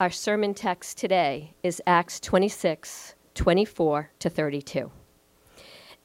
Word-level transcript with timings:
Our 0.00 0.08
sermon 0.08 0.54
text 0.54 0.96
today 0.96 1.52
is 1.62 1.82
Acts 1.86 2.20
26, 2.20 3.16
24 3.34 4.10
to 4.20 4.30
32. 4.30 4.90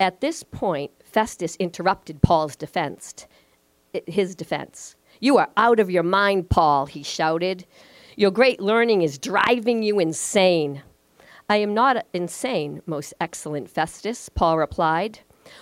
At 0.02 0.20
this 0.20 0.44
point, 0.44 0.92
Festus 1.02 1.56
interrupted 1.62 2.22
Paul's 2.22 2.58
defense. 2.58 3.26
His 4.06 4.36
defense. 4.36 4.98
You 5.22 5.38
are 5.38 5.48
out 5.56 5.80
of 5.80 5.90
your 5.90 6.04
mind, 6.04 6.50
Paul, 6.50 6.88
he 6.88 7.04
shouted. 7.04 7.66
Your 8.18 8.32
great 8.32 8.60
learning 8.60 9.02
is 9.02 9.18
driving 9.18 9.82
you 9.82 10.00
insane. 10.00 10.84
I 11.48 11.56
am 11.56 11.74
not 11.74 12.06
insane, 12.12 12.82
most 12.86 13.14
excellent 13.22 13.70
Festus, 13.70 14.28
Paul 14.28 14.58
replied. 14.58 15.20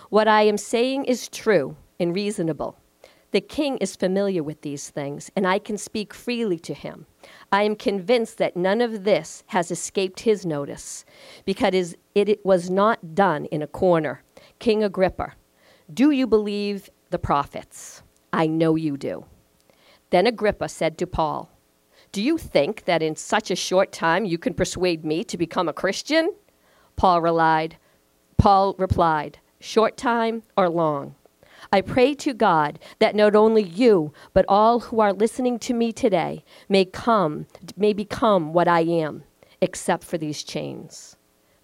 What 0.09 0.27
I 0.27 0.41
am 0.41 0.57
saying 0.57 1.05
is 1.05 1.29
true 1.29 1.75
and 1.99 2.15
reasonable. 2.15 2.79
The 3.33 3.41
king 3.41 3.77
is 3.77 3.95
familiar 3.95 4.43
with 4.43 4.61
these 4.61 4.91
things, 4.91 5.31
and 5.35 5.47
I 5.47 5.57
can 5.57 5.75
speak 5.75 6.13
freely 6.13 6.59
to 6.59 6.73
him. 6.75 7.07
I 7.51 7.63
am 7.63 7.75
convinced 7.75 8.37
that 8.37 8.55
none 8.55 8.79
of 8.79 9.05
this 9.05 9.43
has 9.47 9.71
escaped 9.71 10.19
his 10.19 10.45
notice, 10.45 11.03
because 11.43 11.95
it 12.13 12.45
was 12.45 12.69
not 12.69 13.15
done 13.15 13.45
in 13.45 13.63
a 13.63 13.67
corner. 13.67 14.21
King 14.59 14.83
Agrippa, 14.83 15.33
do 15.91 16.11
you 16.11 16.27
believe 16.27 16.91
the 17.09 17.17
prophets? 17.17 18.03
I 18.31 18.45
know 18.45 18.75
you 18.75 18.97
do. 18.97 19.25
Then 20.11 20.27
Agrippa 20.27 20.69
said 20.69 20.99
to 20.99 21.07
Paul, 21.07 21.49
Do 22.11 22.21
you 22.21 22.37
think 22.37 22.85
that 22.85 23.01
in 23.01 23.15
such 23.15 23.49
a 23.49 23.55
short 23.55 23.91
time 23.91 24.25
you 24.25 24.37
can 24.37 24.53
persuade 24.53 25.03
me 25.03 25.23
to 25.23 25.39
become 25.39 25.67
a 25.67 25.73
Christian? 25.73 26.31
Paul 26.97 27.19
relied, 27.19 27.77
Paul 28.37 28.75
replied, 28.77 29.39
Short 29.59 29.97
time 29.97 30.43
or 30.55 30.69
long? 30.69 31.15
I 31.73 31.81
pray 31.81 32.13
to 32.13 32.35
God 32.35 32.77
that 32.99 33.15
not 33.15 33.35
only 33.35 33.63
you, 33.63 34.13
but 34.31 34.45
all 34.47 34.79
who 34.79 34.99
are 34.99 35.11
listening 35.11 35.57
to 35.57 35.73
me 35.73 35.91
today 35.91 36.45
may 36.69 36.85
come, 36.85 37.47
may 37.75 37.93
become 37.93 38.53
what 38.53 38.67
I 38.67 38.81
am, 38.81 39.23
except 39.59 40.03
for 40.03 40.19
these 40.19 40.43
chains. 40.43 41.15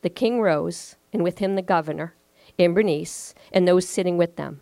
The 0.01 0.09
king 0.09 0.41
rose, 0.41 0.95
and 1.13 1.21
with 1.21 1.37
him 1.37 1.53
the 1.53 1.61
governor, 1.61 2.15
and 2.57 2.73
Bernice, 2.73 3.35
and 3.53 3.67
those 3.67 3.87
sitting 3.87 4.17
with 4.17 4.35
them. 4.35 4.61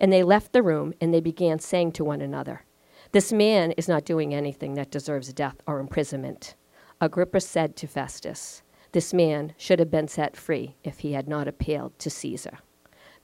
And 0.00 0.12
they 0.12 0.24
left 0.24 0.52
the 0.52 0.64
room, 0.64 0.92
and 1.00 1.14
they 1.14 1.20
began 1.20 1.60
saying 1.60 1.92
to 1.92 2.04
one 2.04 2.20
another, 2.20 2.64
This 3.12 3.32
man 3.32 3.70
is 3.76 3.86
not 3.86 4.04
doing 4.04 4.34
anything 4.34 4.74
that 4.74 4.90
deserves 4.90 5.32
death 5.32 5.62
or 5.64 5.78
imprisonment. 5.78 6.56
Agrippa 7.00 7.40
said 7.40 7.76
to 7.76 7.86
Festus, 7.86 8.62
This 8.90 9.14
man 9.14 9.54
should 9.56 9.78
have 9.78 9.92
been 9.92 10.08
set 10.08 10.36
free 10.36 10.74
if 10.82 10.98
he 10.98 11.12
had 11.12 11.28
not 11.28 11.46
appealed 11.46 11.96
to 12.00 12.10
Caesar. 12.10 12.58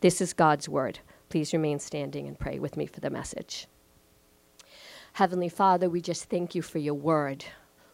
This 0.02 0.20
is 0.20 0.32
God's 0.34 0.68
word. 0.68 1.00
Please 1.34 1.52
remain 1.52 1.80
standing 1.80 2.28
and 2.28 2.38
pray 2.38 2.60
with 2.60 2.76
me 2.76 2.86
for 2.86 3.00
the 3.00 3.10
message. 3.10 3.66
Heavenly 5.14 5.48
Father, 5.48 5.90
we 5.90 6.00
just 6.00 6.30
thank 6.30 6.54
you 6.54 6.62
for 6.62 6.78
your 6.78 6.94
word. 6.94 7.44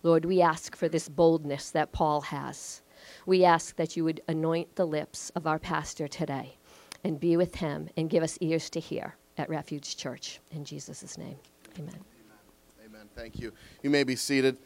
Lord, 0.02 0.26
we 0.26 0.42
ask 0.42 0.76
for 0.76 0.90
this 0.90 1.08
boldness 1.08 1.70
that 1.70 1.90
Paul 1.90 2.20
has. 2.20 2.82
We 3.24 3.46
ask 3.46 3.76
that 3.76 3.96
you 3.96 4.04
would 4.04 4.20
anoint 4.28 4.76
the 4.76 4.86
lips 4.86 5.30
of 5.34 5.46
our 5.46 5.58
pastor 5.58 6.06
today 6.06 6.58
and 7.02 7.18
be 7.18 7.38
with 7.38 7.54
him 7.54 7.88
and 7.96 8.10
give 8.10 8.22
us 8.22 8.36
ears 8.42 8.68
to 8.68 8.78
hear 8.78 9.16
at 9.38 9.48
Refuge 9.48 9.96
Church. 9.96 10.38
In 10.50 10.62
Jesus' 10.62 11.16
name, 11.16 11.36
amen. 11.78 11.94
Amen. 11.94 12.84
amen. 12.84 13.08
Thank 13.16 13.40
you. 13.40 13.54
You 13.82 13.88
may 13.88 14.04
be 14.04 14.16
seated. 14.16 14.58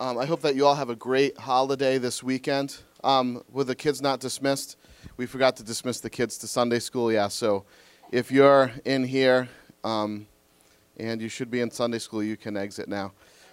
Um, 0.00 0.18
I 0.18 0.26
hope 0.26 0.42
that 0.42 0.56
you 0.56 0.66
all 0.66 0.74
have 0.74 0.90
a 0.90 0.96
great 0.96 1.38
holiday 1.38 1.98
this 1.98 2.24
weekend. 2.24 2.78
Um, 3.04 3.44
with 3.52 3.68
the 3.68 3.76
kids 3.76 4.02
not 4.02 4.18
dismissed, 4.18 4.76
we 5.16 5.26
forgot 5.26 5.54
to 5.58 5.62
dismiss 5.62 6.00
the 6.00 6.10
kids 6.10 6.36
to 6.38 6.48
Sunday 6.48 6.80
school. 6.80 7.12
Yeah, 7.12 7.28
so 7.28 7.64
if 8.10 8.30
you're 8.30 8.70
in 8.84 9.04
here 9.04 9.48
um, 9.82 10.26
and 10.96 11.20
you 11.20 11.28
should 11.28 11.50
be 11.50 11.60
in 11.60 11.70
Sunday 11.70 11.98
school, 11.98 12.22
you 12.22 12.36
can 12.36 12.56
exit 12.56 12.88
now. 12.88 13.12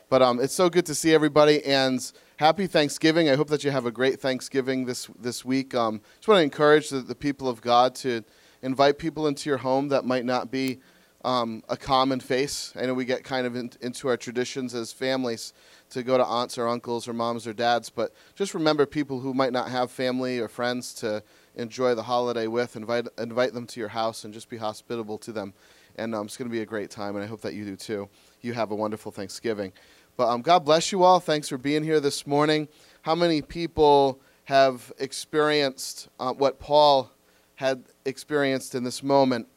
But 0.09 0.22
um, 0.22 0.40
it's 0.40 0.54
so 0.54 0.70
good 0.70 0.86
to 0.86 0.96
see 0.96 1.14
everybody 1.14 1.64
and 1.66 2.12
happy 2.38 2.68
Thanksgiving. 2.68 3.30
I 3.30 3.36
hope 3.36 3.48
that 3.48 3.64
you 3.64 3.72
have 3.72 3.86
a 3.86 3.92
great 3.92 4.20
Thanksgiving 4.20 4.86
this 4.86 5.09
this 5.20 5.44
week. 5.44 5.74
Um, 5.74 6.02
just 6.18 6.28
want 6.28 6.40
to 6.40 6.44
encourage 6.44 6.90
the, 6.90 7.00
the, 7.00 7.16
people 7.16 7.48
of 7.48 7.62
God 7.62 7.96
to 7.96 8.24
invite 8.62 9.00
people 9.00 9.25
into 9.28 9.50
your 9.50 9.58
home 9.58 9.88
that 9.88 10.06
might 10.06 10.25
not 10.25 10.52
be 10.52 10.81
um, 11.25 11.63
a 11.68 11.78
common 11.78 12.19
face. 12.19 12.74
I 12.75 12.86
know 12.86 12.94
we 12.94 13.06
get 13.06 13.24
kind 13.24 13.47
of 13.47 13.56
in, 13.56 13.72
into 13.81 14.08
our 14.08 14.18
traditions 14.18 14.75
as 14.75 14.92
families 14.92 15.53
to 15.92 16.03
go 16.03 16.18
to 16.18 16.24
aunts 16.24 16.58
or 16.58 16.68
uncles 16.68 17.08
or 17.08 17.13
moms 17.13 17.47
or 17.47 17.53
dads, 17.53 17.90
but 17.90 18.13
just 18.36 18.53
remember 18.53 18.86
people 18.86 19.19
who 19.19 19.34
might 19.34 19.53
not 19.53 19.69
have 19.69 19.90
family 19.90 20.40
or 20.40 20.47
friends 20.47 20.94
to 20.96 21.24
enjoy 21.56 21.96
the 21.96 22.03
holiday 22.03 22.47
with. 22.47 22.75
Invite 22.75 23.08
invite 23.18 23.53
them 23.53 23.68
to 23.68 23.80
your 23.80 23.90
house 23.90 24.24
and 24.24 24.34
just 24.34 24.50
be 24.50 24.58
hospitable 24.58 25.18
to 25.19 25.31
them. 25.31 25.53
And 25.96 26.16
um, 26.16 26.25
it's 26.25 26.38
going 26.38 26.50
to 26.50 26.52
be 26.52 26.62
a 26.62 26.66
great 26.66 26.90
time, 26.90 27.16
and 27.16 27.24
I 27.24 27.28
hope 27.28 27.41
that 27.41 27.53
you 27.53 27.66
do 27.66 27.75
too. 27.75 28.09
You 28.41 28.53
have 28.53 28.72
a 28.72 28.75
wonderful 28.75 29.12
Thanksgiving. 29.12 29.74
But 30.18 30.30
um, 30.30 30.42
God 30.42 30.66
bless 30.66 30.92
you 30.92 31.03
all. 31.03 31.19
Thanks 31.19 31.50
for 31.50 31.58
being 31.58 31.84
here 31.84 32.00
this 32.00 32.25
morning. 32.25 32.68
How 33.02 33.16
many 33.16 33.42
people 33.42 34.19
have 34.46 34.92
experienced 34.97 36.09
uh, 36.19 36.34
what 36.34 36.59
Paul 36.59 37.12
had 37.56 37.84
experienced 38.06 38.75
in 38.75 38.84
this 38.84 39.03
moment, 39.03 39.47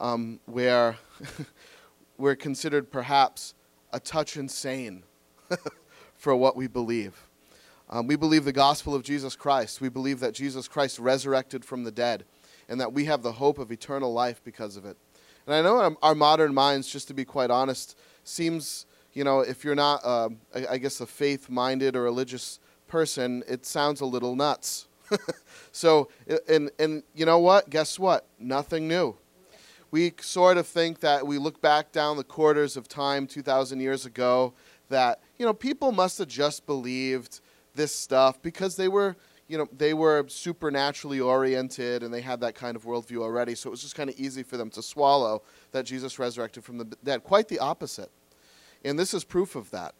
um, 0.00 0.40
where 0.46 0.96
we're 2.18 2.36
considered 2.36 2.90
perhaps 2.90 3.54
a 3.92 4.00
touch 4.00 4.36
insane 4.36 5.04
for 6.16 6.34
what 6.34 6.56
we 6.56 6.66
believe? 6.66 7.28
Um, 7.92 8.06
we 8.06 8.16
believe 8.16 8.46
the 8.46 8.52
gospel 8.52 8.94
of 8.94 9.02
Jesus 9.02 9.36
Christ. 9.36 9.82
We 9.82 9.90
believe 9.90 10.18
that 10.20 10.32
Jesus 10.32 10.66
Christ 10.66 10.98
resurrected 10.98 11.62
from 11.62 11.84
the 11.84 11.90
dead 11.90 12.24
and 12.66 12.80
that 12.80 12.94
we 12.94 13.04
have 13.04 13.22
the 13.22 13.32
hope 13.32 13.58
of 13.58 13.70
eternal 13.70 14.14
life 14.14 14.42
because 14.42 14.78
of 14.78 14.86
it. 14.86 14.96
And 15.46 15.54
I 15.54 15.60
know 15.60 15.76
our, 15.76 15.94
our 16.02 16.14
modern 16.14 16.54
minds, 16.54 16.88
just 16.90 17.06
to 17.08 17.14
be 17.14 17.26
quite 17.26 17.50
honest, 17.50 17.98
seems, 18.24 18.86
you 19.12 19.24
know, 19.24 19.40
if 19.40 19.62
you're 19.62 19.74
not, 19.74 20.00
uh, 20.04 20.30
I, 20.54 20.66
I 20.70 20.78
guess, 20.78 21.02
a 21.02 21.06
faith 21.06 21.50
minded 21.50 21.94
or 21.94 22.04
religious 22.04 22.60
person, 22.88 23.44
it 23.46 23.66
sounds 23.66 24.00
a 24.00 24.06
little 24.06 24.34
nuts. 24.36 24.88
so, 25.70 26.08
and, 26.48 26.70
and 26.78 27.02
you 27.14 27.26
know 27.26 27.40
what? 27.40 27.68
Guess 27.68 27.98
what? 27.98 28.24
Nothing 28.38 28.88
new. 28.88 29.16
We 29.90 30.14
sort 30.18 30.56
of 30.56 30.66
think 30.66 31.00
that 31.00 31.26
we 31.26 31.36
look 31.36 31.60
back 31.60 31.92
down 31.92 32.16
the 32.16 32.24
quarters 32.24 32.78
of 32.78 32.88
time 32.88 33.26
2,000 33.26 33.80
years 33.80 34.06
ago 34.06 34.54
that, 34.88 35.20
you 35.38 35.44
know, 35.44 35.52
people 35.52 35.92
must 35.92 36.16
have 36.16 36.28
just 36.28 36.64
believed 36.64 37.40
this 37.74 37.94
stuff 37.94 38.40
because 38.42 38.76
they 38.76 38.88
were 38.88 39.16
you 39.48 39.58
know 39.58 39.66
they 39.76 39.94
were 39.94 40.24
supernaturally 40.28 41.20
oriented 41.20 42.02
and 42.02 42.12
they 42.12 42.20
had 42.20 42.40
that 42.40 42.54
kind 42.54 42.76
of 42.76 42.84
worldview 42.84 43.18
already. 43.18 43.54
So 43.54 43.68
it 43.68 43.72
was 43.72 43.82
just 43.82 43.94
kind 43.94 44.08
of 44.08 44.18
easy 44.18 44.42
for 44.42 44.56
them 44.56 44.70
to 44.70 44.82
swallow 44.82 45.42
that 45.72 45.84
jesus 45.84 46.18
resurrected 46.18 46.64
from 46.64 46.78
the 46.78 46.84
dead 47.04 47.24
quite 47.24 47.48
the 47.48 47.58
opposite. 47.58 48.10
And 48.84 48.98
this 48.98 49.14
is 49.14 49.24
proof 49.24 49.54
of 49.54 49.70
that. 49.70 49.94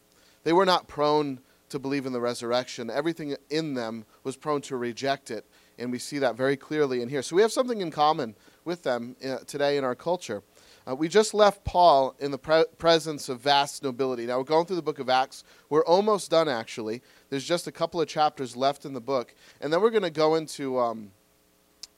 They 0.44 0.52
were 0.52 0.66
not 0.66 0.88
prone 0.88 1.40
to 1.68 1.78
believe 1.78 2.04
in 2.04 2.12
the 2.12 2.20
resurrection. 2.20 2.90
Everything 2.90 3.36
in 3.48 3.74
them 3.74 4.04
was 4.24 4.36
prone 4.36 4.60
to 4.62 4.76
reject 4.76 5.30
it 5.30 5.46
and 5.78 5.90
we 5.90 5.98
see 5.98 6.18
that 6.18 6.36
very 6.36 6.56
clearly 6.56 7.02
in 7.02 7.08
here. 7.08 7.22
So 7.22 7.36
we 7.36 7.42
have 7.42 7.52
something 7.52 7.80
in 7.80 7.90
common 7.90 8.34
with 8.64 8.82
them 8.82 9.16
uh, 9.24 9.38
today 9.46 9.76
in 9.76 9.84
our 9.84 9.94
culture 9.94 10.42
uh, 10.88 10.94
we 10.94 11.08
just 11.08 11.34
left 11.34 11.64
Paul 11.64 12.16
in 12.18 12.30
the 12.30 12.38
pre- 12.38 12.64
presence 12.78 13.28
of 13.28 13.40
vast 13.40 13.82
nobility. 13.82 14.26
Now 14.26 14.38
we're 14.38 14.44
going 14.44 14.66
through 14.66 14.76
the 14.76 14.82
book 14.82 14.98
of 14.98 15.08
Acts. 15.08 15.44
We're 15.68 15.84
almost 15.84 16.30
done, 16.30 16.48
actually. 16.48 17.02
There's 17.30 17.44
just 17.44 17.66
a 17.66 17.72
couple 17.72 18.00
of 18.00 18.08
chapters 18.08 18.56
left 18.56 18.84
in 18.84 18.92
the 18.92 19.00
book, 19.00 19.34
and 19.60 19.72
then 19.72 19.80
we're 19.80 19.90
going 19.90 20.02
to 20.02 20.10
go 20.10 20.34
into 20.34 20.78
um, 20.78 21.12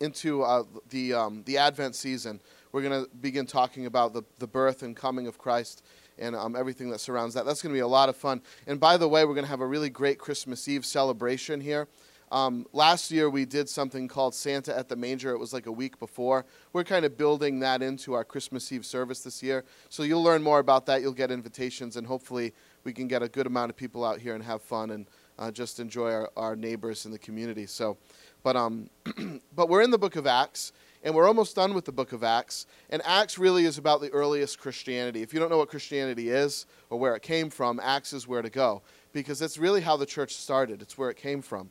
into 0.01 0.43
uh, 0.43 0.65
the 0.91 1.15
um, 1.15 1.43
the 1.47 1.59
Advent 1.59 1.95
season. 1.95 2.41
We're 2.73 2.83
going 2.83 3.05
to 3.05 3.11
begin 3.17 3.47
talking 3.47 3.87
about 3.87 4.13
the, 4.13 4.23
the 4.41 4.49
birth 4.49 4.83
and 4.83 4.97
coming 4.97 5.29
of 5.29 5.39
Christ 5.39 5.85
and 6.19 6.35
um, 6.35 6.57
everything 6.57 6.91
that 6.91 6.99
surrounds 6.99 7.35
that. 7.35 7.47
That's 7.47 7.63
going 7.63 7.73
to 7.73 7.77
be 7.77 7.81
a 7.83 7.87
lot 7.87 8.09
of 8.09 8.17
fun. 8.17 8.43
And 8.67 8.81
by 8.81 8.97
the 8.97 9.09
way, 9.09 9.25
we're 9.25 9.35
going 9.35 9.45
to 9.45 9.51
have 9.51 9.61
a 9.61 9.67
really 9.67 9.91
great 9.91 10.19
Christmas 10.19 10.67
Eve 10.67 10.85
celebration 10.85 11.61
here. 11.61 11.87
Um, 12.35 12.67
last 12.73 13.13
year 13.13 13.31
we 13.31 13.45
did 13.45 13.69
something 13.69 14.09
called 14.09 14.35
Santa 14.35 14.77
at 14.77 14.89
the 14.89 14.97
Manger. 14.97 15.31
It 15.31 15.39
was 15.39 15.53
like 15.53 15.67
a 15.67 15.73
week 15.73 16.01
before. 16.01 16.45
We're 16.73 16.83
kind 16.83 17.05
of 17.05 17.17
building 17.17 17.61
that 17.61 17.81
into 17.81 18.13
our 18.15 18.25
Christmas 18.25 18.73
Eve 18.73 18.85
service 18.85 19.21
this 19.21 19.41
year. 19.41 19.65
So 19.89 20.03
you'll 20.03 20.25
learn 20.25 20.43
more 20.43 20.59
about 20.59 20.85
that. 20.87 21.01
You'll 21.01 21.13
get 21.13 21.31
invitations, 21.31 21.95
and 21.97 22.05
hopefully 22.05 22.53
we 22.83 22.93
can 22.93 23.07
get 23.07 23.23
a 23.23 23.29
good 23.29 23.47
amount 23.47 23.71
of 23.71 23.77
people 23.77 24.05
out 24.05 24.19
here 24.19 24.35
and 24.35 24.43
have 24.43 24.63
fun 24.63 24.91
and 24.91 25.07
uh, 25.39 25.53
just 25.53 25.79
enjoy 25.79 26.11
our, 26.11 26.31
our 26.37 26.57
neighbors 26.57 27.07
in 27.07 27.13
the 27.13 27.21
community. 27.21 27.67
So, 27.67 27.99
but 28.43 28.57
um, 28.57 28.91
but 29.55 29.69
we're 29.69 29.83
in 29.83 29.93
the 29.93 29.99
book 29.99 30.17
of 30.17 30.27
Acts, 30.27 30.73
and 31.05 31.15
we're 31.15 31.29
almost 31.29 31.55
done 31.55 31.73
with 31.73 31.85
the 31.85 31.93
book 31.93 32.13
of 32.13 32.25
Acts. 32.25 32.67
And 32.91 33.01
Acts 33.05 33.39
really 33.39 33.65
is 33.65 33.79
about 33.79 34.01
the 34.01 34.11
earliest 34.11 34.59
Christianity. 34.59 35.23
If 35.23 35.33
you 35.33 35.39
don't 35.39 35.51
know 35.51 35.59
what 35.59 35.69
Christianity 35.69 36.31
is 36.31 36.67
or 36.91 36.99
where 36.99 37.15
it 37.15 37.23
came 37.23 37.49
from, 37.49 37.79
Acts 37.79 38.13
is 38.13 38.27
where 38.27 38.43
to 38.43 38.51
go 38.51 38.83
because 39.13 39.39
that's 39.39 39.57
really 39.57 39.83
how 39.83 39.97
the 39.97 40.05
church 40.05 40.35
started. 40.35 40.83
It's 40.83 40.99
where 40.99 41.11
it 41.11 41.17
came 41.17 41.41
from. 41.41 41.71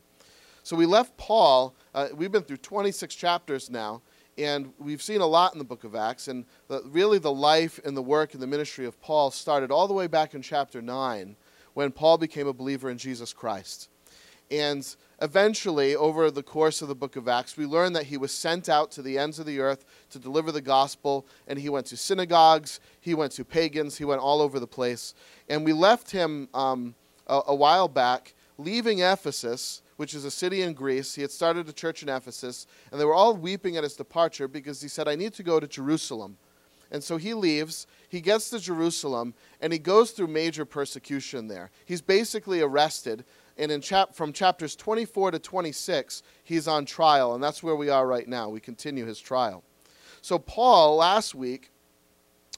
So 0.64 0.76
we 0.76 0.86
left 0.86 1.14
Paul. 1.18 1.74
Uh, 1.94 2.08
we've 2.14 2.32
been 2.32 2.42
through 2.42 2.56
26 2.56 3.14
chapters 3.14 3.68
now, 3.68 4.00
and 4.38 4.72
we've 4.78 5.02
seen 5.02 5.20
a 5.20 5.26
lot 5.26 5.52
in 5.52 5.58
the 5.58 5.64
book 5.64 5.84
of 5.84 5.94
Acts. 5.94 6.26
And 6.26 6.46
the, 6.68 6.80
really, 6.86 7.18
the 7.18 7.30
life 7.30 7.78
and 7.84 7.94
the 7.94 8.02
work 8.02 8.32
and 8.32 8.42
the 8.42 8.46
ministry 8.46 8.86
of 8.86 8.98
Paul 9.02 9.30
started 9.30 9.70
all 9.70 9.86
the 9.86 9.92
way 9.92 10.06
back 10.06 10.32
in 10.32 10.40
chapter 10.40 10.80
9 10.80 11.36
when 11.74 11.92
Paul 11.92 12.16
became 12.16 12.46
a 12.46 12.54
believer 12.54 12.88
in 12.88 12.96
Jesus 12.96 13.34
Christ. 13.34 13.90
And 14.50 14.96
eventually, 15.20 15.94
over 15.94 16.30
the 16.30 16.42
course 16.42 16.80
of 16.80 16.88
the 16.88 16.94
book 16.94 17.16
of 17.16 17.28
Acts, 17.28 17.58
we 17.58 17.66
learn 17.66 17.92
that 17.92 18.06
he 18.06 18.16
was 18.16 18.32
sent 18.32 18.70
out 18.70 18.90
to 18.92 19.02
the 19.02 19.18
ends 19.18 19.38
of 19.38 19.44
the 19.44 19.60
earth 19.60 19.84
to 20.12 20.18
deliver 20.18 20.50
the 20.50 20.62
gospel. 20.62 21.26
And 21.46 21.58
he 21.58 21.68
went 21.68 21.84
to 21.88 21.98
synagogues, 21.98 22.80
he 23.02 23.12
went 23.12 23.32
to 23.32 23.44
pagans, 23.44 23.98
he 23.98 24.06
went 24.06 24.22
all 24.22 24.40
over 24.40 24.58
the 24.58 24.66
place. 24.66 25.12
And 25.46 25.62
we 25.62 25.74
left 25.74 26.10
him 26.10 26.48
um, 26.54 26.94
a, 27.26 27.42
a 27.48 27.54
while 27.54 27.88
back, 27.88 28.32
leaving 28.56 29.00
Ephesus, 29.00 29.82
which 29.96 30.14
is 30.14 30.24
a 30.24 30.30
city 30.30 30.62
in 30.62 30.72
Greece. 30.72 31.14
He 31.14 31.22
had 31.22 31.30
started 31.30 31.68
a 31.68 31.72
church 31.72 32.02
in 32.02 32.08
Ephesus, 32.08 32.66
and 32.90 33.00
they 33.00 33.04
were 33.04 33.14
all 33.14 33.36
weeping 33.36 33.76
at 33.76 33.84
his 33.84 33.96
departure 33.96 34.48
because 34.48 34.80
he 34.80 34.88
said, 34.88 35.08
I 35.08 35.14
need 35.14 35.34
to 35.34 35.42
go 35.42 35.60
to 35.60 35.66
Jerusalem. 35.66 36.36
And 36.90 37.02
so 37.02 37.16
he 37.16 37.34
leaves, 37.34 37.86
he 38.08 38.20
gets 38.20 38.50
to 38.50 38.60
Jerusalem, 38.60 39.34
and 39.60 39.72
he 39.72 39.78
goes 39.78 40.12
through 40.12 40.28
major 40.28 40.64
persecution 40.64 41.48
there. 41.48 41.70
He's 41.84 42.02
basically 42.02 42.60
arrested, 42.60 43.24
and 43.56 43.72
in 43.72 43.80
chap- 43.80 44.14
from 44.14 44.32
chapters 44.32 44.76
24 44.76 45.32
to 45.32 45.38
26, 45.38 46.22
he's 46.44 46.68
on 46.68 46.84
trial, 46.84 47.34
and 47.34 47.42
that's 47.42 47.62
where 47.62 47.74
we 47.74 47.88
are 47.88 48.06
right 48.06 48.28
now. 48.28 48.48
We 48.48 48.60
continue 48.60 49.06
his 49.06 49.18
trial. 49.18 49.64
So, 50.20 50.38
Paul, 50.38 50.96
last 50.96 51.34
week, 51.34 51.70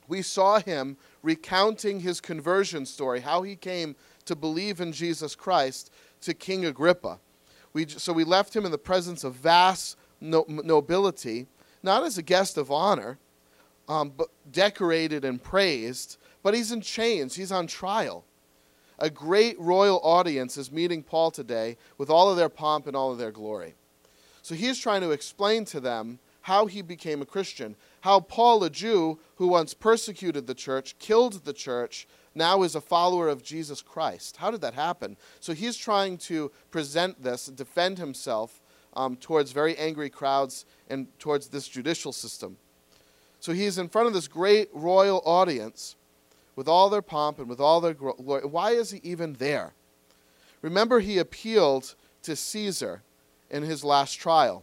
we 0.09 0.23
saw 0.23 0.61
him 0.61 0.97
recounting 1.23 2.01
his 2.01 2.21
conversion 2.21 2.87
story, 2.87 3.21
how 3.21 3.43
he 3.43 3.57
came 3.57 3.97
to 4.27 4.37
believe 4.37 4.81
in 4.81 4.93
Jesus 4.93 5.35
Christ 5.35 5.91
to 6.21 6.35
King 6.35 6.67
Agrippa. 6.67 7.19
We, 7.77 7.87
so 7.87 8.15
we 8.15 8.25
left 8.25 8.57
him 8.57 8.65
in 8.65 8.73
the 8.73 8.79
presence 8.79 9.23
of 9.23 9.35
vast 9.35 9.99
no, 10.19 10.47
nobility, 10.49 11.47
not 11.83 12.05
as 12.05 12.17
a 12.17 12.23
guest 12.23 12.57
of 12.57 12.71
honor, 12.71 13.19
um, 13.87 14.15
but 14.17 14.29
decorated 14.51 15.27
and 15.27 15.43
praised, 15.43 16.17
but 16.43 16.55
he's 16.55 16.73
in 16.73 16.81
chains, 16.81 17.37
he's 17.37 17.53
on 17.53 17.67
trial. 17.67 18.25
A 18.99 19.11
great 19.11 19.61
royal 19.61 20.01
audience 20.03 20.57
is 20.57 20.73
meeting 20.73 21.03
Paul 21.03 21.31
today 21.31 21.77
with 21.99 22.09
all 22.09 22.31
of 22.31 22.39
their 22.39 22.49
pomp 22.49 22.87
and 22.87 22.97
all 22.97 23.13
of 23.13 23.19
their 23.19 23.31
glory. 23.31 23.75
So 24.41 24.55
he's 24.55 24.79
trying 24.79 25.03
to 25.03 25.11
explain 25.11 25.67
to 25.67 25.79
them 25.79 26.19
how 26.47 26.67
he 26.67 26.81
became 26.81 27.21
a 27.21 27.27
Christian, 27.27 27.75
how 28.03 28.21
Paul, 28.21 28.63
a 28.63 28.71
Jew 28.71 29.19
who 29.35 29.49
once 29.49 29.75
persecuted 29.75 30.47
the 30.47 30.55
church, 30.55 30.97
killed 31.01 31.45
the 31.45 31.53
church, 31.53 32.07
now 32.37 32.63
is 32.63 32.77
a 32.77 32.81
follower 32.81 33.29
of 33.29 33.43
Jesus 33.43 33.83
Christ. 33.83 34.37
How 34.37 34.53
did 34.53 34.61
that 34.61 34.75
happen? 34.75 35.17
So 35.41 35.55
he's 35.55 35.77
trying 35.77 36.19
to 36.19 36.53
present 36.71 37.21
this, 37.21 37.47
defend 37.47 37.99
himself 37.99 38.63
um, 38.95 39.17
towards 39.17 39.51
very 39.51 39.77
angry 39.77 40.09
crowds 40.09 40.67
and 40.89 41.09
towards 41.19 41.49
this 41.49 41.67
judicial 41.67 42.13
system. 42.13 42.59
So 43.41 43.53
he's 43.53 43.77
in 43.77 43.89
front 43.89 44.07
of 44.07 44.15
this 44.15 44.29
great 44.29 44.69
royal 44.73 45.23
audience 45.25 45.97
with 46.55 46.69
all 46.69 46.89
their 46.91 47.03
pomp 47.03 47.41
and 47.41 47.49
with 47.49 47.59
all 47.59 47.81
their 47.81 47.95
glory. 47.95 48.47
Why 48.47 48.71
is 48.71 48.93
he 48.93 49.01
even 49.03 49.33
there? 49.33 49.73
Remember, 50.63 51.01
he 51.01 51.19
appealed 51.19 51.97
to 52.23 52.37
Caesar 52.37 53.03
in 53.51 53.65
his 53.65 53.83
last 53.83 54.13
trial. 54.13 54.63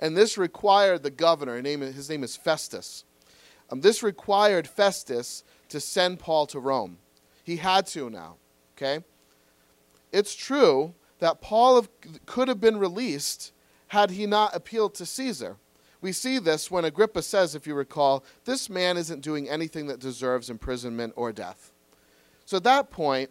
And 0.00 0.16
this 0.16 0.38
required 0.38 1.02
the 1.02 1.10
governor, 1.10 1.60
his 1.60 2.08
name 2.08 2.22
is 2.22 2.36
Festus. 2.36 3.04
Um, 3.70 3.80
this 3.80 4.02
required 4.02 4.68
Festus 4.68 5.44
to 5.68 5.80
send 5.80 6.18
Paul 6.18 6.46
to 6.46 6.60
Rome. 6.60 6.98
He 7.44 7.56
had 7.56 7.86
to 7.88 8.08
now, 8.08 8.36
okay? 8.76 9.04
It's 10.12 10.34
true 10.34 10.94
that 11.18 11.40
Paul 11.40 11.76
have, 11.76 11.88
could 12.26 12.48
have 12.48 12.60
been 12.60 12.78
released 12.78 13.52
had 13.88 14.10
he 14.10 14.26
not 14.26 14.54
appealed 14.54 14.94
to 14.94 15.06
Caesar. 15.06 15.56
We 16.00 16.12
see 16.12 16.38
this 16.38 16.70
when 16.70 16.84
Agrippa 16.84 17.22
says, 17.22 17.54
if 17.54 17.66
you 17.66 17.74
recall, 17.74 18.24
this 18.44 18.70
man 18.70 18.96
isn't 18.96 19.20
doing 19.20 19.48
anything 19.48 19.88
that 19.88 19.98
deserves 19.98 20.48
imprisonment 20.48 21.12
or 21.16 21.32
death. 21.32 21.72
So 22.44 22.58
at 22.58 22.64
that 22.64 22.90
point, 22.90 23.30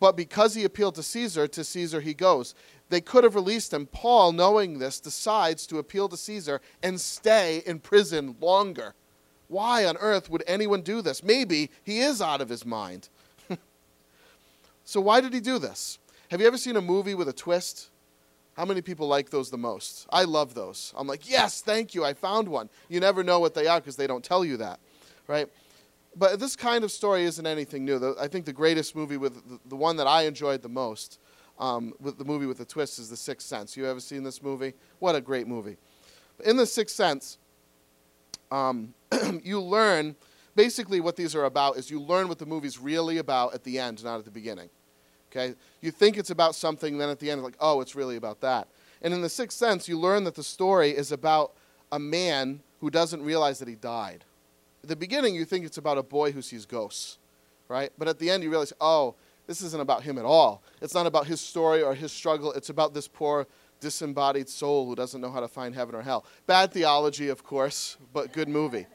but 0.00 0.16
because 0.16 0.54
he 0.54 0.64
appealed 0.64 0.96
to 0.96 1.02
Caesar, 1.02 1.46
to 1.46 1.62
Caesar 1.62 2.00
he 2.00 2.14
goes. 2.14 2.54
They 2.88 3.00
could 3.00 3.22
have 3.22 3.36
released 3.36 3.72
him. 3.72 3.86
Paul, 3.86 4.32
knowing 4.32 4.78
this, 4.78 4.98
decides 4.98 5.66
to 5.68 5.78
appeal 5.78 6.08
to 6.08 6.16
Caesar 6.16 6.60
and 6.82 7.00
stay 7.00 7.62
in 7.64 7.78
prison 7.78 8.34
longer. 8.40 8.94
Why 9.46 9.84
on 9.84 9.96
earth 9.98 10.28
would 10.30 10.42
anyone 10.46 10.82
do 10.82 11.02
this? 11.02 11.22
Maybe 11.22 11.70
he 11.84 12.00
is 12.00 12.20
out 12.20 12.40
of 12.40 12.48
his 12.48 12.66
mind. 12.66 13.08
so, 14.84 15.00
why 15.00 15.20
did 15.20 15.34
he 15.34 15.40
do 15.40 15.58
this? 15.58 15.98
Have 16.30 16.40
you 16.40 16.46
ever 16.46 16.56
seen 16.56 16.76
a 16.76 16.80
movie 16.80 17.14
with 17.14 17.28
a 17.28 17.32
twist? 17.32 17.90
How 18.56 18.64
many 18.64 18.82
people 18.82 19.08
like 19.08 19.30
those 19.30 19.50
the 19.50 19.58
most? 19.58 20.06
I 20.10 20.24
love 20.24 20.54
those. 20.54 20.92
I'm 20.96 21.06
like, 21.06 21.28
yes, 21.28 21.60
thank 21.60 21.94
you, 21.94 22.04
I 22.04 22.14
found 22.14 22.48
one. 22.48 22.68
You 22.88 23.00
never 23.00 23.22
know 23.22 23.40
what 23.40 23.54
they 23.54 23.66
are 23.66 23.80
because 23.80 23.96
they 23.96 24.06
don't 24.06 24.24
tell 24.24 24.44
you 24.44 24.56
that, 24.58 24.80
right? 25.26 25.48
But 26.16 26.40
this 26.40 26.56
kind 26.56 26.82
of 26.82 26.90
story 26.90 27.22
isn't 27.24 27.46
anything 27.46 27.84
new. 27.84 28.16
I 28.20 28.26
think 28.26 28.44
the 28.44 28.52
greatest 28.52 28.96
movie 28.96 29.16
with 29.16 29.42
the 29.68 29.76
one 29.76 29.96
that 29.96 30.06
I 30.06 30.22
enjoyed 30.22 30.62
the 30.62 30.68
most 30.68 31.18
um, 31.60 31.92
with 32.00 32.18
the 32.18 32.24
movie 32.24 32.46
with 32.46 32.58
the 32.58 32.64
twist 32.64 32.98
is 32.98 33.08
The 33.10 33.16
Sixth 33.16 33.46
Sense. 33.46 33.76
You 33.76 33.86
ever 33.86 34.00
seen 34.00 34.24
this 34.24 34.42
movie? 34.42 34.72
What 34.98 35.14
a 35.14 35.20
great 35.20 35.46
movie. 35.46 35.76
In 36.44 36.56
The 36.56 36.66
Sixth 36.66 36.96
Sense, 36.96 37.38
um, 38.50 38.94
you 39.44 39.60
learn 39.60 40.16
basically 40.56 41.00
what 41.00 41.16
these 41.16 41.34
are 41.34 41.44
about 41.44 41.76
is 41.76 41.90
you 41.90 42.00
learn 42.00 42.28
what 42.28 42.38
the 42.38 42.46
movie's 42.46 42.78
really 42.78 43.18
about 43.18 43.54
at 43.54 43.62
the 43.62 43.78
end, 43.78 44.02
not 44.02 44.18
at 44.18 44.24
the 44.24 44.30
beginning. 44.30 44.70
Okay? 45.30 45.54
You 45.80 45.90
think 45.90 46.16
it's 46.16 46.30
about 46.30 46.54
something, 46.54 46.98
then 46.98 47.10
at 47.10 47.20
the 47.20 47.30
end, 47.30 47.42
like, 47.42 47.56
oh, 47.60 47.80
it's 47.80 47.94
really 47.94 48.16
about 48.16 48.40
that. 48.40 48.68
And 49.02 49.14
in 49.14 49.20
The 49.20 49.28
Sixth 49.28 49.56
Sense, 49.56 49.86
you 49.86 49.98
learn 49.98 50.24
that 50.24 50.34
the 50.34 50.42
story 50.42 50.90
is 50.90 51.12
about 51.12 51.52
a 51.92 51.98
man 51.98 52.62
who 52.80 52.90
doesn't 52.90 53.22
realize 53.22 53.58
that 53.58 53.68
he 53.68 53.74
died. 53.74 54.24
At 54.82 54.88
the 54.88 54.96
beginning, 54.96 55.34
you 55.34 55.44
think 55.44 55.64
it's 55.64 55.78
about 55.78 55.98
a 55.98 56.02
boy 56.02 56.32
who 56.32 56.42
sees 56.42 56.66
ghosts, 56.66 57.18
right? 57.68 57.90
But 57.98 58.08
at 58.08 58.18
the 58.18 58.30
end, 58.30 58.42
you 58.42 58.50
realize, 58.50 58.72
oh, 58.80 59.14
this 59.46 59.62
isn't 59.62 59.80
about 59.80 60.02
him 60.02 60.18
at 60.18 60.24
all. 60.24 60.62
It's 60.80 60.94
not 60.94 61.06
about 61.06 61.26
his 61.26 61.40
story 61.40 61.82
or 61.82 61.94
his 61.94 62.12
struggle. 62.12 62.52
It's 62.52 62.70
about 62.70 62.94
this 62.94 63.08
poor, 63.08 63.46
disembodied 63.80 64.48
soul 64.48 64.86
who 64.86 64.94
doesn't 64.94 65.20
know 65.20 65.30
how 65.30 65.40
to 65.40 65.48
find 65.48 65.74
heaven 65.74 65.94
or 65.94 66.02
hell. 66.02 66.24
Bad 66.46 66.72
theology, 66.72 67.28
of 67.28 67.42
course, 67.42 67.96
but 68.12 68.32
good 68.32 68.48
movie. 68.48 68.86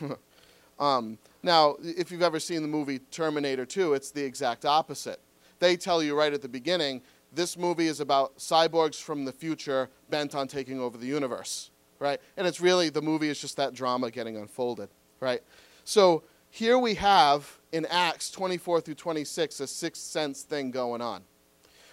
um, 0.78 1.18
now, 1.42 1.76
if 1.82 2.10
you've 2.10 2.22
ever 2.22 2.40
seen 2.40 2.62
the 2.62 2.68
movie 2.68 2.98
Terminator 3.10 3.66
2, 3.66 3.94
it's 3.94 4.10
the 4.10 4.24
exact 4.24 4.64
opposite. 4.64 5.20
They 5.58 5.76
tell 5.76 6.02
you 6.02 6.16
right 6.16 6.32
at 6.32 6.42
the 6.42 6.48
beginning 6.48 7.02
this 7.32 7.56
movie 7.56 7.86
is 7.86 8.00
about 8.00 8.38
cyborgs 8.38 9.00
from 9.00 9.24
the 9.24 9.32
future 9.32 9.88
bent 10.08 10.34
on 10.34 10.48
taking 10.48 10.80
over 10.80 10.98
the 10.98 11.06
universe, 11.06 11.70
right? 11.98 12.20
And 12.36 12.46
it's 12.46 12.60
really, 12.60 12.90
the 12.90 13.02
movie 13.02 13.28
is 13.28 13.40
just 13.40 13.56
that 13.56 13.72
drama 13.72 14.10
getting 14.10 14.36
unfolded, 14.36 14.88
right? 15.20 15.42
So 15.84 16.24
here 16.50 16.78
we 16.78 16.94
have 16.94 17.58
in 17.72 17.86
Acts 17.86 18.30
24 18.30 18.80
through 18.80 18.94
26 18.94 19.60
a 19.60 19.66
sixth 19.66 20.02
sense 20.02 20.42
thing 20.42 20.70
going 20.70 21.00
on. 21.00 21.22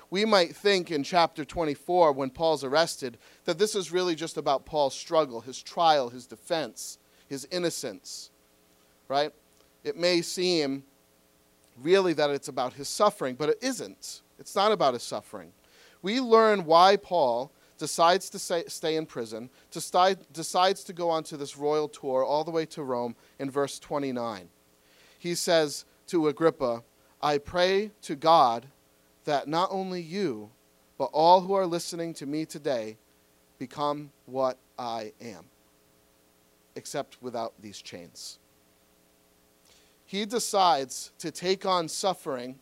We 0.09 0.23
might 0.23 0.55
think 0.55 0.89
in 0.89 1.03
chapter 1.03 1.43
24, 1.43 2.13
when 2.13 2.29
Paul's 2.29 2.63
arrested, 2.63 3.17
that 3.43 3.57
this 3.57 3.75
is 3.75 3.91
really 3.91 4.15
just 4.15 4.37
about 4.37 4.65
Paul's 4.65 4.95
struggle, 4.95 5.41
his 5.41 5.61
trial, 5.61 6.09
his 6.09 6.25
defense, 6.25 6.97
his 7.27 7.45
innocence, 7.51 8.31
right? 9.09 9.33
It 9.83 9.97
may 9.97 10.21
seem 10.21 10.83
really 11.81 12.13
that 12.13 12.29
it's 12.29 12.47
about 12.47 12.73
his 12.73 12.87
suffering, 12.87 13.35
but 13.35 13.49
it 13.49 13.57
isn't. 13.61 14.21
It's 14.39 14.55
not 14.55 14.71
about 14.71 14.93
his 14.93 15.03
suffering. 15.03 15.51
We 16.01 16.21
learn 16.21 16.65
why 16.65 16.95
Paul 16.95 17.51
decides 17.77 18.29
to 18.31 18.39
say, 18.39 18.63
stay 18.67 18.95
in 18.95 19.05
prison, 19.05 19.49
decides 19.71 20.83
to 20.83 20.93
go 20.93 21.09
on 21.09 21.23
to 21.23 21.37
this 21.37 21.57
royal 21.57 21.87
tour 21.87 22.23
all 22.23 22.43
the 22.43 22.51
way 22.51 22.65
to 22.65 22.83
Rome 22.83 23.15
in 23.39 23.49
verse 23.51 23.79
29 23.79 24.49
he 25.17 25.35
says 25.35 25.85
to 26.07 26.27
Agrippa, 26.27 26.83
I 27.21 27.37
pray 27.37 27.91
to 28.03 28.15
God 28.15 28.67
that 29.25 29.47
not 29.47 29.69
only 29.71 30.01
you, 30.01 30.49
but 30.97 31.09
all 31.13 31.41
who 31.41 31.53
are 31.53 31.65
listening 31.65 32.13
to 32.15 32.25
me 32.25 32.45
today 32.45 32.97
become 33.59 34.11
what 34.25 34.57
I 34.77 35.13
am, 35.19 35.45
except 36.75 37.17
without 37.21 37.53
these 37.59 37.81
chains. 37.81 38.39
He 40.05 40.25
decides 40.25 41.11
to 41.19 41.31
take 41.31 41.65
on 41.65 41.87
suffering 41.87 42.59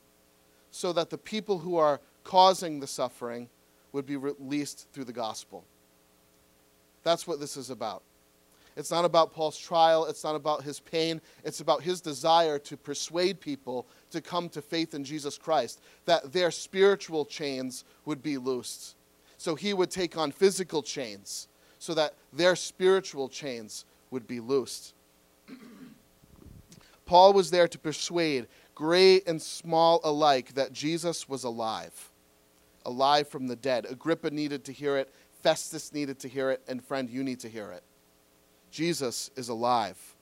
so 0.72 0.91
that 0.93 1.10
the 1.10 1.17
people 1.17 1.60
who 1.60 1.77
are 1.77 2.00
causing 2.24 2.79
the 2.79 2.88
suffering 2.88 3.50
would 3.95 4.05
be 4.05 4.17
released 4.17 4.87
through 4.91 5.05
the 5.05 5.13
gospel. 5.13 5.63
That's 7.03 7.25
what 7.25 7.39
this 7.39 7.55
is 7.55 7.69
about. 7.69 8.03
It's 8.75 8.91
not 8.91 9.05
about 9.05 9.31
Paul's 9.31 9.57
trial. 9.57 10.05
It's 10.05 10.23
not 10.23 10.35
about 10.35 10.63
his 10.63 10.81
pain. 10.81 11.21
It's 11.45 11.61
about 11.61 11.81
his 11.81 12.01
desire 12.01 12.59
to 12.59 12.75
persuade 12.75 13.39
people 13.39 13.87
to 14.11 14.19
come 14.19 14.49
to 14.49 14.61
faith 14.61 14.93
in 14.93 15.05
Jesus 15.05 15.37
Christ, 15.37 15.79
that 16.03 16.33
their 16.33 16.51
spiritual 16.51 17.23
chains 17.23 17.85
would 18.03 18.21
be 18.21 18.37
loosed. 18.37 18.95
So 19.37 19.55
he 19.55 19.73
would 19.73 19.91
take 19.91 20.17
on 20.17 20.31
physical 20.31 20.83
chains 20.83 21.47
so 21.79 21.93
that 21.93 22.15
their 22.33 22.57
spiritual 22.57 23.29
chains 23.29 23.85
would 24.11 24.27
be 24.27 24.41
loosed. 24.41 24.93
Paul 27.05 27.31
was 27.31 27.49
there 27.49 27.69
to 27.69 27.79
persuade 27.79 28.47
great 28.73 29.25
and 29.25 29.41
small 29.41 30.01
alike 30.03 30.53
that 30.55 30.73
Jesus 30.73 31.29
was 31.29 31.45
alive, 31.45 32.11
alive 32.86 33.27
from 33.27 33.48
the 33.48 33.56
dead. 33.56 33.86
Agrippa 33.89 34.30
needed 34.30 34.63
to 34.65 34.72
hear 34.72 34.98
it, 34.98 35.13
Festus 35.42 35.94
needed 35.94 36.20
to 36.20 36.27
hear 36.27 36.51
it, 36.51 36.62
and 36.68 36.84
friend, 36.84 37.10
you 37.10 37.24
need 37.24 37.39
to 37.42 37.50
hear 37.50 37.72
it. 37.72 37.84
Jesus 38.72 39.30
is 39.36 39.50
alive. 39.50 40.15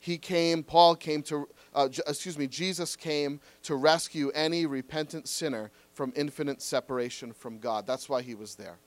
He 0.00 0.18
came, 0.18 0.62
Paul 0.62 0.94
came 0.94 1.22
to, 1.22 1.48
uh, 1.74 1.88
excuse 2.06 2.38
me, 2.38 2.46
Jesus 2.46 2.96
came 2.96 3.40
to 3.62 3.74
rescue 3.74 4.30
any 4.34 4.66
repentant 4.66 5.26
sinner 5.26 5.70
from 5.94 6.12
infinite 6.14 6.60
separation 6.62 7.32
from 7.32 7.58
God. 7.58 7.86
That's 7.86 8.08
why 8.08 8.22
he 8.22 8.34
was 8.34 8.54
there. 8.54 8.78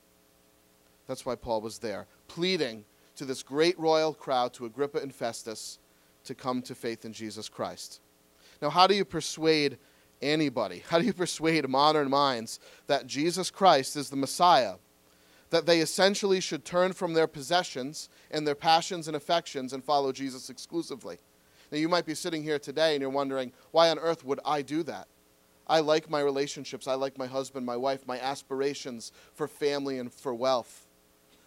That's 1.07 1.25
why 1.25 1.35
Paul 1.35 1.61
was 1.61 1.79
there, 1.79 2.05
pleading 2.27 2.85
to 3.15 3.25
this 3.25 3.43
great 3.43 3.77
royal 3.79 4.13
crowd, 4.13 4.53
to 4.53 4.65
Agrippa 4.65 4.99
and 4.99 5.13
Festus, 5.13 5.79
to 6.23 6.35
come 6.35 6.61
to 6.61 6.75
faith 6.75 7.03
in 7.03 7.11
Jesus 7.11 7.49
Christ. 7.49 7.99
Now, 8.61 8.69
how 8.69 8.87
do 8.87 8.93
you 8.93 9.03
persuade 9.03 9.77
anybody? 10.21 10.83
How 10.87 10.99
do 10.99 11.05
you 11.05 11.13
persuade 11.13 11.67
modern 11.67 12.09
minds 12.09 12.59
that 12.87 13.07
Jesus 13.07 13.49
Christ 13.51 13.95
is 13.95 14.09
the 14.09 14.15
Messiah? 14.15 14.75
That 15.49 15.65
they 15.65 15.79
essentially 15.79 16.39
should 16.39 16.63
turn 16.63 16.93
from 16.93 17.13
their 17.13 17.27
possessions 17.27 18.09
and 18.29 18.45
their 18.45 18.55
passions 18.55 19.07
and 19.07 19.17
affections 19.17 19.73
and 19.73 19.83
follow 19.83 20.11
Jesus 20.11 20.49
exclusively. 20.49 21.17
Now, 21.71 21.77
you 21.77 21.89
might 21.89 22.05
be 22.05 22.15
sitting 22.15 22.43
here 22.43 22.59
today 22.59 22.93
and 22.93 23.01
you're 23.01 23.09
wondering, 23.09 23.51
why 23.71 23.89
on 23.89 23.99
earth 23.99 24.23
would 24.23 24.39
I 24.45 24.61
do 24.61 24.83
that? 24.83 25.07
I 25.67 25.81
like 25.81 26.09
my 26.09 26.19
relationships. 26.21 26.87
I 26.87 26.95
like 26.95 27.17
my 27.17 27.27
husband, 27.27 27.65
my 27.65 27.77
wife, 27.77 28.07
my 28.07 28.19
aspirations 28.19 29.11
for 29.35 29.47
family 29.47 29.99
and 29.99 30.11
for 30.11 30.33
wealth. 30.33 30.87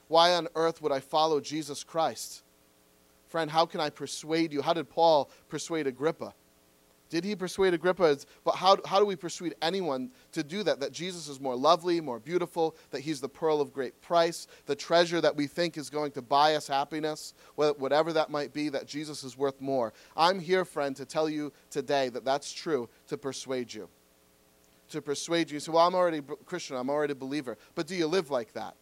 Why 0.09 0.35
on 0.35 0.49
earth 0.55 0.81
would 0.83 0.93
I 0.93 1.00
follow 1.00 1.41
Jesus 1.41 1.83
Christ? 1.83 2.43
Friend, 3.29 3.50
how 3.50 3.67
can 3.67 3.81
I 3.81 3.91
persuade 3.91 4.52
you? 4.52 4.62
How 4.62 4.75
did 4.75 4.91
Paul 4.91 5.31
persuade 5.49 5.87
Agrippa? 5.87 6.35
Did 7.12 7.25
he 7.25 7.37
persuade 7.37 7.75
Agrippa? 7.75 8.16
But 8.42 8.54
how, 8.54 8.78
how 8.87 8.99
do 8.99 9.04
we 9.04 9.16
persuade 9.16 9.54
anyone 9.61 10.11
to 10.33 10.42
do 10.42 10.62
that? 10.62 10.81
That 10.81 10.92
Jesus 10.92 11.28
is 11.28 11.38
more 11.38 11.54
lovely, 11.54 12.00
more 12.00 12.19
beautiful, 12.19 12.75
that 12.90 13.00
he's 13.00 13.21
the 13.21 13.28
pearl 13.28 13.61
of 13.61 13.71
great 13.71 14.00
price, 14.00 14.47
the 14.64 14.75
treasure 14.75 15.21
that 15.21 15.37
we 15.37 15.47
think 15.47 15.76
is 15.76 15.90
going 15.90 16.12
to 16.12 16.23
buy 16.23 16.54
us 16.54 16.66
happiness, 16.66 17.35
whatever 17.54 18.14
that 18.14 18.31
might 18.31 18.54
be, 18.54 18.71
that 18.71 18.87
Jesus 18.87 19.25
is 19.25 19.37
worth 19.37 19.61
more. 19.61 19.92
I'm 20.16 20.40
here, 20.40 20.64
friend, 20.64 20.97
to 20.97 21.04
tell 21.04 21.28
you 21.28 21.52
today 21.69 22.09
that 22.09 22.25
that's 22.25 22.50
true, 22.50 22.88
to 23.09 23.19
persuade 23.19 23.75
you. 23.75 23.90
To 24.88 25.02
persuade 25.02 25.50
you. 25.50 25.57
You 25.57 25.61
say, 25.61 25.71
well, 25.71 25.87
I'm 25.87 25.95
already 25.95 26.19
a 26.19 26.23
Christian, 26.23 26.76
I'm 26.76 26.88
already 26.88 27.12
a 27.12 27.16
believer. 27.16 27.59
But 27.75 27.87
do 27.87 27.95
you 27.95 28.07
live 28.07 28.31
like 28.31 28.54
that? 28.54 28.75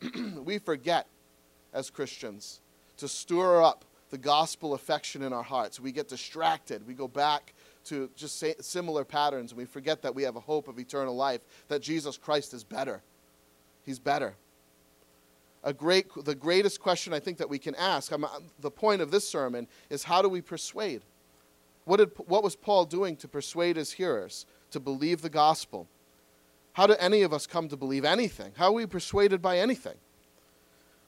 we 0.44 0.58
forget 0.58 1.08
as 1.74 1.90
Christians 1.90 2.60
to 2.98 3.08
stir 3.08 3.64
up 3.64 3.84
the 4.12 4.18
gospel 4.18 4.74
affection 4.74 5.22
in 5.22 5.32
our 5.32 5.42
hearts. 5.42 5.80
We 5.80 5.90
get 5.90 6.06
distracted. 6.06 6.86
We 6.86 6.92
go 6.92 7.08
back 7.08 7.54
to 7.86 8.10
just 8.14 8.44
similar 8.60 9.04
patterns 9.04 9.52
and 9.52 9.58
we 9.58 9.64
forget 9.64 10.02
that 10.02 10.14
we 10.14 10.22
have 10.24 10.36
a 10.36 10.40
hope 10.40 10.68
of 10.68 10.78
eternal 10.78 11.16
life, 11.16 11.40
that 11.68 11.80
Jesus 11.80 12.18
Christ 12.18 12.52
is 12.52 12.62
better. 12.62 13.00
He's 13.84 13.98
better. 13.98 14.34
A 15.64 15.72
great, 15.72 16.08
the 16.26 16.34
greatest 16.34 16.78
question 16.78 17.14
I 17.14 17.20
think 17.20 17.38
that 17.38 17.48
we 17.48 17.58
can 17.58 17.74
ask, 17.76 18.12
I'm, 18.12 18.26
the 18.60 18.70
point 18.70 19.00
of 19.00 19.10
this 19.10 19.26
sermon 19.26 19.66
is 19.88 20.04
how 20.04 20.20
do 20.20 20.28
we 20.28 20.42
persuade? 20.42 21.00
What, 21.86 21.96
did, 21.96 22.10
what 22.18 22.42
was 22.42 22.54
Paul 22.54 22.84
doing 22.84 23.16
to 23.16 23.28
persuade 23.28 23.76
his 23.76 23.92
hearers 23.92 24.44
to 24.72 24.78
believe 24.78 25.22
the 25.22 25.30
gospel? 25.30 25.88
How 26.74 26.86
do 26.86 26.96
any 26.98 27.22
of 27.22 27.32
us 27.32 27.46
come 27.46 27.66
to 27.68 27.78
believe 27.78 28.04
anything? 28.04 28.52
How 28.58 28.66
are 28.66 28.72
we 28.72 28.84
persuaded 28.84 29.40
by 29.40 29.56
anything? 29.56 29.96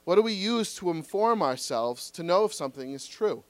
What 0.04 0.16
do 0.16 0.22
we 0.22 0.32
use 0.32 0.74
to 0.76 0.90
inform 0.90 1.42
ourselves 1.42 2.10
to 2.12 2.22
know 2.22 2.44
if 2.44 2.52
something 2.52 2.92
is 2.92 3.06
true? 3.06 3.42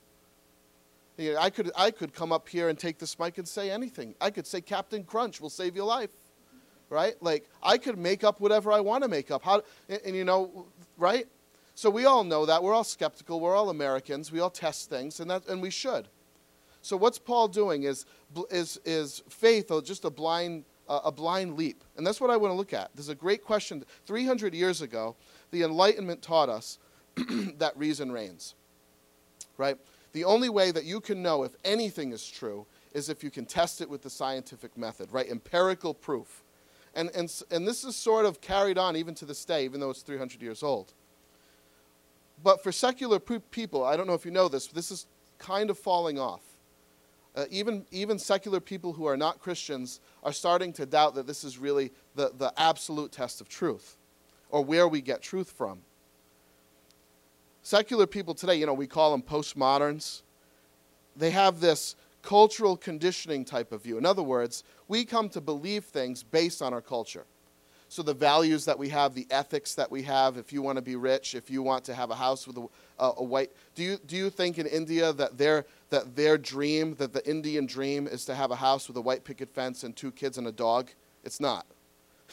I, 1.19 1.51
could, 1.51 1.71
I 1.77 1.91
could 1.91 2.13
come 2.13 2.33
up 2.33 2.49
here 2.49 2.69
and 2.69 2.79
take 2.79 2.99
this 2.99 3.19
mic 3.19 3.39
and 3.39 3.47
say 3.47 3.71
anything. 3.71 4.15
I 4.21 4.31
could 4.31 4.47
say 4.47 4.61
Captain 4.61 5.05
Crunch 5.05 5.41
will 5.41 5.51
save 5.51 5.77
your 5.77 5.85
life, 5.85 6.11
right? 6.91 7.15
Like, 7.21 7.49
I 7.63 7.79
could 7.79 7.99
make 7.99 8.25
up 8.25 8.41
whatever 8.41 8.73
I 8.73 8.81
want 8.81 9.05
to 9.05 9.09
make 9.09 9.31
up. 9.31 9.45
How, 9.45 9.63
and, 9.89 10.01
and 10.05 10.17
you 10.17 10.25
know, 10.25 10.67
right? 10.97 11.27
So 11.77 11.91
we 11.91 12.05
all 12.05 12.25
know 12.25 12.47
that. 12.47 12.63
We're 12.63 12.75
all 12.75 12.85
skeptical. 12.85 13.41
We're 13.41 13.55
all 13.55 13.71
Americans. 13.71 14.33
We 14.33 14.41
all 14.41 14.51
test 14.51 14.91
things, 14.91 15.21
and, 15.21 15.31
that, 15.31 15.47
and 15.49 15.63
we 15.63 15.71
should. 15.71 16.09
So 16.83 16.97
what's 16.97 17.19
Paul 17.19 17.49
doing 17.49 17.85
is, 17.85 18.07
is, 18.51 18.79
is 18.85 19.23
faith 19.29 19.71
or 19.71 19.83
just 19.83 20.05
a 20.05 20.11
blind, 20.11 20.65
uh, 20.89 21.01
a 21.05 21.13
blind 21.13 21.57
leap? 21.57 21.83
And 21.97 22.07
that's 22.07 22.21
what 22.21 22.31
I 22.31 22.37
want 22.37 22.53
to 22.53 22.57
look 22.57 22.73
at. 22.73 22.91
There's 22.95 23.09
a 23.09 23.15
great 23.15 23.43
question. 23.43 23.85
300 24.07 24.53
years 24.53 24.83
ago, 24.83 25.17
the 25.55 25.63
Enlightenment 25.63 26.21
taught 26.21 26.49
us 26.49 26.79
that 27.59 27.77
reason 27.77 28.11
reigns. 28.11 28.57
Right? 29.57 29.79
The 30.13 30.25
only 30.25 30.49
way 30.49 30.73
that 30.73 30.85
you 30.85 31.01
can 31.01 31.23
know 31.23 31.45
if 31.45 31.53
anything 31.65 32.13
is 32.13 32.29
true 32.29 32.67
is 32.93 33.09
if 33.09 33.23
you 33.23 33.31
can 33.31 33.47
test 33.47 33.81
it 33.81 33.89
with 33.89 34.03
the 34.03 34.11
scientific 34.11 34.77
method, 34.77 35.13
right? 35.13 35.29
Empirical 35.31 35.95
proof. 35.95 36.43
And, 36.97 37.09
and, 37.15 37.33
and 37.53 37.67
this 37.67 37.85
is 37.85 37.95
sort 37.95 38.25
of 38.25 38.41
carried 38.41 38.79
on 38.79 38.97
even 38.97 39.15
to 39.15 39.25
this 39.25 39.45
day, 39.45 39.65
even 39.65 39.79
though 39.79 39.91
it's 39.91 40.03
300 40.03 40.43
years 40.43 40.65
old. 40.65 40.93
But 42.43 42.63
for 42.63 42.73
secular 42.73 43.21
people, 43.21 43.85
I 43.85 43.97
don't 43.97 44.09
know 44.09 44.15
if 44.15 44.25
you 44.25 44.33
know 44.33 44.49
this, 44.49 44.67
this 44.67 44.91
is 44.91 45.07
kind 45.39 45.71
of 45.71 45.79
falling 45.79 46.19
off. 46.19 46.43
Uh, 47.37 47.45
even, 47.51 47.87
even 47.93 48.19
secular 48.19 48.61
people 48.61 48.93
who 48.93 49.07
are 49.07 49.17
not 49.17 49.41
Christians 49.41 50.01
are 50.25 50.33
starting 50.33 50.73
to 50.73 50.87
doubt 50.87 51.15
that 51.15 51.29
this 51.29 51.45
is 51.45 51.59
really 51.59 51.93
the, 52.17 52.33
the 52.39 52.53
absolute 52.57 53.13
test 53.13 53.41
of 53.41 53.49
truth 53.49 53.97
or 54.55 54.65
where 54.65 54.87
we 54.87 55.01
get 55.01 55.21
truth 55.21 55.51
from. 55.51 55.81
Secular 57.65 58.07
people 58.07 58.35
today, 58.35 58.55
you 58.55 58.67
know, 58.67 58.73
we 58.73 58.87
call 58.87 59.11
them 59.11 59.21
postmoderns. 59.21 60.23
They 61.17 61.31
have 61.31 61.59
this 61.59 61.97
cultural 62.23 62.77
conditioning 62.77 63.45
type 63.45 63.73
of 63.73 63.83
view. 63.83 63.99
In 63.99 64.07
other 64.07 64.23
words, 64.23 64.63
we 64.87 65.05
come 65.05 65.29
to 65.31 65.41
believe 65.41 65.83
things 65.87 66.23
based 66.23 66.63
on 66.63 66.73
our 66.73 66.81
culture. 66.81 67.25
So 67.89 68.05
the 68.05 68.15
values 68.15 68.65
that 68.67 68.79
we 68.79 68.89
have, 68.91 69.13
the 69.13 69.27
ethics 69.29 69.75
that 69.75 69.91
we 69.91 70.03
have, 70.03 70.37
if 70.37 70.53
you 70.53 70.63
want 70.63 70.77
to 70.77 70.83
be 70.83 70.95
rich, 70.95 71.35
if 71.35 71.51
you 71.51 71.61
want 71.65 71.83
to 71.87 71.95
have 71.95 72.13
a 72.13 72.15
house 72.15 72.47
with 72.47 72.57
a, 72.57 72.69
a, 73.01 73.25
white, 73.25 73.51
do 73.75 73.83
you, 73.83 73.99
do 74.07 74.17
you 74.17 74.31
think 74.31 74.59
in 74.59 74.67
India 74.67 75.13
that 75.15 75.37
their, 75.37 75.67
that 75.91 76.15
their 76.15 76.39
dream, 76.39 76.95
that 77.01 77.13
the 77.13 77.29
Indian 77.29 77.67
dream 77.67 78.07
is 78.07 78.25
to 78.27 78.37
have 78.37 78.53
a 78.53 78.57
house 78.57 78.87
with 78.87 78.97
a 78.99 79.01
white 79.01 79.25
picket 79.25 79.53
fence 79.53 79.83
and 79.83 79.97
two 79.97 80.13
kids 80.13 80.39
and 80.39 80.47
a 80.47 80.53
dog? 80.53 80.91
It's 81.25 81.41
not. 81.41 81.67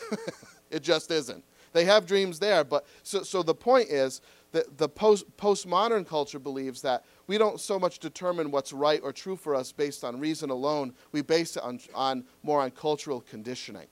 it 0.69 0.83
just 0.83 1.09
isn't. 1.09 1.43
They 1.73 1.85
have 1.85 2.05
dreams 2.05 2.39
there, 2.39 2.63
but 2.63 2.85
so, 3.03 3.23
so 3.23 3.43
the 3.43 3.55
point 3.55 3.89
is 3.89 4.21
that 4.51 4.77
the 4.77 4.89
post, 4.89 5.25
postmodern 5.37 6.05
culture 6.05 6.39
believes 6.39 6.81
that 6.81 7.05
we 7.27 7.37
don't 7.37 7.59
so 7.59 7.79
much 7.79 7.99
determine 7.99 8.51
what's 8.51 8.73
right 8.73 8.99
or 9.03 9.13
true 9.13 9.35
for 9.35 9.55
us 9.55 9.71
based 9.71 10.03
on 10.03 10.19
reason 10.19 10.49
alone. 10.49 10.93
We 11.11 11.21
base 11.21 11.55
it 11.55 11.63
on, 11.63 11.79
on 11.93 12.25
more 12.43 12.61
on 12.61 12.71
cultural 12.71 13.21
conditioning. 13.21 13.87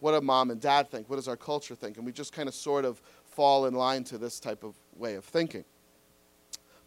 What 0.00 0.12
do 0.12 0.20
mom 0.20 0.50
and 0.50 0.60
dad 0.60 0.90
think? 0.90 1.08
What 1.08 1.16
does 1.16 1.28
our 1.28 1.36
culture 1.36 1.74
think? 1.74 1.96
And 1.96 2.04
we 2.04 2.12
just 2.12 2.32
kind 2.32 2.48
of 2.48 2.54
sort 2.54 2.84
of 2.84 3.00
fall 3.24 3.66
in 3.66 3.74
line 3.74 4.04
to 4.04 4.18
this 4.18 4.40
type 4.40 4.64
of 4.64 4.74
way 4.96 5.14
of 5.14 5.24
thinking. 5.24 5.64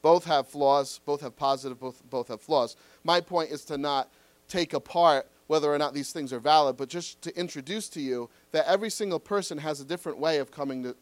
Both 0.01 0.25
have 0.25 0.47
flaws, 0.47 0.99
both 1.05 1.21
have 1.21 1.35
positive, 1.35 1.79
both, 1.79 2.03
both 2.09 2.27
have 2.27 2.41
flaws. 2.41 2.75
My 3.03 3.21
point 3.21 3.51
is 3.51 3.63
to 3.65 3.77
not 3.77 4.11
take 4.47 4.73
apart 4.73 5.27
whether 5.47 5.73
or 5.73 5.77
not 5.77 5.93
these 5.93 6.11
things 6.11 6.31
are 6.31 6.39
valid, 6.39 6.77
but 6.77 6.89
just 6.89 7.21
to 7.21 7.37
introduce 7.37 7.89
to 7.89 8.01
you 8.01 8.29
that 8.51 8.67
every 8.67 8.89
single 8.89 9.19
person 9.19 9.57
has 9.57 9.79
a 9.79 9.85
different 9.85 10.17
way 10.17 10.37
of 10.37 10.51
coming 10.51 10.83
to 10.83 10.95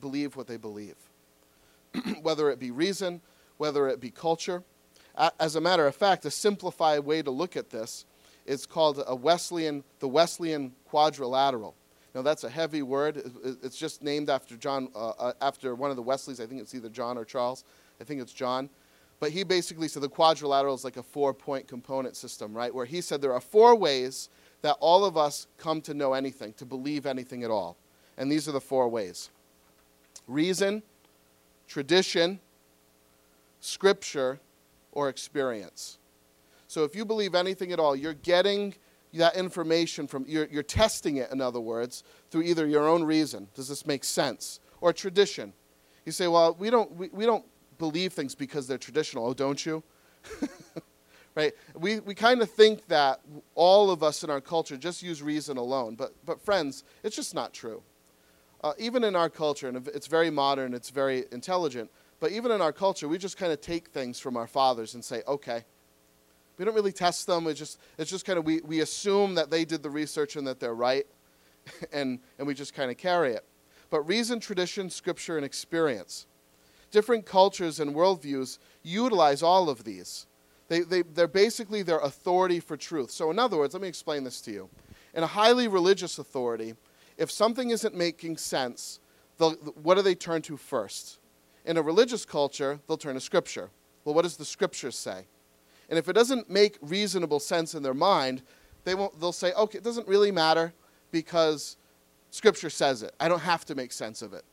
believe 0.00 0.36
what 0.36 0.46
they 0.46 0.56
believe, 0.56 0.96
whether 2.22 2.50
it 2.50 2.58
be 2.58 2.70
reason, 2.70 3.20
whether 3.56 3.88
it 3.88 4.00
be 4.00 4.10
culture. 4.10 4.62
As 5.38 5.54
a 5.54 5.60
matter 5.60 5.86
of 5.86 5.94
fact, 5.94 6.24
a 6.24 6.30
simplified 6.30 7.04
way 7.04 7.22
to 7.22 7.30
look 7.30 7.56
at 7.56 7.70
this 7.70 8.04
is 8.46 8.66
called 8.66 9.02
a 9.06 9.14
Wesleyan, 9.14 9.84
the 10.00 10.08
Wesleyan 10.08 10.72
quadrilateral. 10.86 11.74
Now 12.14 12.22
that's 12.22 12.44
a 12.44 12.50
heavy 12.50 12.82
word. 12.82 13.22
It's 13.62 13.76
just 13.76 14.02
named 14.02 14.30
after 14.30 14.56
John, 14.56 14.88
uh, 14.94 15.10
uh, 15.10 15.32
after 15.40 15.74
one 15.74 15.90
of 15.90 15.96
the 15.96 16.02
Wesleys. 16.02 16.40
I 16.40 16.46
think 16.46 16.60
it's 16.60 16.74
either 16.74 16.88
John 16.88 17.16
or 17.18 17.24
Charles. 17.24 17.64
I 18.00 18.04
think 18.04 18.20
it's 18.20 18.32
John. 18.32 18.70
But 19.24 19.32
he 19.32 19.42
basically 19.42 19.88
said 19.88 20.02
the 20.02 20.08
quadrilateral 20.10 20.74
is 20.74 20.84
like 20.84 20.98
a 20.98 21.02
four 21.02 21.32
point 21.32 21.66
component 21.66 22.14
system, 22.14 22.52
right? 22.52 22.74
Where 22.74 22.84
he 22.84 23.00
said 23.00 23.22
there 23.22 23.32
are 23.32 23.40
four 23.40 23.74
ways 23.74 24.28
that 24.60 24.76
all 24.80 25.02
of 25.02 25.16
us 25.16 25.46
come 25.56 25.80
to 25.80 25.94
know 25.94 26.12
anything, 26.12 26.52
to 26.58 26.66
believe 26.66 27.06
anything 27.06 27.42
at 27.42 27.50
all. 27.50 27.78
And 28.18 28.30
these 28.30 28.50
are 28.50 28.52
the 28.52 28.60
four 28.60 28.86
ways 28.86 29.30
reason, 30.28 30.82
tradition, 31.66 32.38
scripture, 33.60 34.40
or 34.92 35.08
experience. 35.08 35.96
So 36.68 36.84
if 36.84 36.94
you 36.94 37.06
believe 37.06 37.34
anything 37.34 37.72
at 37.72 37.80
all, 37.80 37.96
you're 37.96 38.12
getting 38.12 38.74
that 39.14 39.36
information 39.36 40.06
from, 40.06 40.26
you're, 40.28 40.48
you're 40.52 40.62
testing 40.62 41.16
it, 41.16 41.32
in 41.32 41.40
other 41.40 41.60
words, 41.60 42.04
through 42.30 42.42
either 42.42 42.66
your 42.66 42.86
own 42.86 43.02
reason. 43.04 43.48
Does 43.54 43.68
this 43.68 43.86
make 43.86 44.04
sense? 44.04 44.60
Or 44.82 44.92
tradition. 44.92 45.54
You 46.04 46.12
say, 46.12 46.28
well, 46.28 46.54
we 46.58 46.68
don't, 46.68 46.94
we, 46.94 47.08
we 47.08 47.24
don't 47.24 47.46
believe 47.78 48.12
things 48.12 48.34
because 48.34 48.66
they're 48.66 48.78
traditional. 48.78 49.26
Oh, 49.26 49.34
don't 49.34 49.64
you? 49.64 49.82
right? 51.34 51.52
We, 51.74 52.00
we 52.00 52.14
kind 52.14 52.42
of 52.42 52.50
think 52.50 52.86
that 52.88 53.20
all 53.54 53.90
of 53.90 54.02
us 54.02 54.22
in 54.22 54.30
our 54.30 54.40
culture 54.40 54.76
just 54.76 55.02
use 55.02 55.22
reason 55.22 55.56
alone. 55.56 55.94
But, 55.94 56.14
but 56.24 56.40
friends, 56.40 56.84
it's 57.02 57.16
just 57.16 57.34
not 57.34 57.52
true. 57.52 57.82
Uh, 58.62 58.72
even 58.78 59.04
in 59.04 59.14
our 59.14 59.28
culture, 59.28 59.68
and 59.68 59.86
it's 59.88 60.06
very 60.06 60.30
modern, 60.30 60.72
it's 60.72 60.90
very 60.90 61.24
intelligent, 61.32 61.90
but 62.20 62.32
even 62.32 62.50
in 62.50 62.62
our 62.62 62.72
culture, 62.72 63.08
we 63.08 63.18
just 63.18 63.36
kind 63.36 63.52
of 63.52 63.60
take 63.60 63.88
things 63.88 64.18
from 64.18 64.36
our 64.36 64.46
fathers 64.46 64.94
and 64.94 65.04
say, 65.04 65.22
okay. 65.28 65.64
We 66.56 66.64
don't 66.64 66.74
really 66.74 66.92
test 66.92 67.26
them. 67.26 67.48
It's 67.48 67.58
just, 67.58 67.78
it's 67.98 68.10
just 68.10 68.24
kind 68.24 68.38
of, 68.38 68.46
we, 68.46 68.60
we 68.60 68.80
assume 68.80 69.34
that 69.34 69.50
they 69.50 69.64
did 69.64 69.82
the 69.82 69.90
research 69.90 70.36
and 70.36 70.46
that 70.46 70.60
they're 70.60 70.74
right, 70.74 71.04
and, 71.92 72.20
and 72.38 72.46
we 72.46 72.54
just 72.54 72.74
kind 72.74 72.90
of 72.90 72.96
carry 72.96 73.32
it. 73.32 73.44
But 73.90 74.02
reason, 74.02 74.40
tradition, 74.40 74.88
scripture, 74.88 75.36
and 75.36 75.44
experience 75.44 76.26
different 76.94 77.26
cultures 77.26 77.80
and 77.80 77.92
worldviews 77.92 78.58
utilize 78.84 79.42
all 79.42 79.68
of 79.68 79.82
these. 79.82 80.26
They, 80.68 80.80
they, 80.80 81.02
they're 81.02 81.26
basically 81.26 81.82
their 81.82 81.98
authority 81.98 82.60
for 82.60 82.76
truth. 82.76 83.10
So, 83.10 83.32
in 83.32 83.38
other 83.38 83.56
words, 83.56 83.74
let 83.74 83.82
me 83.82 83.88
explain 83.88 84.22
this 84.22 84.40
to 84.42 84.52
you. 84.52 84.70
In 85.12 85.24
a 85.24 85.26
highly 85.26 85.66
religious 85.66 86.18
authority, 86.18 86.74
if 87.18 87.32
something 87.32 87.70
isn't 87.70 87.96
making 87.96 88.36
sense, 88.36 89.00
what 89.38 89.96
do 89.96 90.02
they 90.02 90.14
turn 90.14 90.40
to 90.42 90.56
first? 90.56 91.18
In 91.64 91.76
a 91.76 91.82
religious 91.82 92.24
culture, 92.24 92.78
they'll 92.86 92.96
turn 92.96 93.14
to 93.14 93.20
Scripture. 93.20 93.70
Well, 94.04 94.14
what 94.14 94.22
does 94.22 94.36
the 94.36 94.44
Scripture 94.44 94.92
say? 94.92 95.26
And 95.90 95.98
if 95.98 96.08
it 96.08 96.12
doesn't 96.12 96.48
make 96.48 96.78
reasonable 96.80 97.40
sense 97.40 97.74
in 97.74 97.82
their 97.82 97.92
mind, 97.92 98.42
they 98.84 98.94
won't, 98.94 99.18
they'll 99.20 99.32
say, 99.32 99.52
okay, 99.54 99.78
it 99.78 99.84
doesn't 99.84 100.06
really 100.06 100.30
matter 100.30 100.72
because 101.10 101.76
Scripture 102.30 102.70
says 102.70 103.02
it. 103.02 103.14
I 103.18 103.28
don't 103.28 103.40
have 103.40 103.64
to 103.66 103.74
make 103.74 103.90
sense 103.90 104.22
of 104.22 104.32
it. 104.32 104.44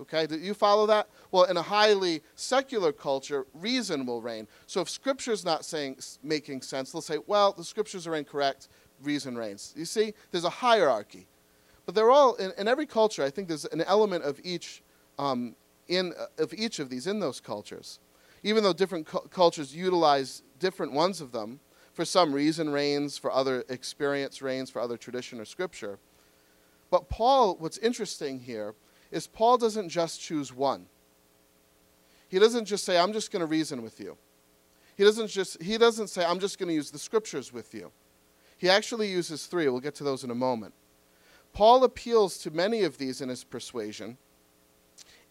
Okay, 0.00 0.26
do 0.26 0.38
you 0.38 0.54
follow 0.54 0.86
that? 0.86 1.08
Well, 1.30 1.44
in 1.44 1.56
a 1.58 1.62
highly 1.62 2.22
secular 2.34 2.90
culture, 2.90 3.46
reason 3.52 4.06
will 4.06 4.22
reign. 4.22 4.48
So 4.66 4.80
if 4.80 4.88
Scripture's 4.88 5.44
not 5.44 5.64
saying 5.64 5.98
making 6.22 6.62
sense, 6.62 6.90
they'll 6.90 7.02
say, 7.02 7.18
well, 7.26 7.52
the 7.52 7.64
Scriptures 7.64 8.06
are 8.06 8.14
incorrect. 8.14 8.68
Reason 9.02 9.36
reigns. 9.36 9.74
You 9.76 9.84
see, 9.84 10.14
there's 10.30 10.44
a 10.44 10.50
hierarchy, 10.50 11.26
but 11.86 11.94
they're 11.94 12.10
all 12.10 12.34
in, 12.34 12.52
in 12.58 12.68
every 12.68 12.86
culture. 12.86 13.22
I 13.22 13.30
think 13.30 13.48
there's 13.48 13.64
an 13.66 13.80
element 13.82 14.24
of 14.24 14.38
each 14.44 14.82
um, 15.18 15.54
in 15.88 16.12
uh, 16.18 16.42
of 16.42 16.52
each 16.52 16.78
of 16.78 16.90
these 16.90 17.06
in 17.06 17.18
those 17.18 17.40
cultures. 17.40 17.98
Even 18.42 18.62
though 18.62 18.74
different 18.74 19.06
cu- 19.06 19.26
cultures 19.28 19.74
utilize 19.74 20.42
different 20.58 20.92
ones 20.92 21.22
of 21.22 21.32
them, 21.32 21.60
for 21.94 22.04
some 22.04 22.32
reason 22.32 22.70
reigns, 22.70 23.18
for 23.18 23.32
other 23.32 23.64
experience 23.68 24.42
reigns, 24.42 24.70
for 24.70 24.80
other 24.80 24.96
tradition 24.96 25.40
or 25.40 25.44
scripture. 25.44 25.98
But 26.90 27.08
Paul, 27.08 27.56
what's 27.58 27.78
interesting 27.78 28.40
here 28.40 28.74
is 29.10 29.26
Paul 29.26 29.58
doesn't 29.58 29.88
just 29.88 30.20
choose 30.20 30.52
one. 30.52 30.86
He 32.28 32.38
doesn't 32.38 32.64
just 32.64 32.84
say, 32.84 32.96
I'm 32.98 33.12
just 33.12 33.32
going 33.32 33.40
to 33.40 33.46
reason 33.46 33.82
with 33.82 33.98
you. 34.00 34.16
He 34.96 35.04
doesn't 35.04 35.28
just 35.28 35.62
he 35.62 35.78
doesn't 35.78 36.08
say, 36.08 36.24
I'm 36.24 36.38
just 36.38 36.58
going 36.58 36.68
to 36.68 36.74
use 36.74 36.90
the 36.90 36.98
scriptures 36.98 37.52
with 37.52 37.74
you. 37.74 37.90
He 38.58 38.68
actually 38.68 39.08
uses 39.08 39.46
three. 39.46 39.68
We'll 39.68 39.80
get 39.80 39.94
to 39.96 40.04
those 40.04 40.22
in 40.22 40.30
a 40.30 40.34
moment. 40.34 40.74
Paul 41.52 41.82
appeals 41.84 42.38
to 42.38 42.50
many 42.50 42.82
of 42.82 42.98
these 42.98 43.20
in 43.20 43.28
his 43.28 43.42
persuasion. 43.42 44.18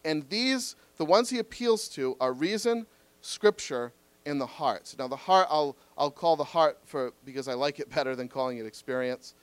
And 0.03 0.27
these, 0.29 0.75
the 0.98 1.05
ones 1.05 1.29
he 1.29 1.39
appeals 1.39 1.88
to, 1.89 2.17
are 2.19 2.33
reason, 2.33 2.86
scripture, 3.21 3.93
and 4.25 4.39
the 4.39 4.45
heart. 4.45 4.93
Now, 4.98 5.07
the 5.07 5.15
heart, 5.15 5.48
I'll, 5.50 5.75
I'll 5.98 6.12
call 6.12 6.36
the 6.36 6.43
heart 6.43 6.79
for 6.86 7.13
because 7.25 7.48
I 7.48 7.53
like 7.53 7.79
it 7.79 7.89
better 7.89 8.15
than 8.15 8.27
calling 8.27 8.57
it 8.57 8.65
experience. 8.65 9.36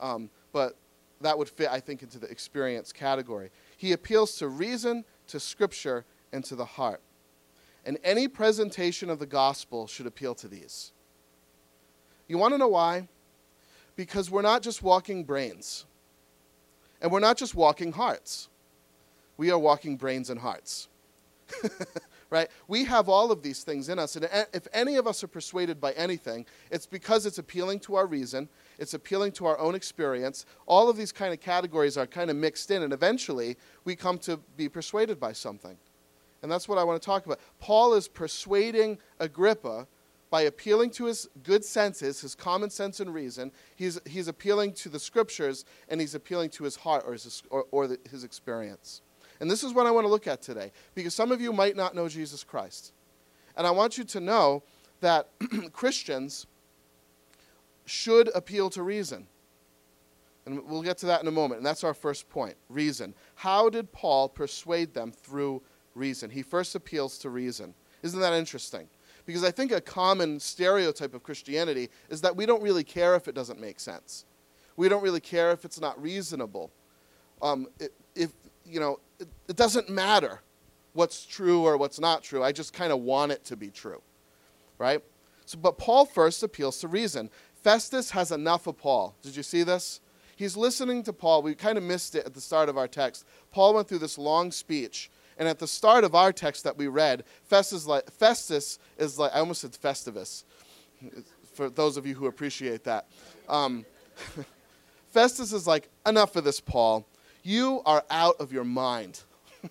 Um, 0.00 0.30
but 0.52 0.76
that 1.20 1.36
would 1.36 1.48
fit, 1.48 1.68
I 1.70 1.80
think, 1.80 2.02
into 2.02 2.18
the 2.18 2.28
experience 2.28 2.92
category. 2.92 3.50
He 3.76 3.92
appeals 3.92 4.36
to 4.38 4.48
reason, 4.48 5.04
to 5.28 5.38
scripture, 5.38 6.04
and 6.32 6.44
to 6.46 6.56
the 6.56 6.64
heart. 6.64 7.00
And 7.84 7.98
any 8.02 8.26
presentation 8.26 9.10
of 9.10 9.18
the 9.18 9.26
gospel 9.26 9.86
should 9.86 10.06
appeal 10.06 10.34
to 10.36 10.48
these. 10.48 10.92
You 12.26 12.38
want 12.38 12.54
to 12.54 12.58
know 12.58 12.68
why? 12.68 13.08
Because 13.94 14.30
we're 14.30 14.42
not 14.42 14.62
just 14.62 14.82
walking 14.82 15.24
brains, 15.24 15.86
and 17.00 17.12
we're 17.12 17.20
not 17.20 17.36
just 17.36 17.54
walking 17.54 17.92
hearts. 17.92 18.48
We 19.36 19.50
are 19.50 19.58
walking 19.58 19.96
brains 19.96 20.30
and 20.30 20.40
hearts. 20.40 20.88
right? 22.30 22.48
We 22.68 22.84
have 22.84 23.08
all 23.08 23.30
of 23.30 23.42
these 23.42 23.62
things 23.62 23.88
in 23.88 23.98
us. 23.98 24.16
And 24.16 24.28
if 24.52 24.66
any 24.72 24.96
of 24.96 25.06
us 25.06 25.22
are 25.22 25.28
persuaded 25.28 25.80
by 25.80 25.92
anything, 25.92 26.46
it's 26.70 26.86
because 26.86 27.26
it's 27.26 27.38
appealing 27.38 27.80
to 27.80 27.94
our 27.96 28.06
reason, 28.06 28.48
it's 28.78 28.94
appealing 28.94 29.32
to 29.32 29.46
our 29.46 29.58
own 29.58 29.74
experience. 29.74 30.46
All 30.66 30.88
of 30.88 30.96
these 30.96 31.12
kind 31.12 31.32
of 31.32 31.40
categories 31.40 31.96
are 31.96 32.06
kind 32.06 32.30
of 32.30 32.36
mixed 32.36 32.70
in, 32.70 32.82
and 32.82 32.92
eventually 32.92 33.56
we 33.84 33.96
come 33.96 34.18
to 34.20 34.38
be 34.56 34.68
persuaded 34.68 35.20
by 35.20 35.32
something. 35.32 35.76
And 36.42 36.52
that's 36.52 36.68
what 36.68 36.78
I 36.78 36.84
want 36.84 37.00
to 37.00 37.06
talk 37.06 37.26
about. 37.26 37.40
Paul 37.58 37.94
is 37.94 38.08
persuading 38.08 38.98
Agrippa 39.18 39.86
by 40.30 40.42
appealing 40.42 40.90
to 40.90 41.06
his 41.06 41.28
good 41.44 41.64
senses, 41.64 42.20
his 42.20 42.34
common 42.34 42.68
sense 42.68 43.00
and 43.00 43.14
reason. 43.14 43.52
He's, 43.76 44.00
he's 44.06 44.28
appealing 44.28 44.72
to 44.74 44.88
the 44.88 44.98
scriptures, 44.98 45.64
and 45.88 46.00
he's 46.00 46.14
appealing 46.14 46.50
to 46.50 46.64
his 46.64 46.76
heart 46.76 47.04
or 47.06 47.12
his, 47.12 47.42
or, 47.50 47.66
or 47.70 47.86
the, 47.86 47.98
his 48.10 48.24
experience. 48.24 49.02
And 49.40 49.50
this 49.50 49.62
is 49.62 49.72
what 49.72 49.86
I 49.86 49.90
want 49.90 50.04
to 50.04 50.10
look 50.10 50.26
at 50.26 50.42
today, 50.42 50.72
because 50.94 51.14
some 51.14 51.32
of 51.32 51.40
you 51.40 51.52
might 51.52 51.76
not 51.76 51.94
know 51.94 52.08
Jesus 52.08 52.42
Christ. 52.42 52.92
And 53.56 53.66
I 53.66 53.70
want 53.70 53.98
you 53.98 54.04
to 54.04 54.20
know 54.20 54.62
that 55.00 55.28
Christians 55.72 56.46
should 57.84 58.34
appeal 58.34 58.70
to 58.70 58.82
reason. 58.82 59.26
And 60.44 60.64
we'll 60.64 60.82
get 60.82 60.98
to 60.98 61.06
that 61.06 61.22
in 61.22 61.28
a 61.28 61.32
moment. 61.32 61.58
And 61.58 61.66
that's 61.66 61.84
our 61.84 61.94
first 61.94 62.28
point 62.28 62.56
reason. 62.68 63.14
How 63.34 63.68
did 63.68 63.90
Paul 63.92 64.28
persuade 64.28 64.94
them 64.94 65.10
through 65.10 65.62
reason? 65.94 66.30
He 66.30 66.42
first 66.42 66.74
appeals 66.74 67.18
to 67.18 67.30
reason. 67.30 67.74
Isn't 68.02 68.20
that 68.20 68.32
interesting? 68.32 68.88
Because 69.24 69.42
I 69.42 69.50
think 69.50 69.72
a 69.72 69.80
common 69.80 70.38
stereotype 70.38 71.14
of 71.14 71.24
Christianity 71.24 71.90
is 72.10 72.20
that 72.20 72.36
we 72.36 72.46
don't 72.46 72.62
really 72.62 72.84
care 72.84 73.16
if 73.16 73.26
it 73.26 73.34
doesn't 73.34 73.60
make 73.60 73.80
sense. 73.80 74.24
We 74.76 74.88
don't 74.88 75.02
really 75.02 75.20
care 75.20 75.50
if 75.50 75.64
it's 75.64 75.80
not 75.80 76.00
reasonable. 76.00 76.70
Um, 77.42 77.66
if, 78.14 78.30
you 78.68 78.80
know, 78.80 79.00
it, 79.18 79.28
it 79.48 79.56
doesn't 79.56 79.88
matter 79.88 80.40
what's 80.92 81.24
true 81.24 81.62
or 81.62 81.76
what's 81.76 82.00
not 82.00 82.22
true. 82.22 82.42
I 82.42 82.52
just 82.52 82.72
kind 82.72 82.92
of 82.92 83.00
want 83.00 83.32
it 83.32 83.44
to 83.44 83.56
be 83.56 83.70
true, 83.70 84.02
right? 84.78 85.02
So, 85.44 85.58
but 85.58 85.78
Paul 85.78 86.06
first 86.06 86.42
appeals 86.42 86.78
to 86.80 86.88
reason. 86.88 87.30
Festus 87.62 88.10
has 88.10 88.32
enough 88.32 88.66
of 88.66 88.78
Paul. 88.78 89.14
Did 89.22 89.36
you 89.36 89.42
see 89.42 89.62
this? 89.62 90.00
He's 90.36 90.56
listening 90.56 91.02
to 91.04 91.12
Paul. 91.12 91.42
We 91.42 91.54
kind 91.54 91.78
of 91.78 91.84
missed 91.84 92.14
it 92.14 92.26
at 92.26 92.34
the 92.34 92.40
start 92.40 92.68
of 92.68 92.76
our 92.76 92.88
text. 92.88 93.24
Paul 93.50 93.74
went 93.74 93.88
through 93.88 93.98
this 93.98 94.18
long 94.18 94.52
speech. 94.52 95.10
And 95.38 95.48
at 95.48 95.58
the 95.58 95.66
start 95.66 96.04
of 96.04 96.14
our 96.14 96.32
text 96.32 96.64
that 96.64 96.78
we 96.78 96.88
read, 96.88 97.24
Festus, 97.44 97.86
like, 97.86 98.10
Festus 98.10 98.78
is 98.96 99.18
like, 99.18 99.34
I 99.34 99.40
almost 99.40 99.60
said 99.60 99.72
Festivus, 99.72 100.44
for 101.52 101.68
those 101.68 101.96
of 101.96 102.06
you 102.06 102.14
who 102.14 102.26
appreciate 102.26 102.84
that. 102.84 103.06
Um, 103.48 103.84
Festus 105.10 105.52
is 105.52 105.66
like, 105.66 105.88
enough 106.06 106.36
of 106.36 106.44
this, 106.44 106.60
Paul. 106.60 107.06
You 107.46 107.80
are 107.86 108.02
out 108.10 108.34
of 108.40 108.52
your 108.52 108.64
mind. 108.64 109.20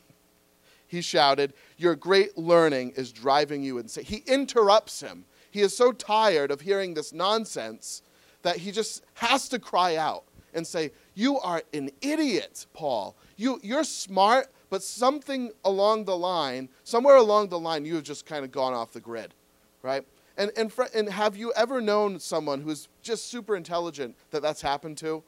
he 0.88 1.02
shouted, 1.02 1.52
Your 1.78 1.94
great 1.94 2.38
learning 2.38 2.94
is 2.96 3.12
driving 3.12 3.64
you 3.64 3.80
insane. 3.80 4.06
He 4.06 4.24
interrupts 4.28 5.02
him. 5.02 5.26
He 5.52 5.60
is 5.60 5.76
so 5.76 5.92
tired 5.92 6.52
of 6.52 6.62
hearing 6.62 6.94
this 6.94 7.12
nonsense 7.12 8.02
that 8.44 8.56
he 8.56 8.72
just 8.72 9.04
has 9.16 9.50
to 9.50 9.60
cry 9.60 9.98
out 9.98 10.24
and 10.54 10.66
say, 10.66 10.92
You 11.16 11.38
are 11.40 11.64
an 11.74 11.90
idiot, 12.00 12.66
Paul. 12.74 13.18
You, 13.36 13.60
you're 13.62 13.84
smart, 13.84 14.48
but 14.70 14.82
something 14.82 15.52
along 15.66 16.06
the 16.06 16.16
line, 16.16 16.70
somewhere 16.86 17.18
along 17.18 17.50
the 17.50 17.60
line, 17.60 17.84
you 17.84 17.96
have 17.96 18.06
just 18.06 18.26
kind 18.26 18.46
of 18.46 18.54
gone 18.54 18.74
off 18.74 18.94
the 18.94 19.02
grid, 19.02 19.34
right? 19.82 20.08
And, 20.38 20.50
and, 20.56 20.72
fr- 20.72 20.84
and 20.96 21.10
have 21.10 21.36
you 21.36 21.52
ever 21.58 21.82
known 21.82 22.22
someone 22.22 22.62
who's 22.62 22.88
just 23.02 23.30
super 23.30 23.54
intelligent 23.54 24.16
that 24.32 24.42
that's 24.42 24.62
happened 24.62 24.98
to? 25.00 25.24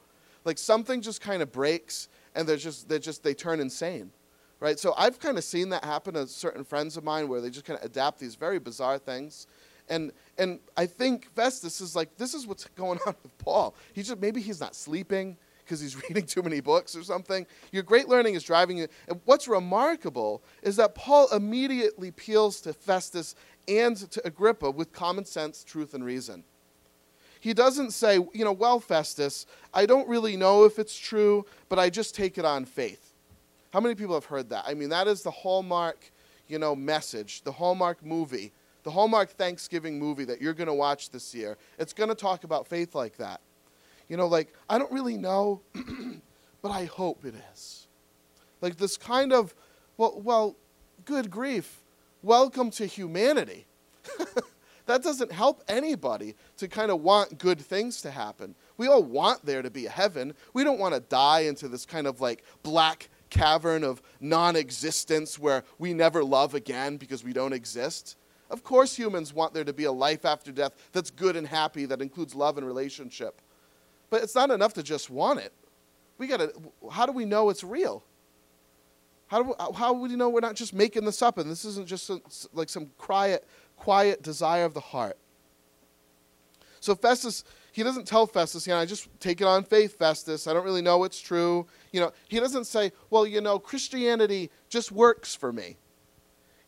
Like 0.45 0.57
something 0.57 1.01
just 1.01 1.19
kind 1.19 1.41
of 1.41 1.51
breaks 1.51 2.07
and 2.35 2.47
they're 2.47 2.57
just 2.57 2.89
they 2.89 2.99
just 2.99 3.23
they 3.23 3.33
turn 3.33 3.59
insane 3.59 4.11
right? 4.59 4.79
So 4.79 4.93
i've 4.97 5.19
kind 5.19 5.37
of 5.37 5.43
seen 5.43 5.69
that 5.69 5.83
happen 5.83 6.13
to 6.15 6.27
certain 6.27 6.63
friends 6.63 6.97
of 6.97 7.03
mine 7.03 7.27
where 7.27 7.41
they 7.41 7.49
just 7.49 7.65
kind 7.65 7.79
of 7.79 7.85
adapt 7.85 8.19
these 8.19 8.35
very 8.35 8.59
bizarre 8.59 8.97
things. 8.97 9.47
And 9.89 10.11
and 10.37 10.59
i 10.75 10.85
think 10.85 11.33
festus 11.33 11.79
is 11.79 11.95
like 11.95 12.17
this 12.17 12.33
is 12.33 12.45
what's 12.45 12.65
going 12.75 12.99
on 13.07 13.15
with 13.23 13.37
paul. 13.37 13.75
He 13.93 14.03
just 14.03 14.19
maybe 14.19 14.41
he's 14.41 14.59
not 14.59 14.75
sleeping 14.75 15.37
because 15.63 15.79
he's 15.79 15.95
reading 16.09 16.25
too 16.25 16.41
many 16.41 16.59
books 16.59 16.95
or 16.95 17.03
something. 17.03 17.45
Your 17.71 17.83
great 17.83 18.07
learning 18.07 18.35
is 18.35 18.43
driving 18.43 18.77
you. 18.77 18.87
And 19.07 19.19
what's 19.25 19.47
remarkable 19.47 20.43
is 20.61 20.75
that 20.77 20.95
paul 20.95 21.29
immediately 21.33 22.09
appeals 22.09 22.61
to 22.61 22.73
festus 22.73 23.35
and 23.67 23.95
to 24.11 24.25
agrippa 24.25 24.71
with 24.71 24.91
common 24.91 25.25
sense 25.25 25.63
truth 25.63 25.93
and 25.93 26.03
reason 26.03 26.43
he 27.39 27.53
doesn't 27.53 27.91
say, 27.91 28.15
you 28.33 28.45
know, 28.45 28.51
well, 28.51 28.79
Festus, 28.79 29.45
I 29.73 29.85
don't 29.85 30.07
really 30.07 30.35
know 30.35 30.65
if 30.65 30.79
it's 30.79 30.97
true, 30.97 31.45
but 31.69 31.79
I 31.79 31.89
just 31.89 32.15
take 32.15 32.37
it 32.37 32.45
on 32.45 32.65
faith. 32.65 33.13
How 33.71 33.79
many 33.79 33.95
people 33.95 34.15
have 34.15 34.25
heard 34.25 34.49
that? 34.49 34.65
I 34.67 34.73
mean, 34.73 34.89
that 34.89 35.07
is 35.07 35.21
the 35.21 35.31
Hallmark, 35.31 36.11
you 36.47 36.59
know, 36.59 36.75
message, 36.75 37.43
the 37.43 37.51
Hallmark 37.51 38.03
movie, 38.03 38.51
the 38.83 38.91
Hallmark 38.91 39.31
Thanksgiving 39.31 39.99
movie 39.99 40.25
that 40.25 40.41
you're 40.41 40.53
going 40.53 40.67
to 40.67 40.73
watch 40.73 41.09
this 41.09 41.35
year. 41.35 41.57
It's 41.77 41.93
going 41.93 42.09
to 42.09 42.15
talk 42.15 42.43
about 42.43 42.67
faith 42.67 42.95
like 42.95 43.17
that. 43.17 43.41
You 44.07 44.17
know, 44.17 44.27
like, 44.27 44.53
I 44.69 44.77
don't 44.77 44.91
really 44.91 45.17
know, 45.17 45.61
but 46.61 46.69
I 46.69 46.85
hope 46.85 47.25
it 47.25 47.35
is. 47.53 47.87
Like 48.61 48.77
this 48.77 48.97
kind 48.97 49.33
of, 49.33 49.53
well, 49.97 50.19
well 50.23 50.55
good 51.05 51.29
grief, 51.29 51.83
welcome 52.23 52.71
to 52.71 52.85
humanity. 52.85 53.65
that 54.87 55.03
doesn't 55.03 55.31
help 55.31 55.63
anybody 55.67 56.35
to 56.57 56.67
kind 56.67 56.91
of 56.91 57.01
want 57.01 57.37
good 57.37 57.59
things 57.59 58.01
to 58.01 58.11
happen. 58.11 58.55
We 58.77 58.87
all 58.87 59.03
want 59.03 59.45
there 59.45 59.61
to 59.61 59.69
be 59.69 59.85
a 59.85 59.89
heaven. 59.89 60.33
We 60.53 60.63
don't 60.63 60.79
want 60.79 60.95
to 60.95 61.01
die 61.01 61.41
into 61.41 61.67
this 61.67 61.85
kind 61.85 62.07
of 62.07 62.19
like 62.19 62.43
black 62.63 63.09
cavern 63.29 63.83
of 63.83 64.01
non 64.19 64.55
existence 64.55 65.37
where 65.37 65.63
we 65.77 65.93
never 65.93 66.23
love 66.23 66.55
again 66.55 66.97
because 66.97 67.23
we 67.23 67.33
don't 67.33 67.53
exist. 67.53 68.15
Of 68.49 68.63
course, 68.63 68.95
humans 68.95 69.33
want 69.33 69.53
there 69.53 69.65
to 69.65 69.73
be 69.73 69.83
a 69.83 69.91
life 69.91 70.23
after 70.23 70.53
death 70.53 70.73
that's 70.93 71.11
good 71.11 71.35
and 71.35 71.45
happy, 71.45 71.85
that 71.85 72.01
includes 72.01 72.33
love 72.33 72.57
and 72.57 72.65
relationship. 72.65 73.41
But 74.09 74.23
it's 74.23 74.35
not 74.35 74.51
enough 74.51 74.73
to 74.75 74.83
just 74.83 75.09
want 75.09 75.41
it. 75.41 75.51
We 76.17 76.27
got 76.27 76.37
to, 76.37 76.53
how 76.89 77.05
do 77.05 77.11
we 77.11 77.25
know 77.25 77.49
it's 77.49 77.63
real? 77.63 78.03
How 79.27 79.43
do, 79.43 79.49
we, 79.49 79.75
how 79.75 79.93
do 79.93 79.99
we 79.99 80.15
know 80.15 80.29
we're 80.29 80.39
not 80.39 80.55
just 80.55 80.73
making 80.73 81.03
this 81.03 81.21
up 81.21 81.37
and 81.37 81.51
this 81.51 81.65
isn't 81.65 81.87
just 81.87 82.05
some, 82.05 82.21
like 82.53 82.69
some 82.69 82.89
quiet, 82.97 83.45
quiet 83.77 84.21
desire 84.21 84.65
of 84.65 84.73
the 84.73 84.81
heart? 84.81 85.17
So 86.79 86.95
Festus, 86.95 87.43
he 87.71 87.83
doesn't 87.83 88.05
tell 88.05 88.25
Festus, 88.25 88.67
you 88.67 88.73
know, 88.73 88.79
I 88.79 88.85
just 88.85 89.07
take 89.19 89.41
it 89.41 89.47
on 89.47 89.63
faith, 89.63 89.97
Festus. 89.97 90.47
I 90.47 90.53
don't 90.53 90.65
really 90.65 90.81
know 90.81 91.03
it's 91.03 91.19
true. 91.19 91.65
You 91.91 92.01
know, 92.01 92.11
he 92.27 92.39
doesn't 92.39 92.65
say, 92.65 92.91
well, 93.09 93.25
you 93.25 93.41
know, 93.41 93.59
Christianity 93.59 94.51
just 94.69 94.91
works 94.91 95.35
for 95.35 95.51
me. 95.51 95.77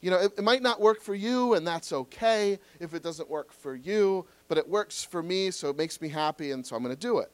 You 0.01 0.11
know, 0.11 0.17
it, 0.17 0.33
it 0.37 0.43
might 0.43 0.61
not 0.61 0.79
work 0.79 1.01
for 1.01 1.13
you, 1.13 1.55
and 1.55 1.67
that's 1.67 1.91
okay 1.91 2.57
if 2.79 2.93
it 2.93 3.03
doesn't 3.03 3.29
work 3.29 3.51
for 3.51 3.75
you. 3.75 4.25
but 4.47 4.57
it 4.57 4.67
works 4.67 5.03
for 5.03 5.21
me, 5.21 5.51
so 5.51 5.69
it 5.69 5.77
makes 5.77 6.01
me 6.01 6.09
happy, 6.09 6.51
and 6.51 6.65
so 6.65 6.75
I'm 6.75 6.83
going 6.83 6.95
to 6.95 6.99
do 6.99 7.19
it. 7.19 7.31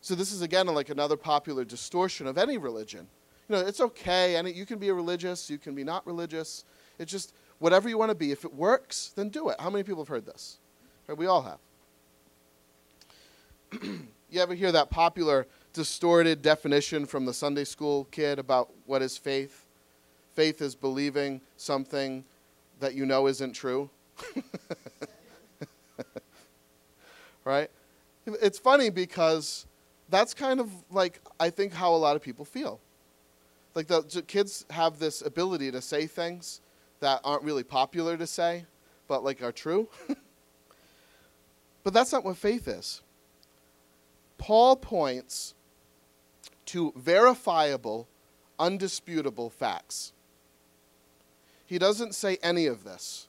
So 0.00 0.14
this 0.14 0.32
is 0.32 0.42
again 0.42 0.66
like 0.66 0.90
another 0.90 1.16
popular 1.16 1.64
distortion 1.64 2.26
of 2.26 2.38
any 2.38 2.56
religion. 2.56 3.06
You 3.48 3.56
know, 3.56 3.66
it's 3.66 3.80
okay, 3.80 4.36
and 4.36 4.48
you 4.48 4.66
can 4.66 4.78
be 4.78 4.90
religious, 4.90 5.48
you 5.48 5.58
can 5.58 5.74
be 5.74 5.84
not 5.84 6.06
religious. 6.06 6.64
It's 6.98 7.10
just 7.10 7.34
whatever 7.58 7.88
you 7.88 7.98
want 7.98 8.10
to 8.10 8.14
be. 8.14 8.32
If 8.32 8.44
it 8.44 8.54
works, 8.54 9.12
then 9.14 9.28
do 9.28 9.48
it. 9.48 9.56
How 9.60 9.70
many 9.70 9.82
people 9.82 10.02
have 10.02 10.08
heard 10.08 10.26
this? 10.26 10.58
Right, 11.06 11.16
we 11.16 11.26
all 11.26 11.42
have. 11.42 11.58
you 14.30 14.40
ever 14.40 14.54
hear 14.54 14.72
that 14.72 14.90
popular 14.90 15.46
distorted 15.72 16.42
definition 16.42 17.06
from 17.06 17.24
the 17.24 17.32
Sunday 17.32 17.64
school 17.64 18.04
kid 18.10 18.38
about 18.38 18.70
what 18.86 19.02
is 19.02 19.16
faith? 19.16 19.64
Faith 20.34 20.60
is 20.62 20.74
believing 20.74 21.40
something 21.56 22.24
that 22.80 22.94
you 22.94 23.06
know 23.06 23.26
isn't 23.26 23.52
true. 23.52 23.90
right? 27.44 27.70
It's 28.26 28.58
funny 28.58 28.90
because 28.90 29.66
that's 30.08 30.34
kind 30.34 30.60
of 30.60 30.70
like 30.90 31.20
I 31.40 31.50
think 31.50 31.72
how 31.72 31.94
a 31.94 31.96
lot 31.96 32.16
of 32.16 32.22
people 32.22 32.44
feel. 32.44 32.80
Like 33.74 33.86
the 33.86 34.24
kids 34.26 34.64
have 34.70 34.98
this 34.98 35.22
ability 35.22 35.70
to 35.70 35.80
say 35.80 36.06
things 36.06 36.60
that 37.00 37.20
aren't 37.24 37.42
really 37.42 37.62
popular 37.62 38.16
to 38.16 38.26
say, 38.26 38.64
but 39.06 39.24
like 39.24 39.42
are 39.42 39.52
true. 39.52 39.88
but 41.84 41.92
that's 41.92 42.12
not 42.12 42.24
what 42.24 42.36
faith 42.36 42.68
is. 42.68 43.02
Paul 44.38 44.76
points 44.76 45.54
to 46.66 46.92
verifiable, 46.96 48.08
undisputable 48.58 49.50
facts. 49.50 50.12
He 51.66 51.78
doesn't 51.78 52.14
say 52.14 52.38
any 52.42 52.66
of 52.66 52.84
this. 52.84 53.28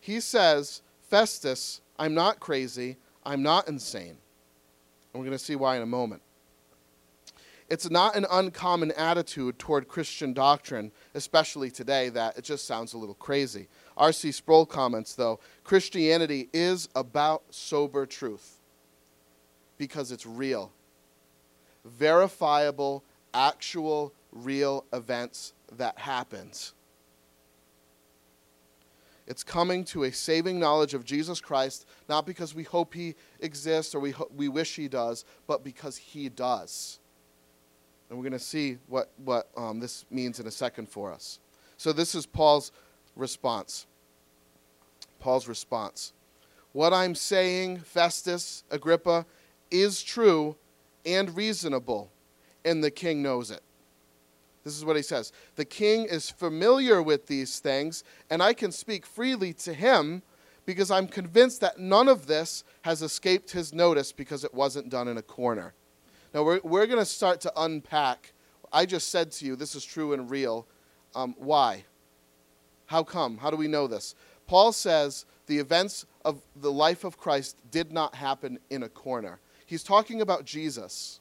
He 0.00 0.20
says, 0.20 0.82
Festus, 1.08 1.80
I'm 1.98 2.14
not 2.14 2.40
crazy, 2.40 2.96
I'm 3.24 3.42
not 3.42 3.68
insane. 3.68 4.16
And 5.12 5.14
we're 5.14 5.24
going 5.24 5.32
to 5.32 5.38
see 5.38 5.56
why 5.56 5.76
in 5.76 5.82
a 5.82 5.86
moment. 5.86 6.22
It's 7.68 7.90
not 7.90 8.16
an 8.16 8.24
uncommon 8.30 8.92
attitude 8.92 9.58
toward 9.58 9.88
Christian 9.88 10.32
doctrine, 10.32 10.90
especially 11.14 11.70
today, 11.70 12.08
that 12.08 12.38
it 12.38 12.44
just 12.44 12.66
sounds 12.66 12.94
a 12.94 12.98
little 12.98 13.14
crazy. 13.14 13.68
R.C. 13.96 14.32
Sproul 14.32 14.64
comments, 14.64 15.14
though 15.14 15.38
Christianity 15.64 16.48
is 16.54 16.88
about 16.94 17.42
sober 17.50 18.06
truth 18.06 18.58
because 19.76 20.10
it's 20.10 20.24
real, 20.24 20.72
verifiable, 21.84 23.04
actual, 23.34 24.14
real 24.32 24.86
events 24.92 25.52
that 25.76 25.98
happens. 25.98 26.72
It's 29.26 29.44
coming 29.44 29.84
to 29.86 30.04
a 30.04 30.10
saving 30.10 30.58
knowledge 30.58 30.94
of 30.94 31.04
Jesus 31.04 31.38
Christ, 31.38 31.86
not 32.08 32.24
because 32.24 32.54
we 32.54 32.62
hope 32.62 32.94
he 32.94 33.14
exists 33.40 33.94
or 33.94 34.00
we, 34.00 34.12
ho- 34.12 34.30
we 34.34 34.48
wish 34.48 34.74
he 34.74 34.88
does, 34.88 35.26
but 35.46 35.62
because 35.62 35.98
he 35.98 36.30
does. 36.30 36.98
And 38.08 38.18
we're 38.18 38.24
going 38.24 38.32
to 38.32 38.38
see 38.38 38.78
what, 38.86 39.10
what 39.24 39.48
um, 39.56 39.80
this 39.80 40.06
means 40.10 40.40
in 40.40 40.46
a 40.46 40.50
second 40.50 40.88
for 40.88 41.12
us. 41.12 41.40
So, 41.76 41.92
this 41.92 42.14
is 42.14 42.26
Paul's 42.26 42.72
response. 43.14 43.86
Paul's 45.18 45.48
response. 45.48 46.12
What 46.72 46.92
I'm 46.92 47.14
saying, 47.14 47.78
Festus, 47.78 48.64
Agrippa, 48.70 49.26
is 49.70 50.02
true 50.02 50.56
and 51.04 51.34
reasonable, 51.36 52.10
and 52.64 52.82
the 52.82 52.90
king 52.90 53.22
knows 53.22 53.50
it. 53.50 53.62
This 54.64 54.76
is 54.76 54.84
what 54.84 54.96
he 54.96 55.02
says 55.02 55.32
The 55.56 55.64
king 55.64 56.04
is 56.04 56.30
familiar 56.30 57.02
with 57.02 57.26
these 57.26 57.58
things, 57.58 58.04
and 58.30 58.42
I 58.42 58.52
can 58.52 58.72
speak 58.72 59.06
freely 59.06 59.52
to 59.54 59.72
him 59.72 60.22
because 60.66 60.90
I'm 60.90 61.08
convinced 61.08 61.62
that 61.62 61.78
none 61.78 62.08
of 62.08 62.26
this 62.26 62.64
has 62.82 63.00
escaped 63.00 63.50
his 63.52 63.72
notice 63.72 64.12
because 64.12 64.44
it 64.44 64.52
wasn't 64.52 64.90
done 64.90 65.08
in 65.08 65.16
a 65.16 65.22
corner. 65.22 65.72
Now, 66.34 66.42
we're, 66.42 66.60
we're 66.62 66.86
going 66.86 66.98
to 66.98 67.04
start 67.04 67.40
to 67.42 67.52
unpack. 67.56 68.32
I 68.72 68.86
just 68.86 69.08
said 69.08 69.30
to 69.32 69.46
you, 69.46 69.56
this 69.56 69.74
is 69.74 69.84
true 69.84 70.12
and 70.12 70.30
real. 70.30 70.66
Um, 71.14 71.34
why? 71.38 71.84
How 72.86 73.02
come? 73.02 73.38
How 73.38 73.50
do 73.50 73.56
we 73.56 73.68
know 73.68 73.86
this? 73.86 74.14
Paul 74.46 74.72
says 74.72 75.26
the 75.46 75.58
events 75.58 76.06
of 76.24 76.42
the 76.56 76.72
life 76.72 77.04
of 77.04 77.18
Christ 77.18 77.56
did 77.70 77.92
not 77.92 78.14
happen 78.14 78.58
in 78.70 78.82
a 78.82 78.88
corner. 78.88 79.40
He's 79.66 79.82
talking 79.82 80.20
about 80.20 80.44
Jesus. 80.44 81.20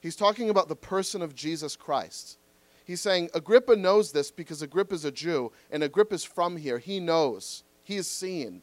He's 0.00 0.16
talking 0.16 0.50
about 0.50 0.68
the 0.68 0.76
person 0.76 1.22
of 1.22 1.34
Jesus 1.34 1.76
Christ. 1.76 2.38
He's 2.84 3.00
saying 3.00 3.30
Agrippa 3.34 3.76
knows 3.76 4.12
this 4.12 4.30
because 4.30 4.62
Agrippa 4.62 4.94
is 4.94 5.04
a 5.04 5.12
Jew 5.12 5.52
and 5.70 5.82
Agrippa 5.82 6.14
is 6.14 6.24
from 6.24 6.56
here. 6.56 6.78
He 6.78 6.98
knows. 6.98 7.62
He 7.84 7.96
is 7.96 8.08
seen. 8.08 8.62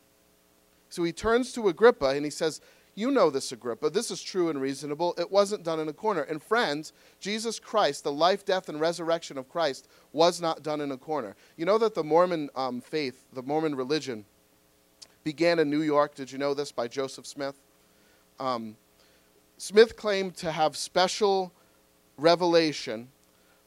So 0.90 1.04
he 1.04 1.12
turns 1.12 1.54
to 1.54 1.70
Agrippa 1.70 2.08
and 2.08 2.26
he 2.26 2.32
says, 2.32 2.62
you 2.96 3.12
know 3.12 3.30
this, 3.30 3.52
Agrippa. 3.52 3.90
This 3.90 4.12
is 4.12 4.22
true 4.22 4.50
and 4.50 4.60
reasonable. 4.60 5.14
It 5.18 5.32
wasn't 5.32 5.64
done 5.64 5.80
in 5.80 5.88
a 5.88 5.94
corner. 5.94 6.24
And 6.24 6.42
friends, 6.42 6.92
Jesus 7.20 7.60
Christ, 7.60 8.04
the 8.04 8.12
life, 8.12 8.46
death, 8.46 8.70
and 8.70 8.80
resurrection 8.80 9.38
of 9.38 9.48
Christ, 9.48 9.88
was 10.12 10.42
not 10.42 10.64
done 10.64 10.82
in 10.82 10.92
a 10.92 10.98
corner. 10.98 11.36
You 11.56 11.66
know 11.66 11.78
that 11.78 11.96
the 11.96 12.04
Mormon 12.04 12.50
um, 12.56 12.82
faith, 12.82 13.26
the 13.34 13.44
Mormon 13.44 13.76
religion, 13.76 14.26
began 15.24 15.60
in 15.60 15.70
New 15.70 15.82
York. 15.82 16.16
Did 16.16 16.32
you 16.32 16.38
know 16.38 16.54
this 16.54 16.72
by 16.72 16.88
Joseph 16.88 17.26
Smith? 17.26 17.56
Um, 18.40 18.76
Smith 19.58 19.96
claimed 19.96 20.36
to 20.38 20.52
have 20.52 20.76
special 20.76 21.54
revelation 22.18 23.10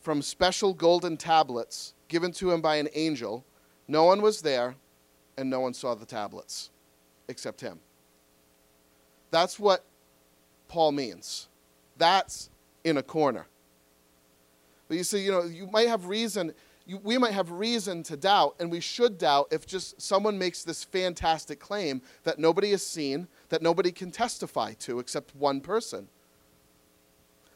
from 0.01 0.21
special 0.21 0.75
golden 0.75 1.17
tablets 1.17 1.95
given 2.09 2.33
to 2.33 2.51
him 2.51 2.61
by 2.61 2.77
an 2.77 2.89
angel. 2.95 3.45
No 3.89 4.05
one 4.05 4.21
was 4.21 4.43
there, 4.43 4.75
and 5.37 5.49
no 5.49 5.61
one 5.61 5.75
saw 5.75 5.95
the 5.95 6.07
tablets 6.07 6.71
except 7.29 7.61
him. 7.61 7.79
That's 9.33 9.59
what 9.59 9.85
Paul 10.69 10.93
means. 10.93 11.49
That's 11.97 12.51
in 12.85 12.99
a 12.99 13.03
corner. 13.03 13.47
But 14.87 14.99
you 14.99 15.05
see, 15.05 15.25
you 15.25 15.33
know, 15.33 15.43
you 15.43 15.67
might 15.67 15.89
have 15.89 16.07
reason, 16.07 16.53
you, 16.87 16.99
we 16.99 17.17
might 17.17 17.33
have 17.33 17.51
reason 17.51 18.03
to 18.05 18.17
doubt, 18.17 18.57
and 18.61 18.71
we 18.71 18.81
should 18.81 19.17
doubt 19.19 19.49
if 19.51 19.67
just 19.67 20.01
someone 20.01 20.39
makes 20.39 20.63
this 20.63 20.85
fantastic 20.85 21.59
claim 21.59 22.03
that 22.25 22.39
nobody 22.39 22.71
has 22.73 22.87
seen, 22.87 23.27
that 23.49 23.63
nobody 23.63 23.91
can 23.91 24.11
testify 24.11 24.75
to 24.75 24.99
except 24.99 25.35
one 25.35 25.61
person. 25.61 26.09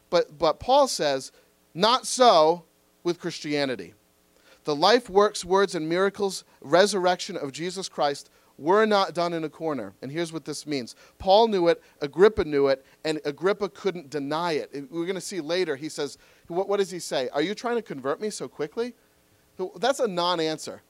But, 0.08 0.38
but 0.38 0.58
Paul 0.58 0.88
says, 0.88 1.30
not 1.74 2.06
so 2.06 2.64
with 3.04 3.20
Christianity. 3.20 3.92
The 4.64 4.74
life, 4.74 5.10
works, 5.10 5.44
words, 5.44 5.74
and 5.74 5.88
miracles, 5.88 6.42
resurrection 6.62 7.36
of 7.36 7.52
Jesus 7.52 7.88
Christ 7.88 8.30
were 8.58 8.86
not 8.86 9.14
done 9.14 9.32
in 9.32 9.44
a 9.44 9.48
corner. 9.48 9.92
And 10.02 10.10
here's 10.10 10.32
what 10.32 10.44
this 10.44 10.66
means 10.66 10.94
Paul 11.18 11.48
knew 11.48 11.68
it, 11.68 11.82
Agrippa 12.00 12.44
knew 12.44 12.68
it, 12.68 12.84
and 13.04 13.20
Agrippa 13.24 13.68
couldn't 13.70 14.10
deny 14.10 14.52
it. 14.52 14.70
We're 14.90 15.04
going 15.04 15.14
to 15.14 15.20
see 15.20 15.40
later, 15.40 15.76
he 15.76 15.88
says, 15.88 16.18
what, 16.48 16.68
what 16.68 16.78
does 16.78 16.90
he 16.90 16.98
say? 16.98 17.28
Are 17.30 17.42
you 17.42 17.54
trying 17.54 17.76
to 17.76 17.82
convert 17.82 18.20
me 18.20 18.30
so 18.30 18.48
quickly? 18.48 18.94
That's 19.76 20.00
a 20.00 20.08
non 20.08 20.40
answer, 20.40 20.82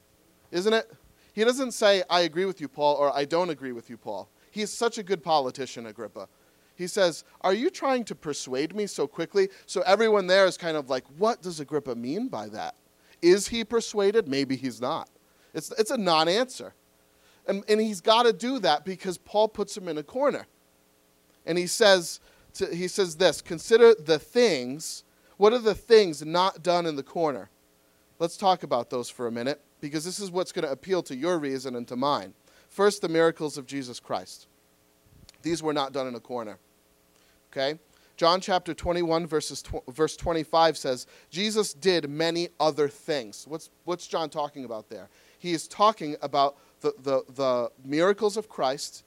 isn't 0.51 0.73
it? 0.73 0.93
He 1.33 1.45
doesn't 1.45 1.73
say, 1.73 2.03
I 2.09 2.21
agree 2.21 2.47
with 2.47 2.61
you, 2.61 2.69
Paul, 2.69 2.97
or 2.97 3.15
I 3.15 3.25
don't 3.25 3.51
agree 3.51 3.73
with 3.73 3.91
you, 3.91 3.97
Paul. 3.97 4.29
He's 4.51 4.73
such 4.73 4.97
a 4.97 5.03
good 5.03 5.23
politician, 5.23 5.87
Agrippa. 5.87 6.29
He 6.77 6.87
says, 6.87 7.25
Are 7.43 7.53
you 7.53 7.71
trying 7.71 8.05
to 8.05 8.15
persuade 8.15 8.75
me 8.75 8.87
so 8.87 9.07
quickly? 9.07 9.49
So 9.67 9.83
everyone 9.83 10.27
there 10.27 10.47
is 10.47 10.57
kind 10.57 10.77
of 10.77 10.89
like, 10.89 11.05
What 11.19 11.43
does 11.43 11.61
Agrippa 11.61 11.95
mean 11.95 12.29
by 12.29 12.49
that? 12.49 12.75
Is 13.23 13.49
he 13.49 13.65
persuaded? 13.65 14.29
Maybe 14.29 14.57
he's 14.57 14.81
not. 14.81 15.09
It's, 15.55 15.73
it's 15.79 15.91
a 15.91 15.97
non 15.97 16.29
answer. 16.29 16.75
And, 17.47 17.65
and 17.69 17.81
he's 17.81 18.01
got 18.01 18.25
to 18.25 18.33
do 18.33 18.59
that 18.61 18.85
because 18.85 19.19
Paul 19.19 19.49
puts 19.49 19.77
him 19.77 19.89
in 19.89 19.99
a 19.99 20.03
corner. 20.03 20.47
And 21.45 21.57
he 21.57 21.67
says, 21.67 22.21
to, 22.55 22.75
he 22.75 22.89
says 22.89 23.17
this 23.17 23.41
consider 23.41 23.95
the 23.95 24.19
things. 24.19 25.05
What 25.37 25.53
are 25.53 25.59
the 25.59 25.75
things 25.75 26.25
not 26.25 26.63
done 26.63 26.87
in 26.87 26.97
the 26.97 27.03
corner? 27.03 27.51
Let's 28.19 28.39
talk 28.39 28.63
about 28.63 28.89
those 28.89 29.11
for 29.11 29.27
a 29.27 29.33
minute 29.33 29.61
because 29.81 30.05
this 30.05 30.19
is 30.19 30.31
what's 30.31 30.51
going 30.51 30.65
to 30.65 30.73
appeal 30.73 31.03
to 31.05 31.15
your 31.15 31.39
reason 31.39 31.77
and 31.77 31.87
to 31.89 31.97
mine. 31.97 32.33
First, 32.69 33.03
the 33.03 33.09
miracles 33.09 33.59
of 33.59 33.67
Jesus 33.67 34.01
Christ. 34.01 34.47
These 35.43 35.63
were 35.63 35.75
not 35.75 35.93
done 35.93 36.07
in 36.07 36.15
a 36.15 36.21
corner. 36.21 36.59
Okay? 37.53 37.79
John 38.17 38.41
chapter 38.41 38.73
21, 38.73 39.27
verses 39.27 39.63
tw- 39.63 39.87
verse 39.89 40.17
25 40.17 40.79
says, 40.79 41.07
Jesus 41.31 41.75
did 41.75 42.09
many 42.09 42.49
other 42.59 42.89
things. 42.89 43.45
What's, 43.47 43.71
what's 43.85 44.07
John 44.07 44.31
talking 44.31 44.65
about 44.65 44.89
there? 44.89 45.09
He 45.39 45.53
is 45.53 45.69
talking 45.69 46.17
about 46.23 46.57
the, 46.81 46.93
the, 47.03 47.23
the 47.35 47.71
miracles 47.85 48.37
of 48.37 48.49
Christ 48.49 49.05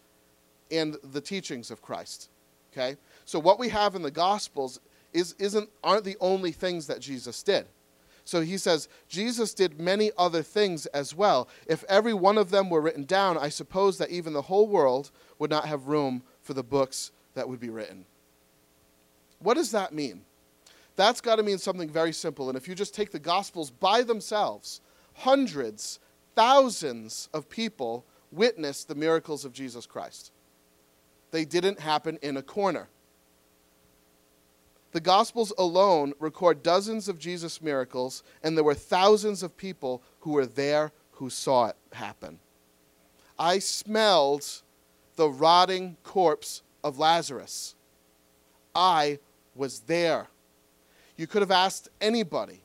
and 0.71 0.97
the 1.03 1.21
teachings 1.21 1.71
of 1.71 1.81
Christ. 1.81 2.29
Okay? 2.71 2.97
So 3.25 3.39
what 3.39 3.59
we 3.59 3.69
have 3.69 3.95
in 3.95 4.01
the 4.01 4.11
Gospels 4.11 4.79
is, 5.13 5.33
isn't, 5.39 5.69
aren't 5.83 6.03
the 6.03 6.17
only 6.19 6.51
things 6.51 6.87
that 6.87 6.99
Jesus 6.99 7.41
did. 7.43 7.65
So 8.25 8.41
he 8.41 8.57
says, 8.57 8.87
Jesus 9.07 9.55
did 9.55 9.79
many 9.79 10.11
other 10.15 10.43
things 10.43 10.85
as 10.87 11.15
well. 11.15 11.47
If 11.65 11.83
every 11.89 12.13
one 12.13 12.37
of 12.37 12.51
them 12.51 12.69
were 12.69 12.81
written 12.81 13.05
down, 13.05 13.39
I 13.39 13.49
suppose 13.49 13.97
that 13.97 14.11
even 14.11 14.33
the 14.33 14.43
whole 14.43 14.67
world 14.67 15.09
would 15.39 15.49
not 15.49 15.65
have 15.65 15.87
room 15.87 16.21
for 16.43 16.53
the 16.53 16.63
books 16.63 17.11
that 17.33 17.49
would 17.49 17.59
be 17.59 17.71
written. 17.71 18.05
What 19.39 19.55
does 19.55 19.71
that 19.71 19.93
mean? 19.93 20.21
That's 20.95 21.21
got 21.21 21.37
to 21.37 21.43
mean 21.43 21.57
something 21.57 21.89
very 21.89 22.13
simple. 22.13 22.49
And 22.49 22.57
if 22.57 22.67
you 22.67 22.75
just 22.75 22.93
take 22.93 23.11
the 23.11 23.19
Gospels 23.19 23.71
by 23.71 24.03
themselves, 24.03 24.81
hundreds 25.13 25.99
thousands 26.39 27.27
of 27.33 27.49
people 27.49 28.05
witnessed 28.31 28.87
the 28.87 28.95
miracles 28.95 29.43
of 29.43 29.51
Jesus 29.51 29.85
Christ. 29.85 30.31
They 31.31 31.43
didn't 31.43 31.81
happen 31.81 32.17
in 32.21 32.37
a 32.37 32.41
corner. 32.41 32.87
The 34.93 35.01
Gospels 35.01 35.51
alone 35.57 36.13
record 36.17 36.63
dozens 36.63 37.09
of 37.09 37.19
Jesus' 37.19 37.61
miracles, 37.61 38.23
and 38.41 38.55
there 38.55 38.63
were 38.63 38.73
thousands 38.73 39.43
of 39.43 39.57
people 39.57 40.01
who 40.21 40.31
were 40.31 40.45
there 40.45 40.93
who 41.11 41.29
saw 41.29 41.65
it 41.65 41.75
happen. 41.91 42.39
I 43.37 43.59
smelled 43.59 44.45
the 45.17 45.29
rotting 45.29 45.97
corpse 46.03 46.61
of 46.85 46.97
Lazarus. 46.97 47.75
I 48.73 49.19
was 49.55 49.81
there. 49.81 50.27
You 51.17 51.27
could 51.27 51.41
have 51.41 51.51
asked 51.51 51.89
anybody 51.99 52.61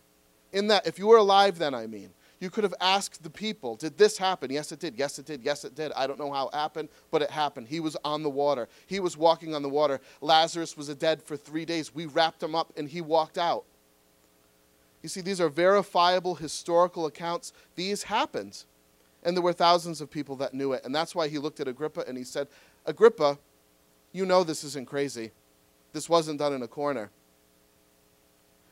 in 0.52 0.68
that, 0.68 0.86
if 0.86 0.96
you 0.96 1.08
were 1.08 1.16
alive 1.16 1.58
then, 1.58 1.74
I 1.74 1.88
mean, 1.88 2.10
you 2.44 2.50
could 2.50 2.62
have 2.62 2.74
asked 2.78 3.22
the 3.22 3.30
people, 3.30 3.74
Did 3.74 3.96
this 3.96 4.18
happen? 4.18 4.52
Yes, 4.52 4.70
it 4.70 4.78
did. 4.78 4.94
Yes, 4.96 5.18
it 5.18 5.24
did. 5.24 5.42
Yes, 5.42 5.64
it 5.64 5.74
did. 5.74 5.90
I 5.96 6.06
don't 6.06 6.18
know 6.18 6.30
how 6.30 6.48
it 6.48 6.54
happened, 6.54 6.90
but 7.10 7.22
it 7.22 7.30
happened. 7.30 7.66
He 7.66 7.80
was 7.80 7.96
on 8.04 8.22
the 8.22 8.28
water. 8.28 8.68
He 8.86 9.00
was 9.00 9.16
walking 9.16 9.54
on 9.54 9.62
the 9.62 9.68
water. 9.68 9.98
Lazarus 10.20 10.76
was 10.76 10.94
dead 10.94 11.22
for 11.22 11.38
three 11.38 11.64
days. 11.64 11.94
We 11.94 12.04
wrapped 12.04 12.42
him 12.42 12.54
up 12.54 12.70
and 12.76 12.86
he 12.86 13.00
walked 13.00 13.38
out. 13.38 13.64
You 15.02 15.08
see, 15.08 15.22
these 15.22 15.40
are 15.40 15.48
verifiable 15.48 16.34
historical 16.34 17.06
accounts. 17.06 17.54
These 17.76 18.04
happened. 18.04 18.64
And 19.22 19.34
there 19.34 19.42
were 19.42 19.54
thousands 19.54 20.02
of 20.02 20.10
people 20.10 20.36
that 20.36 20.52
knew 20.52 20.74
it. 20.74 20.84
And 20.84 20.94
that's 20.94 21.14
why 21.14 21.28
he 21.28 21.38
looked 21.38 21.60
at 21.60 21.66
Agrippa 21.66 22.04
and 22.06 22.16
he 22.16 22.24
said, 22.24 22.46
Agrippa, 22.84 23.38
you 24.12 24.26
know 24.26 24.44
this 24.44 24.64
isn't 24.64 24.86
crazy. 24.86 25.30
This 25.94 26.10
wasn't 26.10 26.38
done 26.40 26.52
in 26.52 26.62
a 26.62 26.68
corner. 26.68 27.10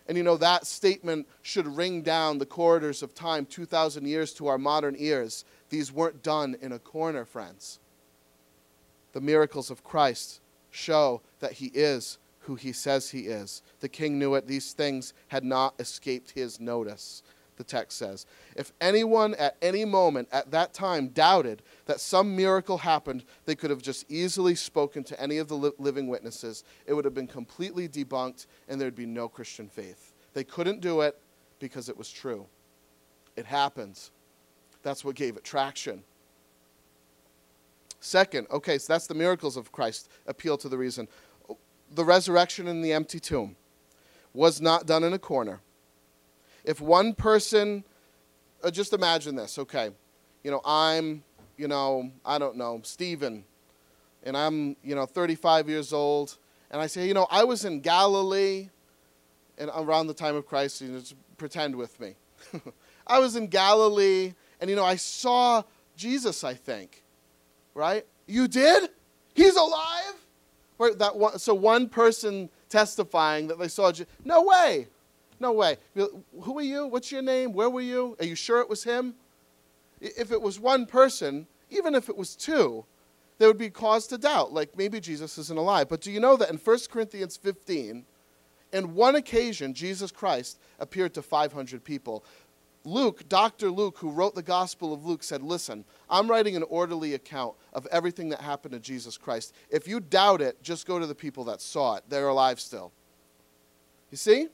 And 0.09 0.17
you 0.17 0.23
know, 0.23 0.37
that 0.37 0.67
statement 0.67 1.27
should 1.43 1.67
ring 1.67 2.03
down 2.03 2.39
the 2.39 2.47
corridors 2.47 3.03
of 3.03 3.15
time 3.15 3.47
2,000 3.47 4.07
years 4.07 4.33
to 4.35 4.49
our 4.49 4.59
modern 4.59 4.97
ears. 4.99 5.45
These 5.69 5.93
weren't 5.93 6.23
done 6.23 6.57
in 6.61 6.73
a 6.73 6.79
corner, 6.79 7.25
friends. 7.25 7.79
The 9.13 9.21
miracles 9.21 9.71
of 9.71 9.85
Christ 9.85 10.41
show 10.71 11.23
that 11.41 11.53
he 11.53 11.67
is 11.67 12.19
who 12.41 12.57
he 12.57 12.73
says 12.73 13.11
he 13.11 13.21
is. 13.21 13.63
The 13.81 13.89
king 13.89 14.19
knew 14.19 14.35
it. 14.35 14.47
These 14.47 14.73
things 14.73 15.15
had 15.29 15.45
not 15.45 15.75
escaped 15.79 16.33
his 16.33 16.59
notice 16.59 17.23
the 17.63 17.69
text 17.77 17.97
says. 17.97 18.27
If 18.57 18.73
anyone 18.81 19.35
at 19.37 19.57
any 19.63 19.85
moment 19.85 20.29
at 20.33 20.51
that 20.51 20.75
time 20.75 21.09
doubted 21.09 21.63
that 21.87 22.01
some 22.01 22.35
miracle 22.35 22.79
happened, 22.79 23.25
they 23.45 23.55
could 23.55 23.71
have 23.71 23.83
just 23.83 24.11
easily 24.11 24.57
spoken 24.57 25.05
to 25.05 25.21
any 25.21 25.39
of 25.39 25.47
the 25.47 25.55
li- 25.55 25.71
living 25.79 26.09
witnesses. 26.09 26.65
It 26.87 26.95
would 26.95 27.05
have 27.05 27.15
been 27.15 27.29
completely 27.29 27.89
debunked, 27.89 28.47
and 28.69 28.81
there'd 28.81 28.97
be 28.97 29.07
no 29.07 29.29
Christian 29.29 29.69
faith. 29.69 30.13
They 30.35 30.43
couldn't 30.43 30.81
do 30.81 31.03
it 31.03 31.17
because 31.61 31.89
it 31.89 31.97
was 31.97 32.11
true. 32.11 32.47
It 33.37 33.47
happens. 33.47 34.11
That's 34.83 35.05
what 35.05 35.15
gave 35.15 35.37
it 35.37 35.45
traction. 35.45 36.03
Second, 38.01 38.49
okay, 38.51 38.79
so 38.79 38.93
that's 38.93 39.07
the 39.07 39.15
miracles 39.15 39.57
of 39.57 39.71
Christ, 39.71 40.11
appeal 40.27 40.59
to 40.59 40.69
the 40.69 40.77
reason. 40.77 41.07
The 41.93 42.05
resurrection 42.05 42.67
in 42.67 42.83
the 42.83 42.93
empty 42.93 43.21
tomb 43.21 43.55
was 44.35 44.61
not 44.61 44.87
done 44.87 45.05
in 45.05 45.13
a 45.13 45.19
corner 45.19 45.61
if 46.65 46.81
one 46.81 47.15
person, 47.15 47.85
uh, 48.63 48.71
just 48.71 48.93
imagine 48.93 49.37
this, 49.37 49.59
okay, 49.59 49.91
you 50.43 50.51
know, 50.51 50.61
I'm, 50.65 51.23
you 51.57 51.69
know, 51.69 52.11
I 52.25 52.39
don't 52.39 52.57
know, 52.57 52.81
Stephen, 52.85 53.45
and 54.23 54.37
I'm, 54.37 54.77
you 54.83 54.95
know, 54.95 55.07
35 55.07 55.69
years 55.69 55.93
old, 55.93 56.37
and 56.71 56.81
I 56.81 56.87
say, 56.87 57.07
you 57.07 57.15
know, 57.15 57.27
I 57.31 57.45
was 57.45 57.65
in 57.65 57.81
Galilee, 57.81 58.69
and 59.59 59.71
around 59.75 60.07
the 60.07 60.15
time 60.15 60.37
of 60.37 60.47
Christ, 60.47 60.81
you 60.81 60.89
know, 60.89 60.99
just 61.01 61.15
pretend 61.37 61.75
with 61.75 61.99
me. 62.01 62.15
I 63.07 63.19
was 63.19 63.37
in 63.37 63.49
Galilee, 63.49 64.35
and, 64.61 64.71
you 64.71 64.77
know, 64.77 64.85
I 64.85 64.97
saw 64.97 65.63
Jesus, 65.97 66.45
I 66.45 66.55
think, 66.55 67.03
right? 67.75 68.07
You 68.27 68.49
did? 68.49 68.91
He's 69.35 69.57
alive? 69.57 70.15
Right, 70.79 70.99
that 70.99 71.17
one, 71.17 71.39
so 71.39 71.55
one 71.55 71.89
person 71.89 72.49
testifying 72.69 73.49
that 73.49 73.59
they 73.59 73.69
saw 73.69 73.93
Jesus. 73.93 74.13
No 74.25 74.43
way. 74.43 74.89
No 75.43 75.51
way. 75.51 75.77
Who 75.97 76.57
are 76.57 76.63
you? 76.63 76.87
What's 76.87 77.11
your 77.11 77.21
name? 77.21 77.53
Where 77.53 77.69
were 77.69 77.81
you? 77.81 78.17
Are 78.21 78.25
you 78.25 78.37
sure 78.37 78.61
it 78.61 78.69
was 78.69 78.85
him? 78.85 79.15
If 80.01 80.31
it 80.31 80.41
was 80.41 80.61
one 80.61 80.87
person, 80.87 81.49
even 81.69 81.97
if 81.97 82.09
it 82.09 82.17
was 82.17 82.37
two, 82.37 82.85
there 83.39 83.49
would 83.49 83.59
be 83.59 83.69
cause 83.69 84.07
to 84.07 84.19
doubt, 84.19 84.53
like 84.53 84.79
maybe 84.79 85.01
Jesus 85.01 85.37
isn't 85.39 85.59
alive. 85.59 85.89
But 85.89 86.01
do 86.01 86.13
you 86.13 86.21
know 86.21 86.37
that 86.37 86.49
in 86.49 86.59
1 86.59 86.79
Corinthians 86.89 87.37
15, 87.37 88.05
in 88.73 88.95
one 88.95 89.17
occasion, 89.17 89.75
Jesus 89.75 90.13
Christ 90.13 90.61
appeared 90.79 91.13
to 91.15 91.23
500 91.23 91.83
people? 91.83 92.25
Luke, 92.85 93.29
Dr. 93.29 93.69
Luke, 93.69 93.99
who 93.99 94.13
wrote 94.13 94.37
the 94.37 94.45
Gospel 94.45 94.95
of 94.95 95.05
Luke, 95.05 95.25
said, 95.25 95.43
Listen, 95.43 95.85
I'm 96.09 96.31
writing 96.31 96.55
an 96.55 96.63
orderly 96.69 97.15
account 97.15 97.55
of 97.73 97.85
everything 97.91 98.29
that 98.29 98.41
happened 98.41 98.75
to 98.75 98.81
Jesus 98.81 99.19
Christ. 99.19 99.55
If 99.71 99.89
you 99.89 99.99
doubt 99.99 100.41
it, 100.41 100.63
just 100.63 100.87
go 100.87 101.01
to 101.01 101.07
the 101.07 101.17
people 101.17 101.43
that 101.45 101.61
saw 101.61 101.97
it. 101.97 102.05
They're 102.09 102.29
alive 102.29 102.61
still. 102.61 102.93
You 104.13 104.17
see? 104.17 104.47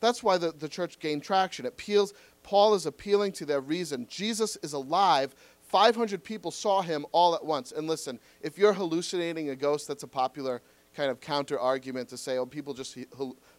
That's 0.00 0.22
why 0.22 0.38
the, 0.38 0.52
the 0.52 0.68
church 0.68 0.98
gained 0.98 1.22
traction. 1.22 1.66
It 1.66 1.70
appeals, 1.70 2.14
Paul 2.42 2.74
is 2.74 2.86
appealing 2.86 3.32
to 3.32 3.44
their 3.44 3.60
reason. 3.60 4.06
Jesus 4.08 4.56
is 4.62 4.72
alive. 4.72 5.34
500 5.62 6.24
people 6.24 6.50
saw 6.50 6.82
him 6.82 7.04
all 7.12 7.34
at 7.34 7.44
once. 7.44 7.72
And 7.72 7.86
listen, 7.86 8.18
if 8.40 8.56
you're 8.56 8.72
hallucinating 8.72 9.50
a 9.50 9.56
ghost, 9.56 9.86
that's 9.86 10.02
a 10.02 10.08
popular 10.08 10.62
kind 10.94 11.10
of 11.10 11.20
counter 11.20 11.60
argument 11.60 12.08
to 12.08 12.16
say, 12.16 12.38
oh, 12.38 12.46
people 12.46 12.74
just 12.74 12.96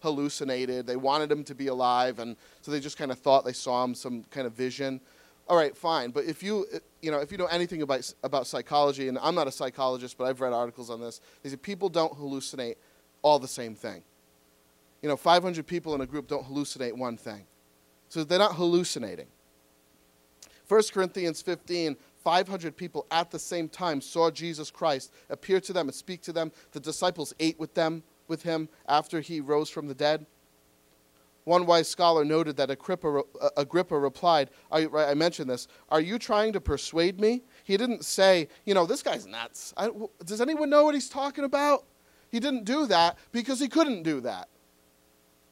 hallucinated. 0.02 0.88
They 0.88 0.95
wanted 0.95 1.32
him 1.32 1.43
to 1.45 1.56
be 1.56 1.67
alive, 1.67 2.19
and 2.19 2.36
so 2.62 2.71
they 2.71 2.80
just 2.80 2.97
kind 2.97 3.12
of 3.12 3.19
thought 3.19 3.45
they 3.45 3.54
saw 3.54 3.84
him, 3.84 3.95
some 3.95 4.23
kind 4.32 4.47
of 4.47 4.54
vision. 4.54 4.99
All 5.47 5.56
right, 5.56 5.75
fine. 5.75 6.12
But 6.12 6.25
if 6.25 6.43
you, 6.43 6.65
you 7.02 7.12
know, 7.12 7.19
if 7.19 7.32
you 7.32 7.38
know 7.38 7.45
anything 7.45 7.82
about, 7.82 8.12
about 8.23 8.45
psychology, 8.45 9.08
and 9.08 9.17
I'm 9.19 9.36
not 9.36 9.47
a 9.47 9.52
psychologist, 9.52 10.17
but 10.17 10.25
I've 10.25 10.41
read 10.41 10.54
articles 10.54 10.89
on 10.89 10.99
this, 10.99 11.21
they 11.43 11.49
say 11.49 11.56
people 11.56 11.89
don't 11.89 12.13
hallucinate 12.13 12.75
all 13.21 13.39
the 13.39 13.47
same 13.47 13.75
thing 13.75 14.04
you 15.01 15.09
know, 15.09 15.17
500 15.17 15.65
people 15.65 15.95
in 15.95 16.01
a 16.01 16.05
group 16.05 16.27
don't 16.27 16.45
hallucinate 16.45 16.97
one 16.97 17.17
thing. 17.17 17.45
So 18.09 18.23
they're 18.23 18.39
not 18.39 18.55
hallucinating. 18.55 19.27
1 20.67 20.81
Corinthians 20.93 21.41
15, 21.41 21.95
500 22.23 22.75
people 22.75 23.05
at 23.12 23.31
the 23.31 23.39
same 23.39 23.69
time 23.69 24.01
saw 24.01 24.29
Jesus 24.29 24.69
Christ 24.69 25.12
appear 25.29 25.59
to 25.62 25.73
them 25.73 25.88
and 25.88 25.95
speak 25.95 26.21
to 26.23 26.33
them. 26.33 26.51
The 26.71 26.79
disciples 26.79 27.33
ate 27.39 27.59
with 27.59 27.73
them, 27.73 28.03
with 28.27 28.43
him 28.43 28.69
after 28.88 29.19
he 29.19 29.39
rose 29.39 29.69
from 29.69 29.88
the 29.88 29.95
dead. 29.95 30.25
One 31.45 31.65
wise 31.65 31.88
scholar 31.88 32.23
noted 32.23 32.57
that 32.57 32.69
Agrippa, 32.69 33.23
uh, 33.41 33.49
Agrippa 33.57 33.97
replied, 33.97 34.51
I 34.71 35.15
mentioned 35.15 35.49
this, 35.49 35.67
Are 35.89 36.01
you 36.01 36.19
trying 36.19 36.53
to 36.53 36.62
persuade 36.62 37.19
me? 37.19 37.41
He 37.63 37.75
didn't 37.75 38.05
say, 38.05 38.49
You 38.65 38.75
know, 38.75 38.85
this 38.85 39.01
guy's 39.01 39.25
nuts. 39.25 39.73
I, 39.75 39.89
does 40.25 40.41
anyone 40.41 40.69
know 40.69 40.85
what 40.85 40.93
he's 40.93 41.09
talking 41.09 41.45
about? 41.45 41.85
He 42.31 42.39
didn't 42.39 42.65
do 42.65 42.85
that 42.88 43.17
because 43.31 43.59
he 43.59 43.67
couldn't 43.67 44.03
do 44.03 44.21
that. 44.21 44.49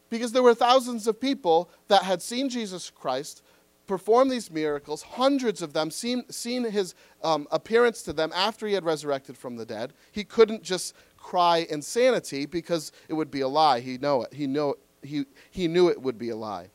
Because 0.10 0.32
there 0.32 0.44
were 0.44 0.54
thousands 0.54 1.08
of 1.08 1.20
people 1.20 1.70
that 1.88 2.04
had 2.04 2.22
seen 2.22 2.50
Jesus 2.50 2.90
Christ 2.90 3.44
perform 3.88 4.30
these 4.30 4.52
miracles, 4.52 5.02
hundreds 5.02 5.62
of 5.62 5.74
them 5.74 5.90
seen, 5.90 6.30
seen 6.30 6.66
his 6.66 6.94
um, 7.24 7.48
appearance 7.52 8.04
to 8.04 8.14
them 8.14 8.32
after 8.36 8.68
he 8.68 8.74
had 8.74 8.84
resurrected 8.84 9.38
from 9.38 9.56
the 9.56 9.66
dead. 9.66 9.94
He 10.12 10.24
couldn't 10.24 10.62
just 10.62 10.94
cry 11.18 11.66
insanity 11.70 12.46
because 12.46 12.92
it 13.08 13.14
would 13.14 13.32
be 13.32 13.42
a 13.42 13.48
lie. 13.48 13.80
He 13.80 13.98
know 13.98 14.24
it. 14.24 14.34
He 14.34 14.46
know 14.46 14.76
he, 15.02 15.26
he 15.52 15.68
knew 15.68 15.88
it 15.88 16.02
would 16.02 16.18
be 16.18 16.30
a 16.30 16.36
lie. 16.36 16.70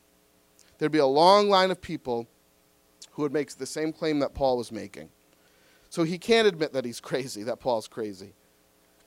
There'd 0.77 0.91
be 0.91 0.97
a 0.97 1.05
long 1.05 1.49
line 1.49 1.71
of 1.71 1.79
people 1.79 2.27
who 3.11 3.21
would 3.21 3.33
make 3.33 3.51
the 3.55 3.65
same 3.65 3.93
claim 3.93 4.19
that 4.19 4.33
Paul 4.33 4.57
was 4.57 4.71
making. 4.71 5.09
So 5.89 6.03
he 6.03 6.17
can't 6.17 6.47
admit 6.47 6.73
that 6.73 6.85
he's 6.85 6.99
crazy, 7.09 7.43
that 7.43 7.59
Paul's 7.59 7.87
crazy. 7.87 8.33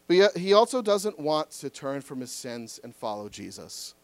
But 0.06 0.36
he 0.36 0.52
also 0.52 0.82
doesn't 0.82 1.18
want 1.18 1.50
to 1.52 1.68
turn 1.68 2.00
from 2.00 2.20
his 2.20 2.30
sins 2.30 2.78
and 2.84 2.94
follow 2.94 3.28
Jesus. 3.28 3.95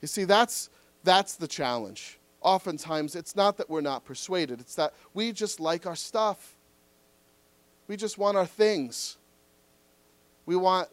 You 0.00 0.08
see, 0.08 0.24
that's, 0.24 0.70
that's 1.04 1.36
the 1.36 1.48
challenge. 1.48 2.18
Oftentimes, 2.40 3.14
it's 3.14 3.36
not 3.36 3.56
that 3.58 3.68
we're 3.68 3.80
not 3.80 4.04
persuaded, 4.04 4.60
it's 4.60 4.74
that 4.76 4.94
we 5.14 5.32
just 5.32 5.60
like 5.60 5.86
our 5.86 5.96
stuff. 5.96 6.56
We 7.86 7.96
just 7.96 8.18
want 8.18 8.36
our 8.36 8.46
things. 8.46 9.18
We 10.46 10.56
want 10.56 10.88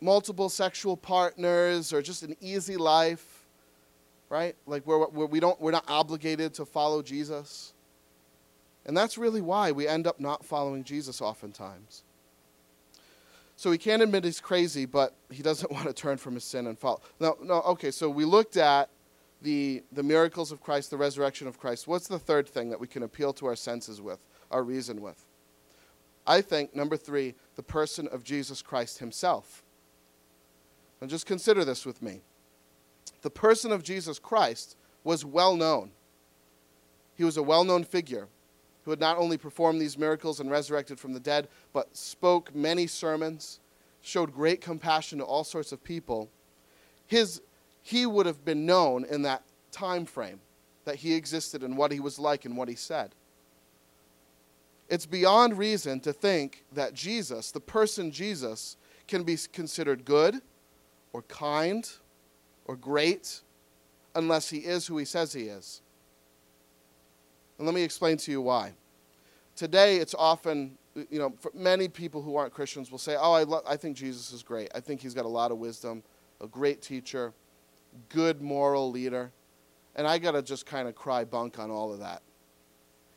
multiple 0.00 0.48
sexual 0.48 0.96
partners 0.96 1.92
or 1.92 2.02
just 2.02 2.22
an 2.22 2.36
easy 2.40 2.76
life, 2.76 3.44
right? 4.28 4.54
Like 4.66 4.86
where, 4.86 4.98
where 4.98 5.26
we 5.26 5.40
don't, 5.40 5.60
we're 5.60 5.72
not 5.72 5.84
obligated 5.88 6.54
to 6.54 6.64
follow 6.64 7.02
Jesus. 7.02 7.74
And 8.86 8.96
that's 8.96 9.18
really 9.18 9.40
why 9.40 9.72
we 9.72 9.86
end 9.86 10.06
up 10.06 10.20
not 10.20 10.44
following 10.44 10.84
Jesus 10.84 11.20
oftentimes. 11.20 12.04
So 13.60 13.70
he 13.70 13.76
can't 13.76 14.00
admit 14.00 14.24
he's 14.24 14.40
crazy, 14.40 14.86
but 14.86 15.14
he 15.30 15.42
doesn't 15.42 15.70
want 15.70 15.86
to 15.86 15.92
turn 15.92 16.16
from 16.16 16.32
his 16.32 16.44
sin 16.44 16.66
and 16.66 16.78
follow. 16.78 17.02
No, 17.20 17.36
no, 17.42 17.60
okay, 17.60 17.90
so 17.90 18.08
we 18.08 18.24
looked 18.24 18.56
at 18.56 18.88
the, 19.42 19.82
the 19.92 20.02
miracles 20.02 20.50
of 20.50 20.62
Christ, 20.62 20.90
the 20.90 20.96
resurrection 20.96 21.46
of 21.46 21.60
Christ. 21.60 21.86
What's 21.86 22.08
the 22.08 22.18
third 22.18 22.48
thing 22.48 22.70
that 22.70 22.80
we 22.80 22.86
can 22.86 23.02
appeal 23.02 23.34
to 23.34 23.44
our 23.44 23.56
senses 23.56 24.00
with, 24.00 24.24
our 24.50 24.62
reason 24.62 25.02
with? 25.02 25.26
I 26.26 26.40
think, 26.40 26.74
number 26.74 26.96
three, 26.96 27.34
the 27.56 27.62
person 27.62 28.08
of 28.08 28.24
Jesus 28.24 28.62
Christ 28.62 28.96
himself. 28.96 29.62
And 31.02 31.10
just 31.10 31.26
consider 31.26 31.62
this 31.62 31.84
with 31.84 32.00
me. 32.00 32.22
The 33.20 33.28
person 33.28 33.72
of 33.72 33.82
Jesus 33.82 34.18
Christ 34.18 34.74
was 35.04 35.22
well 35.22 35.54
known. 35.54 35.90
He 37.14 37.24
was 37.24 37.36
a 37.36 37.42
well 37.42 37.64
known 37.64 37.84
figure. 37.84 38.28
Who 38.84 38.90
had 38.90 39.00
not 39.00 39.18
only 39.18 39.36
performed 39.36 39.80
these 39.80 39.98
miracles 39.98 40.40
and 40.40 40.50
resurrected 40.50 40.98
from 40.98 41.12
the 41.12 41.20
dead, 41.20 41.48
but 41.72 41.94
spoke 41.96 42.54
many 42.54 42.86
sermons, 42.86 43.60
showed 44.00 44.32
great 44.32 44.60
compassion 44.60 45.18
to 45.18 45.24
all 45.24 45.44
sorts 45.44 45.72
of 45.72 45.84
people, 45.84 46.28
his, 47.06 47.42
he 47.82 48.06
would 48.06 48.26
have 48.26 48.44
been 48.44 48.64
known 48.64 49.04
in 49.04 49.22
that 49.22 49.42
time 49.72 50.06
frame 50.06 50.40
that 50.84 50.96
he 50.96 51.14
existed 51.14 51.62
and 51.62 51.76
what 51.76 51.92
he 51.92 52.00
was 52.00 52.18
like 52.18 52.44
and 52.44 52.56
what 52.56 52.68
he 52.68 52.74
said. 52.74 53.14
It's 54.88 55.06
beyond 55.06 55.56
reason 55.56 56.00
to 56.00 56.12
think 56.12 56.64
that 56.72 56.94
Jesus, 56.94 57.52
the 57.52 57.60
person 57.60 58.10
Jesus, 58.10 58.76
can 59.06 59.22
be 59.22 59.36
considered 59.52 60.04
good 60.04 60.40
or 61.12 61.22
kind 61.22 61.88
or 62.64 62.76
great 62.76 63.40
unless 64.14 64.50
he 64.50 64.58
is 64.58 64.86
who 64.86 64.98
he 64.98 65.04
says 65.04 65.32
he 65.32 65.44
is. 65.44 65.82
And 67.60 67.66
let 67.66 67.74
me 67.74 67.82
explain 67.82 68.16
to 68.16 68.30
you 68.30 68.40
why. 68.40 68.72
Today, 69.54 69.98
it's 69.98 70.14
often, 70.18 70.78
you 71.10 71.18
know, 71.18 71.34
many 71.52 71.88
people 71.88 72.22
who 72.22 72.34
aren't 72.34 72.54
Christians 72.54 72.90
will 72.90 72.96
say, 72.96 73.16
Oh, 73.20 73.34
I, 73.34 73.42
lo- 73.42 73.60
I 73.68 73.76
think 73.76 73.98
Jesus 73.98 74.32
is 74.32 74.42
great. 74.42 74.70
I 74.74 74.80
think 74.80 75.02
he's 75.02 75.12
got 75.12 75.26
a 75.26 75.28
lot 75.28 75.50
of 75.50 75.58
wisdom, 75.58 76.02
a 76.40 76.46
great 76.46 76.80
teacher, 76.80 77.34
good 78.08 78.40
moral 78.40 78.90
leader. 78.90 79.30
And 79.94 80.06
I 80.06 80.16
got 80.16 80.32
to 80.32 80.40
just 80.40 80.64
kind 80.64 80.88
of 80.88 80.94
cry 80.94 81.22
bunk 81.22 81.58
on 81.58 81.70
all 81.70 81.92
of 81.92 81.98
that. 81.98 82.22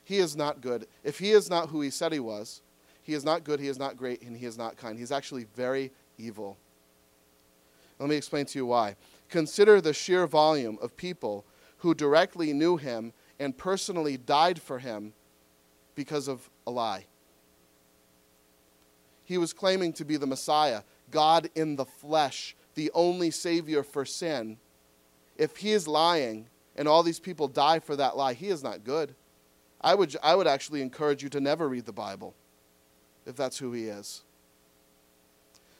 He 0.04 0.18
is 0.18 0.36
not 0.36 0.60
good. 0.60 0.88
If 1.06 1.20
he 1.20 1.32
is 1.32 1.50
not 1.50 1.70
who 1.70 1.80
he 1.80 1.90
said 1.90 2.12
he 2.12 2.20
was, 2.20 2.64
he 3.02 3.14
is 3.14 3.24
not 3.24 3.46
good, 3.46 3.62
he 3.62 3.70
is 3.70 3.80
not 3.80 3.96
great, 3.96 4.24
and 4.24 4.36
he 4.36 4.46
is 4.46 4.58
not 4.58 4.76
kind. 4.76 5.00
He's 5.00 5.14
actually 5.14 5.46
very 5.56 5.90
evil. 6.18 6.58
Let 7.98 8.10
me 8.10 8.18
explain 8.18 8.46
to 8.48 8.60
you 8.60 8.66
why. 8.66 8.98
Consider 9.30 9.80
the 9.80 9.94
sheer 9.94 10.28
volume 10.28 10.78
of 10.82 10.98
people 10.98 11.46
who 11.78 11.94
directly 11.94 12.52
knew 12.52 12.76
him 12.76 13.14
and 13.44 13.58
personally 13.58 14.18
died 14.18 14.62
for 14.62 14.80
him 14.80 15.14
because 15.96 16.28
of 16.28 16.50
a 16.66 16.72
lie. 16.72 17.06
He 19.26 19.38
was 19.38 19.54
claiming 19.54 19.94
to 19.94 20.06
be 20.06 20.18
the 20.18 20.28
Messiah, 20.28 20.82
God 21.12 21.50
in 21.56 21.76
the 21.76 21.86
flesh, 21.86 22.56
the 22.76 22.90
only 22.94 23.32
Savior 23.32 23.84
for 23.84 24.06
sin. 24.06 24.58
If 25.38 25.58
he 25.58 25.72
is 25.72 25.88
lying 25.88 26.48
and 26.76 26.88
all 26.88 27.04
these 27.04 27.20
people 27.20 27.48
die 27.48 27.80
for 27.80 27.96
that 27.96 28.18
lie, 28.18 28.34
he 28.34 28.48
is 28.48 28.64
not 28.64 28.84
good. 28.84 29.14
I 29.82 29.96
would, 29.96 30.16
I 30.24 30.36
would 30.36 30.48
actually 30.48 30.82
encourage 30.82 31.22
you 31.22 31.30
to 31.30 31.42
never 31.42 31.68
read 31.68 31.86
the 31.86 31.92
Bible 31.92 32.34
if 33.26 33.36
that's 33.36 33.58
who 33.58 33.74
he 33.74 33.86
is. 33.86 34.24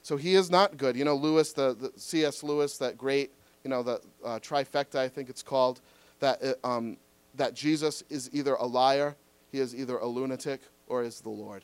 So 0.02 0.18
he 0.18 0.36
is 0.36 0.52
not 0.52 0.78
good. 0.78 0.98
You 0.98 1.06
know, 1.06 1.16
Lewis, 1.16 1.54
the, 1.54 1.74
the 1.74 1.94
C.S. 1.96 2.44
Lewis, 2.44 2.78
that 2.80 2.98
great, 2.98 3.32
you 3.64 3.70
know, 3.70 3.84
the 3.84 4.02
uh, 4.24 4.40
trifecta, 4.40 4.98
I 4.98 5.08
think 5.08 5.30
it's 5.30 5.44
called, 5.44 5.80
that, 6.20 6.42
uh, 6.44 6.68
um, 6.68 6.98
that 7.36 7.54
Jesus 7.54 8.04
is 8.10 8.30
either 8.34 8.56
a 8.56 8.66
liar, 8.66 9.16
he 9.52 9.60
is 9.60 9.76
either 9.76 9.98
a 9.98 10.08
lunatic, 10.08 10.62
or 10.88 11.04
is 11.04 11.22
the 11.22 11.30
Lord. 11.30 11.64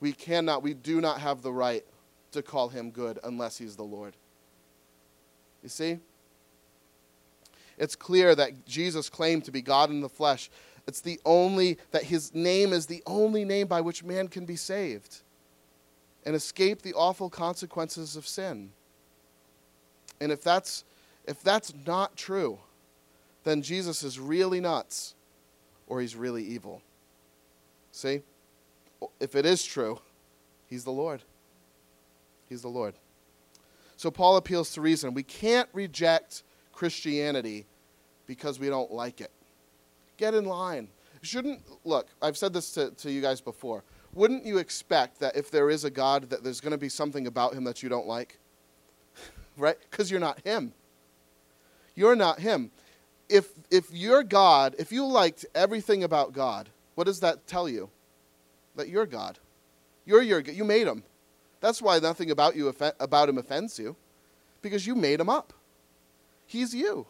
We 0.00 0.12
cannot, 0.12 0.62
we 0.62 0.74
do 0.74 1.00
not 1.00 1.20
have 1.20 1.42
the 1.42 1.52
right 1.52 1.84
to 2.32 2.42
call 2.42 2.68
him 2.68 2.90
good 2.90 3.18
unless 3.22 3.58
he's 3.58 3.76
the 3.76 3.82
Lord. 3.84 4.16
You 5.62 5.68
see? 5.68 5.98
It's 7.76 7.96
clear 7.96 8.34
that 8.34 8.66
Jesus 8.66 9.08
claimed 9.08 9.44
to 9.44 9.50
be 9.50 9.62
God 9.62 9.90
in 9.90 10.00
the 10.00 10.08
flesh. 10.08 10.50
It's 10.86 11.00
the 11.00 11.20
only, 11.24 11.78
that 11.90 12.04
his 12.04 12.34
name 12.34 12.72
is 12.72 12.86
the 12.86 13.02
only 13.06 13.44
name 13.44 13.66
by 13.66 13.80
which 13.80 14.02
man 14.02 14.28
can 14.28 14.44
be 14.44 14.56
saved 14.56 15.22
and 16.24 16.34
escape 16.34 16.82
the 16.82 16.94
awful 16.94 17.30
consequences 17.30 18.16
of 18.16 18.26
sin. 18.26 18.70
And 20.20 20.30
if 20.30 20.42
that's, 20.42 20.84
if 21.26 21.42
that's 21.42 21.72
not 21.86 22.16
true, 22.16 22.58
then 23.44 23.62
Jesus 23.62 24.02
is 24.02 24.18
really 24.18 24.60
nuts 24.60 25.14
or 25.86 26.00
he's 26.00 26.14
really 26.16 26.44
evil. 26.44 26.82
See? 27.92 28.22
If 29.18 29.34
it 29.34 29.46
is 29.46 29.64
true, 29.64 30.00
he's 30.68 30.84
the 30.84 30.90
Lord. 30.90 31.22
He's 32.48 32.62
the 32.62 32.68
Lord. 32.68 32.94
So 33.96 34.10
Paul 34.10 34.36
appeals 34.36 34.72
to 34.72 34.80
reason. 34.80 35.14
We 35.14 35.22
can't 35.22 35.68
reject 35.72 36.42
Christianity 36.72 37.66
because 38.26 38.58
we 38.58 38.68
don't 38.68 38.92
like 38.92 39.20
it. 39.20 39.30
Get 40.16 40.34
in 40.34 40.44
line. 40.44 40.88
Shouldn't, 41.22 41.60
look, 41.84 42.08
I've 42.22 42.36
said 42.36 42.52
this 42.52 42.72
to, 42.72 42.90
to 42.90 43.10
you 43.10 43.20
guys 43.20 43.40
before. 43.40 43.84
Wouldn't 44.12 44.44
you 44.44 44.58
expect 44.58 45.20
that 45.20 45.36
if 45.36 45.50
there 45.50 45.70
is 45.70 45.84
a 45.84 45.90
God, 45.90 46.30
that 46.30 46.42
there's 46.42 46.60
going 46.60 46.72
to 46.72 46.78
be 46.78 46.88
something 46.88 47.26
about 47.26 47.54
him 47.54 47.64
that 47.64 47.82
you 47.82 47.88
don't 47.88 48.06
like? 48.06 48.38
right? 49.56 49.76
Because 49.90 50.10
you're 50.10 50.20
not 50.20 50.40
him. 50.40 50.72
You're 51.94 52.16
not 52.16 52.40
him. 52.40 52.70
If, 53.30 53.48
if 53.70 53.92
you're 53.92 54.24
God, 54.24 54.74
if 54.78 54.90
you 54.90 55.06
liked 55.06 55.46
everything 55.54 56.02
about 56.02 56.32
God, 56.32 56.68
what 56.96 57.04
does 57.04 57.20
that 57.20 57.46
tell 57.46 57.68
you? 57.68 57.88
That 58.76 58.88
you're 58.88 59.06
God. 59.06 59.38
You're 60.04 60.22
your, 60.22 60.40
you 60.40 60.64
made 60.64 60.86
him. 60.86 61.04
That's 61.60 61.80
why 61.80 61.98
nothing 61.98 62.30
about 62.30 62.56
you 62.56 62.74
about 62.98 63.28
him 63.28 63.38
offends 63.38 63.78
you, 63.78 63.94
because 64.62 64.86
you 64.86 64.94
made 64.94 65.20
him 65.20 65.28
up. 65.28 65.52
He's 66.46 66.74
you. 66.74 67.06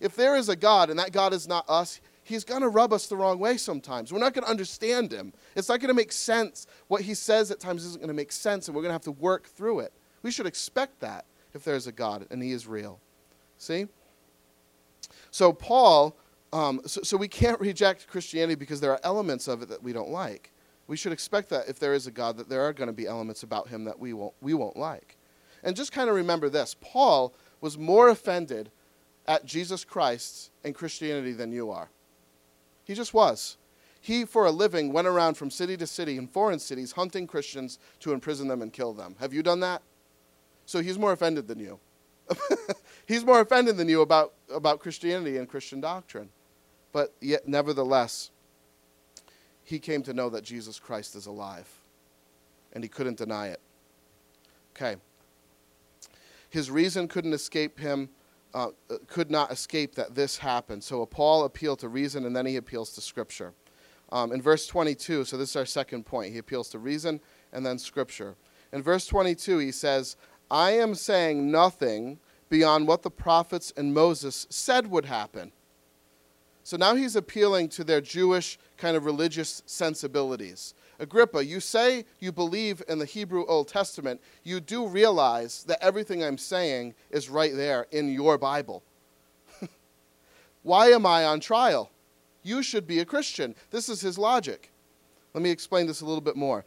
If 0.00 0.16
there 0.16 0.36
is 0.36 0.48
a 0.48 0.56
God 0.56 0.90
and 0.90 0.98
that 0.98 1.12
God 1.12 1.32
is 1.32 1.46
not 1.46 1.68
us, 1.68 2.00
he's 2.22 2.44
going 2.44 2.62
to 2.62 2.68
rub 2.68 2.92
us 2.92 3.06
the 3.06 3.16
wrong 3.16 3.38
way 3.38 3.56
sometimes. 3.56 4.12
We're 4.12 4.20
not 4.20 4.32
going 4.32 4.44
to 4.44 4.50
understand 4.50 5.12
him. 5.12 5.32
It's 5.54 5.68
not 5.68 5.80
going 5.80 5.88
to 5.88 5.94
make 5.94 6.12
sense. 6.12 6.66
What 6.88 7.02
he 7.02 7.14
says 7.14 7.50
at 7.50 7.60
times 7.60 7.84
isn't 7.84 8.00
going 8.00 8.08
to 8.08 8.14
make 8.14 8.32
sense, 8.32 8.68
and 8.68 8.74
we're 8.74 8.82
going 8.82 8.90
to 8.90 8.94
have 8.94 9.02
to 9.02 9.12
work 9.12 9.48
through 9.48 9.80
it. 9.80 9.92
We 10.22 10.30
should 10.30 10.46
expect 10.46 11.00
that 11.00 11.26
if 11.52 11.64
there's 11.64 11.86
a 11.86 11.92
God 11.92 12.26
and 12.30 12.42
he 12.42 12.52
is 12.52 12.66
real. 12.66 13.00
See? 13.58 13.86
So, 15.34 15.52
Paul, 15.52 16.16
um, 16.52 16.80
so, 16.86 17.02
so 17.02 17.16
we 17.16 17.28
can't 17.28 17.60
reject 17.60 18.06
Christianity 18.06 18.54
because 18.54 18.80
there 18.80 18.92
are 18.92 19.00
elements 19.02 19.48
of 19.48 19.62
it 19.62 19.68
that 19.68 19.82
we 19.82 19.92
don't 19.92 20.10
like 20.10 20.52
we 20.86 20.96
should 20.96 21.12
expect 21.12 21.48
that 21.50 21.68
if 21.68 21.78
there 21.78 21.94
is 21.94 22.06
a 22.06 22.10
God, 22.10 22.36
that 22.36 22.48
there 22.48 22.62
are 22.62 22.72
going 22.72 22.88
to 22.88 22.92
be 22.92 23.06
elements 23.06 23.42
about 23.42 23.68
him 23.68 23.84
that 23.84 23.98
we 23.98 24.12
won't, 24.12 24.34
we 24.40 24.54
won't 24.54 24.76
like. 24.76 25.16
And 25.62 25.74
just 25.74 25.92
kind 25.92 26.10
of 26.10 26.16
remember 26.16 26.48
this 26.48 26.76
Paul 26.80 27.34
was 27.60 27.78
more 27.78 28.08
offended 28.08 28.70
at 29.26 29.46
Jesus 29.46 29.84
Christ 29.84 30.50
and 30.62 30.74
Christianity 30.74 31.32
than 31.32 31.52
you 31.52 31.70
are. 31.70 31.88
He 32.84 32.94
just 32.94 33.14
was. 33.14 33.56
He, 33.98 34.26
for 34.26 34.44
a 34.44 34.50
living, 34.50 34.92
went 34.92 35.08
around 35.08 35.34
from 35.34 35.50
city 35.50 35.78
to 35.78 35.86
city 35.86 36.18
in 36.18 36.26
foreign 36.28 36.58
cities 36.58 36.92
hunting 36.92 37.26
Christians 37.26 37.78
to 38.00 38.12
imprison 38.12 38.48
them 38.48 38.60
and 38.60 38.70
kill 38.70 38.92
them. 38.92 39.16
Have 39.18 39.32
you 39.32 39.42
done 39.42 39.60
that? 39.60 39.80
So 40.66 40.80
he's 40.80 40.98
more 40.98 41.12
offended 41.12 41.48
than 41.48 41.58
you. 41.58 41.80
he's 43.06 43.24
more 43.24 43.40
offended 43.40 43.76
than 43.76 43.88
you 43.88 44.02
about, 44.02 44.34
about 44.52 44.80
Christianity 44.80 45.36
and 45.36 45.48
Christian 45.48 45.80
doctrine. 45.80 46.28
But 46.92 47.14
yet, 47.20 47.48
nevertheless, 47.48 48.30
he 49.64 49.78
came 49.78 50.02
to 50.02 50.12
know 50.12 50.28
that 50.30 50.44
Jesus 50.44 50.78
Christ 50.78 51.16
is 51.16 51.26
alive, 51.26 51.68
and 52.72 52.84
he 52.84 52.88
couldn't 52.88 53.18
deny 53.18 53.48
it. 53.48 53.60
Okay. 54.76 54.96
His 56.50 56.70
reason 56.70 57.08
couldn't 57.08 57.32
escape 57.32 57.80
him, 57.80 58.10
uh, 58.54 58.68
uh, 58.88 58.96
could 59.08 59.30
not 59.30 59.50
escape 59.50 59.94
that 59.96 60.14
this 60.14 60.38
happened. 60.38 60.84
So 60.84 61.04
Paul 61.06 61.44
appealed 61.44 61.80
to 61.80 61.88
reason, 61.88 62.26
and 62.26 62.36
then 62.36 62.46
he 62.46 62.56
appeals 62.56 62.92
to 62.94 63.00
Scripture. 63.00 63.52
Um, 64.12 64.32
in 64.32 64.40
verse 64.40 64.66
22, 64.66 65.24
so 65.24 65.36
this 65.36 65.50
is 65.50 65.56
our 65.56 65.66
second 65.66 66.06
point. 66.06 66.32
He 66.32 66.38
appeals 66.38 66.68
to 66.70 66.78
reason 66.78 67.20
and 67.52 67.66
then 67.66 67.78
Scripture. 67.78 68.36
In 68.72 68.82
verse 68.82 69.06
22, 69.06 69.58
he 69.58 69.72
says, 69.72 70.16
I 70.50 70.72
am 70.72 70.94
saying 70.94 71.50
nothing 71.50 72.18
beyond 72.48 72.86
what 72.86 73.02
the 73.02 73.10
prophets 73.10 73.72
and 73.76 73.94
Moses 73.94 74.46
said 74.50 74.90
would 74.90 75.06
happen. 75.06 75.52
So 76.62 76.76
now 76.76 76.94
he's 76.94 77.16
appealing 77.16 77.68
to 77.70 77.84
their 77.84 78.00
Jewish 78.00 78.58
kind 78.78 78.96
of 78.96 79.04
religious 79.04 79.62
sensibilities. 79.66 80.74
Agrippa, 80.98 81.44
you 81.44 81.60
say 81.60 82.04
you 82.20 82.32
believe 82.32 82.82
in 82.88 82.98
the 82.98 83.04
Hebrew 83.04 83.44
Old 83.46 83.68
Testament. 83.68 84.20
You 84.44 84.60
do 84.60 84.86
realize 84.86 85.64
that 85.64 85.82
everything 85.82 86.22
I'm 86.22 86.38
saying 86.38 86.94
is 87.10 87.28
right 87.28 87.54
there 87.54 87.86
in 87.90 88.08
your 88.08 88.38
Bible. 88.38 88.82
Why 90.62 90.88
am 90.88 91.04
I 91.04 91.24
on 91.24 91.40
trial? 91.40 91.90
You 92.42 92.62
should 92.62 92.86
be 92.86 93.00
a 93.00 93.04
Christian. 93.04 93.54
This 93.70 93.88
is 93.88 94.00
his 94.00 94.16
logic. 94.16 94.70
Let 95.34 95.42
me 95.42 95.50
explain 95.50 95.86
this 95.86 96.00
a 96.00 96.06
little 96.06 96.20
bit 96.20 96.36
more 96.36 96.64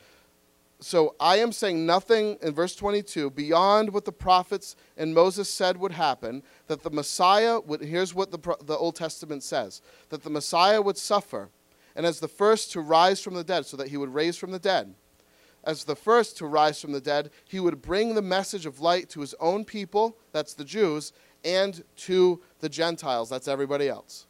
so 0.79 1.15
I 1.19 1.37
am 1.37 1.51
saying 1.51 1.85
nothing 1.85 2.37
in 2.41 2.53
verse 2.53 2.75
22 2.75 3.31
beyond 3.31 3.91
what 3.91 4.05
the 4.05 4.11
prophets 4.11 4.75
and 4.95 5.13
Moses 5.13 5.49
said 5.49 5.77
would 5.77 5.93
happen, 5.93 6.43
that 6.67 6.83
the 6.83 6.91
Messiah 6.91 7.59
would, 7.59 7.81
here's 7.81 8.13
what 8.13 8.31
the, 8.31 8.55
the 8.63 8.77
Old 8.77 8.95
Testament 8.95 9.41
says, 9.41 9.81
that 10.09 10.23
the 10.23 10.29
Messiah 10.29 10.81
would 10.81 10.97
suffer, 10.97 11.49
and 11.95 12.05
as 12.05 12.19
the 12.19 12.27
first 12.27 12.71
to 12.73 12.81
rise 12.81 13.21
from 13.21 13.33
the 13.33 13.43
dead, 13.43 13.65
so 13.65 13.75
that 13.77 13.87
he 13.87 13.97
would 13.97 14.13
raise 14.13 14.37
from 14.37 14.51
the 14.51 14.59
dead. 14.59 14.93
As 15.63 15.83
the 15.83 15.95
first 15.95 16.37
to 16.37 16.45
rise 16.45 16.79
from 16.79 16.91
the 16.91 17.01
dead, 17.01 17.31
he 17.43 17.59
would 17.59 17.81
bring 17.81 18.13
the 18.13 18.21
message 18.21 18.67
of 18.67 18.79
light 18.79 19.09
to 19.09 19.21
his 19.21 19.33
own 19.39 19.65
people, 19.65 20.15
that's 20.31 20.53
the 20.53 20.63
Jews, 20.63 21.11
and 21.43 21.83
to 21.97 22.39
the 22.59 22.69
Gentiles, 22.69 23.29
that's 23.29 23.47
everybody 23.47 23.89
else. 23.89 24.27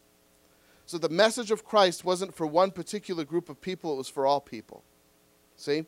So 0.86 0.98
the 0.98 1.10
message 1.10 1.52
of 1.52 1.66
Christ 1.66 2.06
wasn't 2.06 2.34
for 2.34 2.48
one 2.48 2.72
particular 2.72 3.26
group 3.26 3.50
of 3.50 3.60
people, 3.60 3.94
it 3.94 3.98
was 3.98 4.08
for 4.08 4.26
all 4.26 4.40
people. 4.40 4.86
See? 5.58 5.86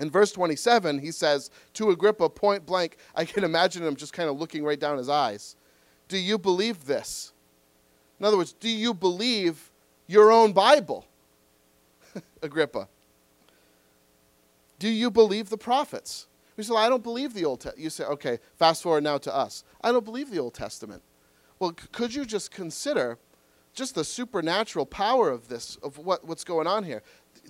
In 0.00 0.10
verse 0.10 0.32
27, 0.32 0.98
he 0.98 1.10
says 1.10 1.50
to 1.74 1.90
Agrippa, 1.90 2.28
point 2.28 2.64
blank, 2.64 2.98
I 3.14 3.24
can 3.24 3.44
imagine 3.44 3.84
him 3.84 3.96
just 3.96 4.12
kind 4.12 4.28
of 4.28 4.38
looking 4.38 4.62
right 4.64 4.78
down 4.78 4.98
his 4.98 5.08
eyes. 5.08 5.56
Do 6.06 6.18
you 6.18 6.38
believe 6.38 6.86
this? 6.86 7.32
In 8.20 8.26
other 8.26 8.36
words, 8.36 8.52
do 8.52 8.68
you 8.68 8.94
believe 8.94 9.70
your 10.06 10.30
own 10.30 10.52
Bible? 10.52 11.06
Agrippa. 12.42 12.88
Do 14.78 14.88
you 14.88 15.10
believe 15.10 15.50
the 15.50 15.58
prophets? 15.58 16.26
We 16.56 16.64
say, 16.64 16.72
well, 16.72 16.82
I 16.82 16.88
don't 16.88 17.02
believe 17.02 17.34
the 17.34 17.44
Old 17.44 17.60
Testament. 17.60 17.84
You 17.84 17.90
say, 17.90 18.04
okay, 18.04 18.38
fast 18.56 18.82
forward 18.82 19.04
now 19.04 19.18
to 19.18 19.34
us. 19.34 19.64
I 19.80 19.92
don't 19.92 20.04
believe 20.04 20.30
the 20.30 20.38
Old 20.38 20.54
Testament. 20.54 21.02
Well, 21.58 21.70
c- 21.70 21.86
could 21.92 22.14
you 22.14 22.24
just 22.24 22.50
consider 22.50 23.18
just 23.74 23.94
the 23.94 24.04
supernatural 24.04 24.86
power 24.86 25.30
of 25.30 25.48
this, 25.48 25.76
of 25.82 25.98
what, 25.98 26.24
what's 26.24 26.44
going 26.44 26.66
on 26.66 26.84
here? 26.84 27.02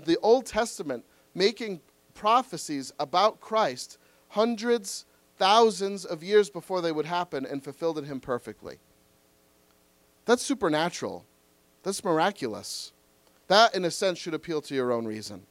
The 0.04 0.18
Old 0.18 0.46
Testament 0.46 1.04
making 1.34 1.80
prophecies 2.18 2.92
about 2.98 3.40
Christ 3.40 3.96
hundreds, 4.30 5.06
thousands 5.38 6.04
of 6.04 6.22
years 6.22 6.50
before 6.50 6.82
they 6.82 6.92
would 6.92 7.06
happen 7.06 7.46
and 7.46 7.62
fulfilled 7.62 7.96
in 7.96 8.04
him 8.04 8.20
perfectly. 8.20 8.78
That's 10.26 10.42
supernatural. 10.42 11.24
That's 11.84 12.04
miraculous. 12.04 12.92
That, 13.46 13.74
in 13.74 13.84
a 13.84 13.90
sense, 13.90 14.18
should 14.18 14.34
appeal 14.34 14.60
to 14.62 14.74
your 14.74 14.92
own 14.92 15.06
reason. 15.06 15.46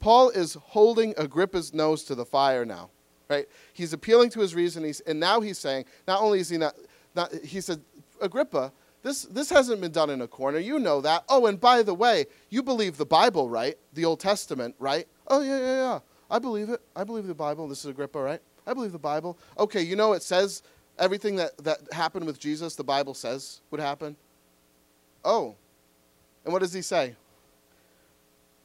Paul 0.00 0.30
is 0.30 0.54
holding 0.54 1.14
Agrippa's 1.16 1.72
nose 1.72 2.02
to 2.04 2.14
the 2.14 2.26
fire 2.26 2.64
now, 2.64 2.90
right? 3.28 3.46
He's 3.72 3.92
appealing 3.92 4.30
to 4.30 4.40
his 4.40 4.54
reason, 4.54 4.82
he's, 4.82 5.00
and 5.00 5.20
now 5.20 5.40
he's 5.40 5.58
saying, 5.58 5.84
not 6.08 6.20
only 6.20 6.40
is 6.40 6.48
he 6.48 6.58
not, 6.58 6.74
not, 7.14 7.32
he 7.44 7.60
said, 7.60 7.80
Agrippa, 8.20 8.72
this, 9.02 9.22
this 9.22 9.48
hasn't 9.48 9.80
been 9.80 9.92
done 9.92 10.10
in 10.10 10.20
a 10.20 10.28
corner. 10.28 10.58
You 10.58 10.78
know 10.78 11.00
that. 11.00 11.24
Oh, 11.28 11.46
and 11.46 11.58
by 11.58 11.82
the 11.82 11.94
way, 11.94 12.26
you 12.50 12.62
believe 12.62 12.96
the 12.96 13.06
Bible, 13.06 13.48
right? 13.48 13.78
The 13.94 14.04
Old 14.04 14.20
Testament, 14.20 14.74
right? 14.78 15.06
Oh, 15.26 15.40
yeah, 15.40 15.58
yeah, 15.58 15.74
yeah. 15.76 15.98
I 16.30 16.38
believe 16.38 16.68
it. 16.68 16.80
I 16.94 17.04
believe 17.04 17.26
the 17.26 17.34
Bible. 17.34 17.66
This 17.66 17.80
is 17.80 17.86
Agrippa, 17.86 18.20
right? 18.20 18.40
I 18.66 18.74
believe 18.74 18.92
the 18.92 18.98
Bible. 18.98 19.38
Okay, 19.58 19.82
you 19.82 19.96
know 19.96 20.12
it 20.12 20.22
says 20.22 20.62
everything 20.98 21.36
that, 21.36 21.56
that 21.64 21.80
happened 21.92 22.26
with 22.26 22.38
Jesus, 22.38 22.76
the 22.76 22.84
Bible 22.84 23.14
says 23.14 23.62
would 23.70 23.80
happen. 23.80 24.16
Oh. 25.24 25.56
And 26.44 26.52
what 26.52 26.60
does 26.60 26.72
he 26.72 26.82
say? 26.82 27.16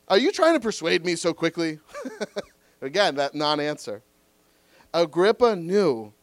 Are 0.08 0.18
you 0.18 0.32
trying 0.32 0.54
to 0.54 0.60
persuade 0.60 1.06
me 1.06 1.16
so 1.16 1.34
quickly? 1.34 1.80
Again, 2.82 3.16
that 3.16 3.34
non 3.34 3.60
answer. 3.60 4.04
Agrippa 4.94 5.56
knew 5.56 6.14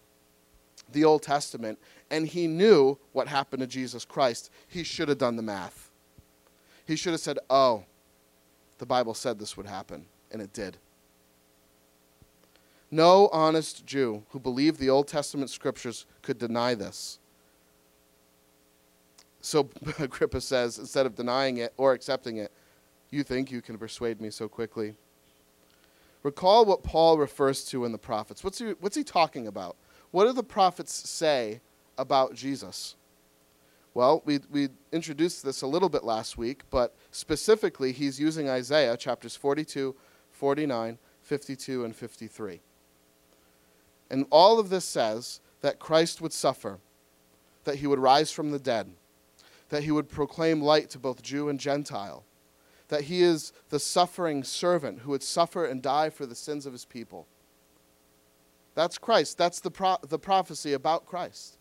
the 0.92 1.04
Old 1.04 1.22
Testament 1.22 1.78
and 2.12 2.28
he 2.28 2.46
knew 2.46 2.98
what 3.12 3.26
happened 3.26 3.62
to 3.62 3.66
Jesus 3.66 4.04
Christ. 4.04 4.50
He 4.68 4.84
should 4.84 5.08
have 5.08 5.18
done 5.18 5.34
the 5.34 5.42
math. 5.42 5.90
He 6.86 6.94
should 6.94 7.12
have 7.12 7.20
said, 7.20 7.38
Oh, 7.48 7.84
the 8.78 8.86
Bible 8.86 9.14
said 9.14 9.38
this 9.38 9.56
would 9.56 9.66
happen, 9.66 10.04
and 10.30 10.42
it 10.42 10.52
did. 10.52 10.76
No 12.90 13.28
honest 13.32 13.86
Jew 13.86 14.24
who 14.28 14.38
believed 14.38 14.78
the 14.78 14.90
Old 14.90 15.08
Testament 15.08 15.48
scriptures 15.48 16.04
could 16.20 16.36
deny 16.36 16.74
this. 16.74 17.18
So 19.40 19.70
Agrippa 19.98 20.42
says, 20.42 20.78
instead 20.78 21.06
of 21.06 21.14
denying 21.16 21.56
it 21.56 21.72
or 21.78 21.94
accepting 21.94 22.36
it, 22.36 22.52
you 23.10 23.22
think 23.22 23.50
you 23.50 23.62
can 23.62 23.78
persuade 23.78 24.20
me 24.20 24.28
so 24.28 24.48
quickly. 24.48 24.94
Recall 26.22 26.66
what 26.66 26.82
Paul 26.82 27.16
refers 27.16 27.64
to 27.66 27.86
in 27.86 27.92
the 27.92 27.98
prophets. 27.98 28.44
What's 28.44 28.58
he, 28.58 28.74
what's 28.80 28.96
he 28.96 29.02
talking 29.02 29.46
about? 29.46 29.76
What 30.10 30.26
do 30.26 30.32
the 30.34 30.42
prophets 30.42 30.92
say 31.08 31.60
about 31.98 32.34
Jesus? 32.34 32.96
Well, 33.94 34.22
we, 34.24 34.40
we 34.50 34.68
introduced 34.90 35.44
this 35.44 35.62
a 35.62 35.66
little 35.66 35.88
bit 35.88 36.02
last 36.02 36.38
week, 36.38 36.62
but 36.70 36.94
specifically, 37.10 37.92
he's 37.92 38.18
using 38.18 38.48
Isaiah 38.48 38.96
chapters 38.96 39.36
42, 39.36 39.94
49, 40.30 40.98
52, 41.20 41.84
and 41.84 41.94
53. 41.94 42.60
And 44.10 44.26
all 44.30 44.58
of 44.58 44.70
this 44.70 44.84
says 44.84 45.40
that 45.60 45.78
Christ 45.78 46.20
would 46.20 46.32
suffer, 46.32 46.78
that 47.64 47.76
he 47.76 47.86
would 47.86 47.98
rise 47.98 48.30
from 48.30 48.50
the 48.50 48.58
dead, 48.58 48.90
that 49.68 49.84
he 49.84 49.90
would 49.90 50.08
proclaim 50.08 50.62
light 50.62 50.90
to 50.90 50.98
both 50.98 51.22
Jew 51.22 51.48
and 51.48 51.60
Gentile, 51.60 52.24
that 52.88 53.02
he 53.02 53.22
is 53.22 53.52
the 53.70 53.78
suffering 53.78 54.42
servant 54.42 55.00
who 55.00 55.10
would 55.10 55.22
suffer 55.22 55.64
and 55.64 55.82
die 55.82 56.10
for 56.10 56.26
the 56.26 56.34
sins 56.34 56.66
of 56.66 56.72
his 56.72 56.84
people. 56.84 57.26
That's 58.74 58.98
Christ. 58.98 59.36
That's 59.36 59.60
the, 59.60 59.70
pro- 59.70 59.98
the 60.06 60.18
prophecy 60.18 60.72
about 60.72 61.06
Christ. 61.06 61.58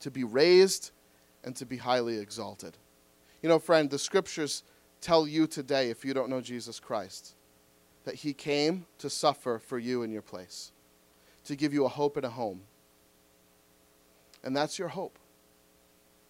To 0.00 0.10
be 0.10 0.24
raised 0.24 0.90
and 1.44 1.56
to 1.56 1.66
be 1.66 1.76
highly 1.76 2.18
exalted. 2.18 2.76
You 3.42 3.48
know, 3.48 3.58
friend, 3.58 3.88
the 3.88 3.98
scriptures 3.98 4.62
tell 5.00 5.26
you 5.26 5.46
today, 5.46 5.90
if 5.90 6.04
you 6.04 6.14
don't 6.14 6.28
know 6.28 6.40
Jesus 6.40 6.80
Christ, 6.80 7.34
that 8.04 8.14
he 8.16 8.32
came 8.32 8.86
to 8.98 9.10
suffer 9.10 9.58
for 9.58 9.78
you 9.78 10.02
in 10.02 10.10
your 10.10 10.22
place, 10.22 10.72
to 11.44 11.56
give 11.56 11.72
you 11.72 11.84
a 11.84 11.88
hope 11.88 12.16
and 12.16 12.26
a 12.26 12.30
home. 12.30 12.62
And 14.42 14.56
that's 14.56 14.78
your 14.78 14.88
hope. 14.88 15.18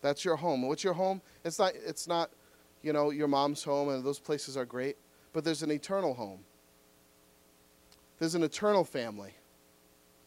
That's 0.02 0.24
your 0.24 0.36
home. 0.36 0.66
What's 0.66 0.84
your 0.84 0.94
home? 0.94 1.20
It's 1.44 1.58
not, 1.58 1.72
it's 1.74 2.06
not, 2.06 2.30
you 2.82 2.92
know, 2.92 3.10
your 3.10 3.28
mom's 3.28 3.62
home, 3.64 3.88
and 3.88 4.04
those 4.04 4.18
places 4.18 4.56
are 4.56 4.64
great, 4.64 4.96
but 5.32 5.44
there's 5.44 5.62
an 5.62 5.70
eternal 5.70 6.14
home. 6.14 6.40
There's 8.18 8.34
an 8.34 8.42
eternal 8.42 8.84
family, 8.84 9.34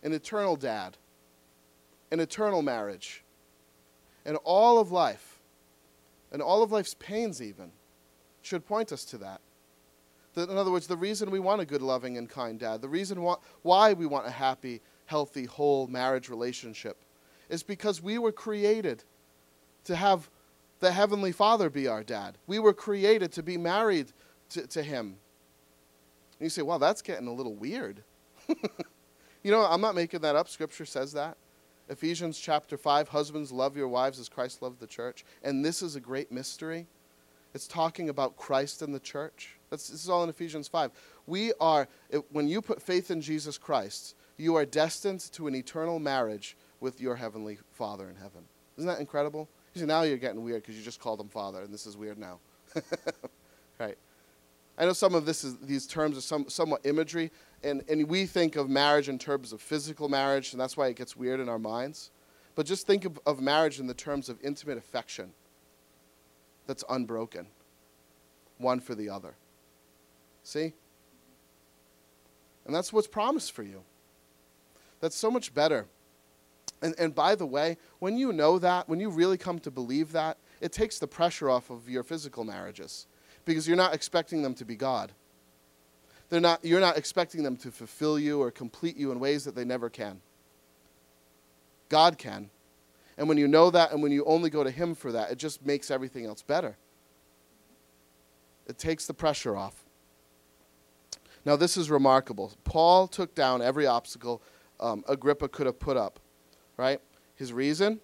an 0.03 0.13
eternal 0.13 0.55
dad, 0.55 0.97
an 2.11 2.19
eternal 2.19 2.61
marriage, 2.61 3.23
and 4.29 4.37
all 4.43 4.77
of 4.77 4.91
life, 4.91 5.39
and 6.31 6.39
all 6.39 6.61
of 6.61 6.71
life's 6.71 6.93
pains, 6.93 7.41
even, 7.41 7.71
should 8.43 8.63
point 8.63 8.91
us 8.91 9.03
to 9.03 9.17
that. 9.17 9.41
that 10.35 10.51
In 10.51 10.55
other 10.55 10.69
words, 10.69 10.85
the 10.85 10.95
reason 10.95 11.31
we 11.31 11.39
want 11.39 11.61
a 11.61 11.65
good, 11.65 11.81
loving, 11.81 12.15
and 12.15 12.29
kind 12.29 12.59
dad, 12.59 12.79
the 12.79 12.87
reason 12.87 13.17
why 13.63 13.93
we 13.93 14.05
want 14.05 14.27
a 14.27 14.29
happy, 14.29 14.81
healthy, 15.07 15.45
whole 15.45 15.87
marriage 15.87 16.29
relationship 16.29 16.97
is 17.49 17.63
because 17.63 18.03
we 18.03 18.19
were 18.19 18.31
created 18.31 19.03
to 19.85 19.95
have 19.95 20.29
the 20.79 20.91
Heavenly 20.91 21.31
Father 21.31 21.71
be 21.71 21.87
our 21.87 22.03
dad. 22.03 22.37
We 22.45 22.59
were 22.59 22.73
created 22.73 23.31
to 23.31 23.41
be 23.41 23.57
married 23.57 24.13
to, 24.49 24.67
to 24.67 24.83
Him. 24.83 25.17
And 26.37 26.45
you 26.45 26.49
say, 26.49 26.61
well, 26.61 26.77
that's 26.77 27.01
getting 27.01 27.27
a 27.27 27.33
little 27.33 27.55
weird. 27.55 28.03
you 28.47 29.49
know, 29.49 29.65
I'm 29.65 29.81
not 29.81 29.95
making 29.95 30.21
that 30.21 30.35
up. 30.35 30.49
Scripture 30.49 30.85
says 30.85 31.13
that. 31.13 31.35
Ephesians 31.89 32.39
chapter 32.39 32.77
5 32.77 33.09
Husbands, 33.09 33.51
love 33.51 33.75
your 33.75 33.87
wives 33.87 34.19
as 34.19 34.29
Christ 34.29 34.61
loved 34.61 34.79
the 34.79 34.87
church. 34.87 35.25
And 35.43 35.65
this 35.65 35.81
is 35.81 35.95
a 35.95 35.99
great 35.99 36.31
mystery. 36.31 36.87
It's 37.53 37.67
talking 37.67 38.09
about 38.09 38.37
Christ 38.37 38.81
and 38.81 38.93
the 38.93 38.99
church. 38.99 39.57
That's, 39.69 39.87
this 39.87 40.03
is 40.03 40.09
all 40.09 40.23
in 40.23 40.29
Ephesians 40.29 40.67
5. 40.67 40.91
We 41.25 41.51
are, 41.59 41.87
it, 42.09 42.23
when 42.31 42.47
you 42.47 42.61
put 42.61 42.81
faith 42.81 43.09
in 43.09 43.21
Jesus 43.21 43.57
Christ, 43.57 44.15
you 44.37 44.55
are 44.55 44.65
destined 44.65 45.21
to 45.33 45.47
an 45.47 45.55
eternal 45.55 45.99
marriage 45.99 46.55
with 46.79 47.01
your 47.01 47.15
heavenly 47.15 47.57
Father 47.71 48.07
in 48.07 48.15
heaven. 48.15 48.43
Isn't 48.77 48.87
that 48.87 48.99
incredible? 48.99 49.49
You 49.73 49.81
see, 49.81 49.87
now 49.87 50.03
you're 50.03 50.17
getting 50.17 50.43
weird 50.43 50.61
because 50.61 50.77
you 50.77 50.83
just 50.83 50.99
called 50.99 51.19
him 51.19 51.27
Father, 51.27 51.61
and 51.61 51.73
this 51.73 51.85
is 51.85 51.97
weird 51.97 52.17
now. 52.17 52.39
right. 53.79 53.97
I 54.79 54.85
know 54.85 54.93
some 54.93 55.13
of 55.13 55.25
this 55.25 55.43
is, 55.43 55.57
these 55.57 55.85
terms 55.85 56.17
are 56.17 56.21
some, 56.21 56.47
somewhat 56.47 56.85
imagery, 56.85 57.31
and, 57.63 57.83
and 57.89 58.07
we 58.07 58.25
think 58.25 58.55
of 58.55 58.69
marriage 58.69 59.09
in 59.09 59.19
terms 59.19 59.51
of 59.51 59.61
physical 59.61 60.07
marriage, 60.07 60.53
and 60.53 60.61
that's 60.61 60.77
why 60.77 60.87
it 60.87 60.95
gets 60.95 61.17
weird 61.17 61.41
in 61.41 61.49
our 61.49 61.59
minds. 61.59 62.11
But 62.55 62.65
just 62.65 62.87
think 62.87 63.03
of, 63.03 63.19
of 63.25 63.41
marriage 63.41 63.81
in 63.81 63.87
the 63.87 63.93
terms 63.93 64.29
of 64.29 64.39
intimate 64.41 64.77
affection 64.77 65.33
that's 66.65 66.85
unbroken, 66.89 67.47
one 68.57 68.79
for 68.79 68.95
the 68.95 69.09
other. 69.09 69.33
See? 70.43 70.71
And 72.65 72.73
that's 72.73 72.93
what's 72.93 73.07
promised 73.07 73.51
for 73.51 73.63
you. 73.63 73.81
That's 75.01 75.15
so 75.15 75.29
much 75.29 75.53
better. 75.53 75.87
And, 76.81 76.95
and 76.97 77.13
by 77.13 77.35
the 77.35 77.45
way, 77.45 77.75
when 77.99 78.17
you 78.17 78.31
know 78.31 78.57
that, 78.59 78.87
when 78.87 79.01
you 79.01 79.09
really 79.09 79.37
come 79.37 79.59
to 79.59 79.71
believe 79.71 80.13
that, 80.13 80.37
it 80.61 80.71
takes 80.71 80.99
the 80.99 81.07
pressure 81.07 81.49
off 81.49 81.69
of 81.69 81.89
your 81.89 82.03
physical 82.03 82.45
marriages 82.45 83.07
because 83.45 83.67
you're 83.67 83.77
not 83.77 83.93
expecting 83.93 84.41
them 84.41 84.53
to 84.55 84.65
be 84.65 84.75
God. 84.75 85.11
They're 86.29 86.39
not, 86.39 86.63
you're 86.63 86.79
not 86.79 86.97
expecting 86.97 87.43
them 87.43 87.57
to 87.57 87.71
fulfill 87.71 88.19
you 88.19 88.41
or 88.41 88.51
complete 88.51 88.97
you 88.97 89.11
in 89.11 89.19
ways 89.19 89.45
that 89.45 89.55
they 89.55 89.65
never 89.65 89.89
can. 89.89 90.21
God 91.89 92.17
can. 92.17 92.49
And 93.17 93.27
when 93.27 93.37
you 93.37 93.47
know 93.47 93.71
that 93.71 93.91
and 93.91 94.01
when 94.01 94.11
you 94.11 94.23
only 94.25 94.49
go 94.49 94.63
to 94.63 94.71
Him 94.71 94.95
for 94.95 95.11
that, 95.11 95.31
it 95.31 95.37
just 95.37 95.65
makes 95.65 95.89
everything 95.89 96.25
else 96.25 96.41
better. 96.41 96.77
It 98.67 98.77
takes 98.77 99.07
the 99.07 99.13
pressure 99.13 99.55
off. 99.55 99.83
Now, 101.45 101.55
this 101.55 101.77
is 101.77 101.89
remarkable. 101.89 102.53
Paul 102.63 103.07
took 103.07 103.33
down 103.33 103.61
every 103.61 103.87
obstacle 103.87 104.41
um, 104.79 105.03
Agrippa 105.07 105.49
could 105.49 105.65
have 105.65 105.79
put 105.79 105.97
up, 105.97 106.19
right? 106.77 107.01
His 107.35 107.51
reason, 107.51 107.99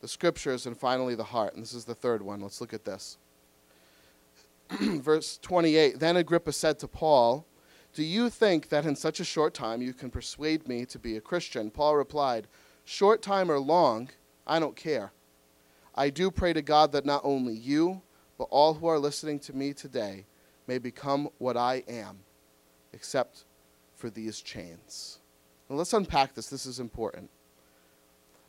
the 0.00 0.08
scriptures, 0.08 0.66
and 0.66 0.76
finally 0.76 1.14
the 1.14 1.24
heart. 1.24 1.54
And 1.54 1.62
this 1.62 1.72
is 1.72 1.84
the 1.84 1.94
third 1.94 2.22
one. 2.22 2.40
Let's 2.40 2.60
look 2.60 2.74
at 2.74 2.84
this. 2.84 3.18
Verse 4.80 5.38
28 5.38 5.98
Then 5.98 6.16
Agrippa 6.16 6.52
said 6.52 6.78
to 6.78 6.88
Paul, 6.88 7.46
Do 7.92 8.02
you 8.02 8.30
think 8.30 8.68
that 8.68 8.86
in 8.86 8.94
such 8.94 9.20
a 9.20 9.24
short 9.24 9.54
time 9.54 9.82
you 9.82 9.92
can 9.92 10.10
persuade 10.10 10.68
me 10.68 10.84
to 10.86 10.98
be 10.98 11.16
a 11.16 11.20
Christian? 11.20 11.70
Paul 11.70 11.96
replied, 11.96 12.46
Short 12.84 13.22
time 13.22 13.50
or 13.50 13.58
long, 13.58 14.10
I 14.46 14.58
don't 14.58 14.76
care. 14.76 15.12
I 15.94 16.10
do 16.10 16.30
pray 16.30 16.52
to 16.52 16.62
God 16.62 16.92
that 16.92 17.04
not 17.04 17.22
only 17.24 17.54
you, 17.54 18.02
but 18.38 18.48
all 18.50 18.74
who 18.74 18.86
are 18.86 18.98
listening 18.98 19.38
to 19.40 19.52
me 19.52 19.72
today 19.72 20.24
may 20.66 20.78
become 20.78 21.28
what 21.38 21.56
I 21.56 21.82
am, 21.88 22.20
except 22.92 23.44
for 23.96 24.08
these 24.08 24.40
chains. 24.40 25.18
Now 25.68 25.76
let's 25.76 25.92
unpack 25.92 26.34
this. 26.34 26.48
This 26.48 26.64
is 26.64 26.80
important. 26.80 27.28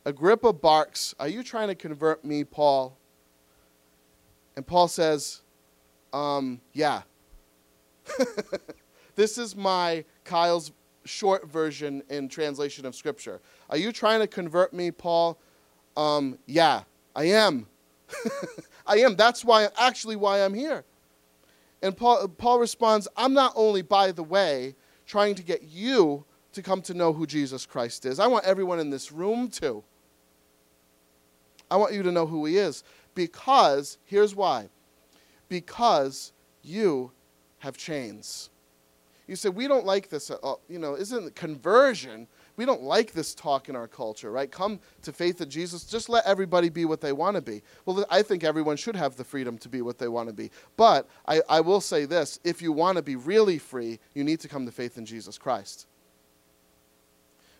Agrippa 0.05 0.53
barks, 0.53 1.13
Are 1.19 1.27
you 1.27 1.43
trying 1.43 1.67
to 1.67 1.75
convert 1.75 2.23
me, 2.23 2.43
Paul? 2.43 2.97
And 4.55 4.65
Paul 4.65 4.87
says, 4.87 5.41
um, 6.13 6.61
Yeah. 6.73 7.03
this 9.15 9.37
is 9.37 9.55
my 9.55 10.03
Kyle's 10.23 10.71
short 11.05 11.47
version 11.47 12.03
in 12.09 12.27
translation 12.27 12.85
of 12.85 12.95
Scripture. 12.95 13.39
Are 13.69 13.77
you 13.77 13.91
trying 13.91 14.19
to 14.19 14.27
convert 14.27 14.73
me, 14.73 14.91
Paul? 14.91 15.37
Um, 15.95 16.37
yeah, 16.45 16.83
I 17.15 17.25
am. 17.25 17.67
I 18.87 18.97
am. 18.97 19.15
That's 19.15 19.45
why, 19.45 19.67
actually, 19.77 20.15
why 20.15 20.43
I'm 20.43 20.53
here. 20.53 20.83
And 21.81 21.95
Paul, 21.95 22.27
Paul 22.27 22.59
responds, 22.59 23.07
I'm 23.17 23.33
not 23.33 23.53
only, 23.55 23.81
by 23.81 24.11
the 24.11 24.23
way, 24.23 24.75
trying 25.05 25.35
to 25.35 25.43
get 25.43 25.63
you 25.63 26.25
to 26.53 26.61
come 26.61 26.81
to 26.83 26.93
know 26.93 27.13
who 27.13 27.25
Jesus 27.25 27.65
Christ 27.65 28.05
is. 28.05 28.19
I 28.19 28.27
want 28.27 28.45
everyone 28.45 28.79
in 28.79 28.89
this 28.89 29.11
room 29.11 29.49
to. 29.49 29.83
I 31.69 31.77
want 31.77 31.93
you 31.93 32.03
to 32.03 32.11
know 32.11 32.25
who 32.25 32.45
he 32.45 32.57
is. 32.57 32.83
Because, 33.15 33.97
here's 34.05 34.35
why. 34.35 34.69
Because 35.51 36.31
you 36.63 37.11
have 37.57 37.75
chains. 37.75 38.49
You 39.27 39.35
say, 39.35 39.49
we 39.49 39.67
don't 39.67 39.85
like 39.85 40.07
this, 40.07 40.31
uh, 40.31 40.53
you 40.69 40.79
know, 40.79 40.95
isn't 40.95 41.35
conversion? 41.35 42.25
We 42.55 42.63
don't 42.63 42.83
like 42.83 43.11
this 43.11 43.35
talk 43.35 43.67
in 43.67 43.75
our 43.75 43.89
culture, 43.89 44.31
right? 44.31 44.49
Come 44.49 44.79
to 45.01 45.11
faith 45.11 45.41
in 45.41 45.49
Jesus. 45.49 45.83
Just 45.83 46.07
let 46.07 46.25
everybody 46.25 46.69
be 46.69 46.85
what 46.85 47.01
they 47.01 47.11
want 47.11 47.35
to 47.35 47.41
be. 47.41 47.63
Well, 47.85 48.05
I 48.09 48.21
think 48.21 48.45
everyone 48.45 48.77
should 48.77 48.95
have 48.95 49.17
the 49.17 49.25
freedom 49.25 49.57
to 49.57 49.67
be 49.67 49.81
what 49.81 49.97
they 49.97 50.07
want 50.07 50.29
to 50.29 50.33
be. 50.33 50.51
But 50.77 51.09
I, 51.27 51.41
I 51.49 51.59
will 51.59 51.81
say 51.81 52.05
this 52.05 52.39
if 52.45 52.61
you 52.61 52.71
want 52.71 52.95
to 52.95 53.01
be 53.01 53.17
really 53.17 53.57
free, 53.57 53.99
you 54.13 54.23
need 54.23 54.39
to 54.39 54.47
come 54.47 54.65
to 54.65 54.71
faith 54.71 54.97
in 54.97 55.05
Jesus 55.05 55.37
Christ. 55.37 55.85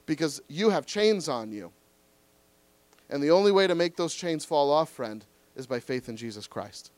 Because 0.06 0.42
you 0.48 0.70
have 0.70 0.86
chains 0.86 1.28
on 1.28 1.52
you. 1.52 1.74
And 3.10 3.22
the 3.22 3.32
only 3.32 3.52
way 3.52 3.68
to 3.68 3.76
make 3.76 3.98
those 3.98 4.16
chains 4.16 4.46
fall 4.46 4.72
off, 4.72 4.89
friend, 4.89 5.26
is 5.58 5.68
by 5.68 5.82
faith 5.82 6.08
in 6.08 6.16
Jesus 6.16 6.48
Christ. 6.48 6.92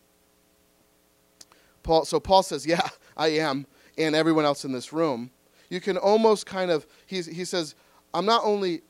Paul, 1.84 2.05
so 2.05 2.19
Paul 2.19 2.43
says, 2.43 2.65
Yeah, 2.65 2.88
I 3.17 3.27
am, 3.29 3.67
and 3.97 4.15
everyone 4.15 4.45
else 4.45 4.65
in 4.65 4.71
this 4.71 4.91
room. 4.93 5.31
You 5.69 5.79
can 5.81 5.97
almost 5.97 6.45
kind 6.45 6.69
of, 6.69 6.86
he 7.05 7.21
says, 7.21 7.75
I'm 8.13 8.25
not 8.25 8.43
only, 8.43 8.81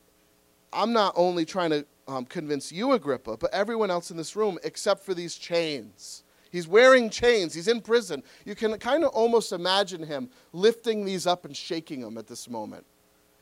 I'm 0.74 0.92
not 0.92 1.14
only 1.16 1.46
trying 1.46 1.70
to 1.70 1.86
um, 2.08 2.26
convince 2.26 2.72
you, 2.72 2.92
Agrippa, 2.92 3.38
but 3.38 3.54
everyone 3.54 3.90
else 3.90 4.12
in 4.12 4.18
this 4.18 4.36
room, 4.36 4.60
except 4.64 5.06
for 5.06 5.14
these 5.14 5.36
chains. 5.36 6.24
He's 6.52 6.68
wearing 6.68 7.10
chains. 7.10 7.54
He's 7.54 7.68
in 7.68 7.82
prison. 7.82 8.22
You 8.46 8.54
can 8.54 8.78
kind 8.80 9.04
of 9.04 9.10
almost 9.12 9.54
imagine 9.54 10.04
him 10.04 10.30
lifting 10.52 11.06
these 11.06 11.26
up 11.26 11.46
and 11.46 11.56
shaking 11.56 12.02
them 12.02 12.18
at 12.18 12.28
this 12.28 12.50
moment, 12.50 12.86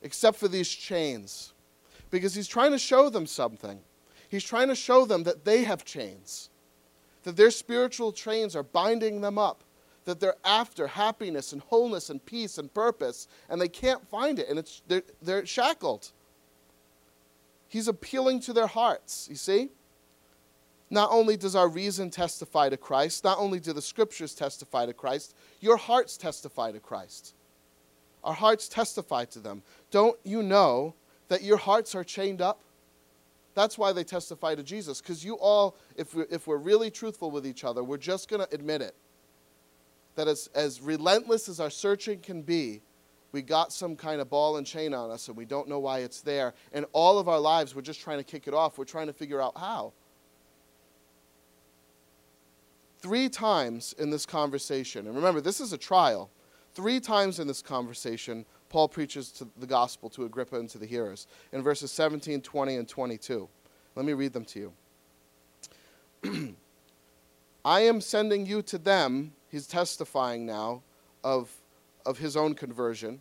except 0.01 0.37
for 0.37 0.47
these 0.47 0.69
chains 0.69 1.53
because 2.11 2.35
he's 2.35 2.47
trying 2.47 2.71
to 2.71 2.77
show 2.77 3.09
them 3.09 3.25
something. 3.25 3.79
He's 4.29 4.43
trying 4.43 4.67
to 4.67 4.75
show 4.75 5.05
them 5.05 5.23
that 5.23 5.43
they 5.43 5.63
have 5.63 5.83
chains, 5.83 6.49
that 7.24 7.38
their 7.38 7.51
spiritual 7.51 8.11
chains 8.11 8.55
are 8.55 8.63
binding 8.63 9.22
them 9.22 9.38
up, 9.38 9.63
that 10.05 10.19
they're 10.19 10.36
after 10.43 10.88
happiness 10.88 11.53
and 11.53 11.61
wholeness 11.61 12.09
and 12.09 12.26
peace 12.26 12.57
and 12.57 12.74
purpose, 12.74 13.28
and 13.49 13.61
they 13.61 13.67
can't 13.67 14.07
find 14.07 14.39
it, 14.39 14.49
and 14.49 14.57
it's, 14.57 14.82
they're, 14.88 15.03
they're 15.22 15.45
shackled. 15.45 16.11
He's 17.67 17.88
appealing 17.88 18.41
to 18.41 18.53
their 18.53 18.67
hearts, 18.67 19.28
you 19.30 19.36
see? 19.36 19.69
Not 20.89 21.09
only 21.11 21.38
does 21.38 21.55
our 21.55 21.69
reason 21.69 22.09
testify 22.09 22.67
to 22.67 22.76
Christ, 22.76 23.24
not 23.24 23.38
only 23.38 23.61
do 23.61 23.72
the 23.72 23.82
scriptures 23.82 24.36
testify 24.36 24.86
to 24.86 24.93
Christ, 24.93 25.36
your 25.61 25.78
hearts 25.78 26.17
testify 26.17 26.74
to 26.74 26.82
Christ. 26.82 27.34
Our 28.24 28.34
hearts 28.34 28.67
testify 28.67 29.26
to 29.26 29.39
them. 29.39 29.63
Don't 29.89 30.19
you 30.24 30.43
know 30.43 30.93
that 31.30 31.43
your 31.43 31.57
hearts 31.57 31.95
are 31.95 32.03
chained 32.03 32.41
up? 32.41 32.61
That's 33.53 33.77
why 33.77 33.91
they 33.91 34.03
testify 34.03 34.55
to 34.55 34.63
Jesus. 34.63 35.01
Because 35.01 35.23
you 35.23 35.35
all, 35.35 35.75
if 35.95 36.15
we're, 36.15 36.27
if 36.29 36.47
we're 36.47 36.57
really 36.57 36.89
truthful 36.89 37.31
with 37.31 37.45
each 37.45 37.63
other, 37.63 37.83
we're 37.83 37.97
just 37.97 38.29
going 38.29 38.41
to 38.41 38.53
admit 38.53 38.81
it. 38.81 38.95
That 40.15 40.27
as, 40.27 40.49
as 40.55 40.81
relentless 40.81 41.49
as 41.49 41.59
our 41.59 41.69
searching 41.69 42.19
can 42.19 42.41
be, 42.41 42.81
we 43.31 43.41
got 43.41 43.71
some 43.71 43.95
kind 43.95 44.19
of 44.19 44.29
ball 44.29 44.57
and 44.57 44.67
chain 44.67 44.93
on 44.93 45.09
us 45.09 45.27
and 45.27 45.37
we 45.37 45.45
don't 45.45 45.67
know 45.67 45.79
why 45.79 45.99
it's 45.99 46.21
there. 46.21 46.53
And 46.73 46.85
all 46.91 47.17
of 47.17 47.29
our 47.29 47.39
lives, 47.39 47.75
we're 47.75 47.81
just 47.81 48.01
trying 48.01 48.17
to 48.17 48.23
kick 48.23 48.47
it 48.47 48.53
off. 48.53 48.77
We're 48.77 48.85
trying 48.85 49.07
to 49.07 49.13
figure 49.13 49.41
out 49.41 49.57
how. 49.57 49.93
Three 52.99 53.29
times 53.29 53.95
in 53.97 54.11
this 54.11 54.25
conversation, 54.25 55.07
and 55.07 55.15
remember, 55.15 55.41
this 55.41 55.59
is 55.59 55.73
a 55.73 55.77
trial. 55.77 56.29
Three 56.73 56.99
times 56.99 57.39
in 57.39 57.47
this 57.47 57.61
conversation, 57.61 58.45
Paul 58.72 58.88
preaches 58.88 59.34
to 59.34 59.47
the 59.57 59.67
gospel 59.67 60.09
to 60.11 60.24
Agrippa 60.24 60.57
and 60.57 60.69
to 60.69 60.78
the 60.78 60.86
hearers 60.86 61.28
in 61.51 61.61
verses 61.61 61.91
17, 61.91 62.41
20, 62.41 62.76
and 62.78 62.88
22. 62.88 63.49
Let 63.95 64.05
me 64.05 64.13
read 64.13 64.32
them 64.32 64.45
to 64.45 64.72
you. 66.24 66.55
I 67.65 67.82
am 67.82 67.99
sending 67.99 68.45
you 68.45 68.61
to 68.61 68.78
them, 68.78 69.34
he's 69.49 69.67
testifying 69.67 70.45
now 70.45 70.84
of, 71.22 71.51
of 72.05 72.17
his 72.17 72.38
own 72.38 72.55
conversion. 72.55 73.19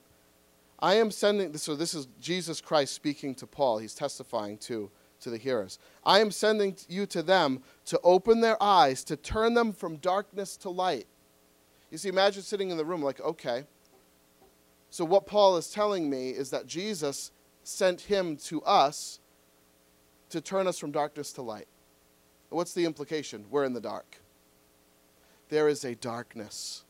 I 0.78 0.94
am 0.94 1.10
sending, 1.10 1.56
so 1.56 1.74
this 1.74 1.94
is 1.94 2.06
Jesus 2.20 2.60
Christ 2.60 2.94
speaking 2.94 3.34
to 3.34 3.46
Paul. 3.46 3.78
He's 3.78 3.94
testifying 3.94 4.56
to, 4.58 4.88
to 5.20 5.30
the 5.30 5.36
hearers. 5.36 5.80
I 6.04 6.20
am 6.20 6.30
sending 6.30 6.76
you 6.88 7.06
to 7.06 7.24
them 7.24 7.64
to 7.86 7.98
open 8.04 8.40
their 8.40 8.62
eyes, 8.62 9.02
to 9.04 9.16
turn 9.16 9.54
them 9.54 9.72
from 9.72 9.96
darkness 9.96 10.56
to 10.58 10.70
light. 10.70 11.08
You 11.90 11.98
see, 11.98 12.08
imagine 12.08 12.44
sitting 12.44 12.70
in 12.70 12.76
the 12.76 12.84
room 12.84 13.02
like, 13.02 13.20
okay, 13.20 13.64
so, 14.90 15.04
what 15.04 15.26
Paul 15.26 15.56
is 15.56 15.70
telling 15.70 16.10
me 16.10 16.30
is 16.30 16.50
that 16.50 16.66
Jesus 16.66 17.30
sent 17.62 18.02
him 18.02 18.36
to 18.36 18.60
us 18.62 19.20
to 20.30 20.40
turn 20.40 20.66
us 20.66 20.78
from 20.78 20.90
darkness 20.90 21.32
to 21.34 21.42
light. 21.42 21.68
What's 22.48 22.74
the 22.74 22.84
implication? 22.84 23.44
We're 23.50 23.64
in 23.64 23.72
the 23.72 23.80
dark. 23.80 24.20
There 25.48 25.68
is 25.68 25.84
a 25.84 25.94
darkness, 25.94 26.84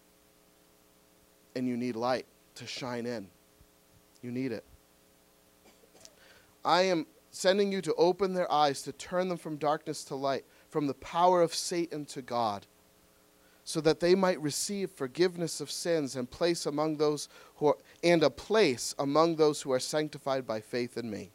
and 1.55 1.69
you 1.69 1.77
need 1.77 1.95
light 1.95 2.27
to 2.55 2.67
shine 2.67 3.05
in. 3.05 3.29
You 4.23 4.31
need 4.31 4.53
it. 4.53 4.65
I 6.65 6.83
am 6.83 7.07
sending 7.31 7.71
you 7.71 7.83
to 7.83 7.95
open 7.95 8.33
their 8.33 8.51
eyes, 8.51 8.83
to 8.83 8.93
turn 8.93 9.29
them 9.29 9.39
from 9.39 9.57
darkness 9.57 10.05
to 10.05 10.15
light, 10.15 10.45
from 10.71 10.87
the 10.87 10.95
power 10.95 11.43
of 11.43 11.55
Satan 11.55 12.07
to 12.07 12.23
God 12.23 12.67
so 13.71 13.81
that 13.81 14.01
they 14.01 14.15
might 14.15 14.41
receive 14.41 14.91
forgiveness 14.91 15.61
of 15.61 15.71
sins 15.71 16.17
and 16.17 16.31
place 16.31 16.67
among 16.67 16.97
those 16.97 17.29
who 17.57 17.69
are, 17.69 17.77
and 18.03 18.23
a 18.23 18.31
place 18.31 18.95
among 18.99 19.37
those 19.37 19.63
who 19.63 19.71
are 19.71 19.79
sanctified 19.79 20.47
by 20.47 20.61
faith 20.61 20.97
in 20.97 21.09
me. 21.09 21.31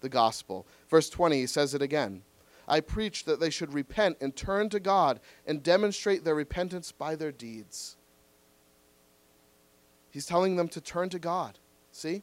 The 0.00 0.08
gospel. 0.08 0.66
Verse 0.88 1.10
20 1.10 1.40
he 1.40 1.46
says 1.46 1.74
it 1.74 1.82
again. 1.82 2.22
I 2.66 2.80
preach 2.80 3.24
that 3.24 3.40
they 3.40 3.50
should 3.50 3.74
repent 3.74 4.16
and 4.20 4.34
turn 4.34 4.70
to 4.70 4.80
god 4.80 5.20
and 5.46 5.62
demonstrate 5.62 6.24
their 6.24 6.34
repentance 6.34 6.92
by 6.92 7.14
their 7.14 7.30
deeds. 7.30 7.96
He's 10.10 10.26
telling 10.26 10.56
them 10.56 10.68
to 10.68 10.80
turn 10.80 11.10
to 11.10 11.18
god. 11.18 11.58
See? 11.92 12.22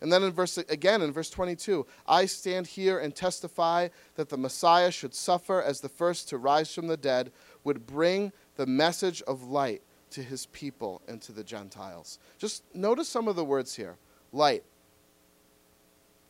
And 0.00 0.12
then 0.12 0.22
in 0.22 0.32
verse 0.32 0.58
again 0.58 1.00
in 1.00 1.12
verse 1.12 1.30
22 1.30 1.86
i 2.06 2.26
stand 2.26 2.66
here 2.66 2.98
and 2.98 3.14
testify 3.14 3.88
that 4.16 4.28
the 4.28 4.36
messiah 4.36 4.90
should 4.90 5.14
suffer 5.14 5.62
as 5.62 5.80
the 5.80 5.88
first 5.88 6.28
to 6.28 6.36
rise 6.36 6.74
from 6.74 6.88
the 6.88 6.96
dead 6.98 7.32
would 7.64 7.86
bring 7.86 8.30
the 8.56 8.66
message 8.66 9.22
of 9.22 9.44
light 9.44 9.82
to 10.10 10.22
his 10.22 10.46
people 10.46 11.02
and 11.08 11.20
to 11.22 11.32
the 11.32 11.44
Gentiles. 11.44 12.18
Just 12.38 12.62
notice 12.74 13.08
some 13.08 13.28
of 13.28 13.36
the 13.36 13.44
words 13.44 13.74
here 13.74 13.96
light, 14.32 14.64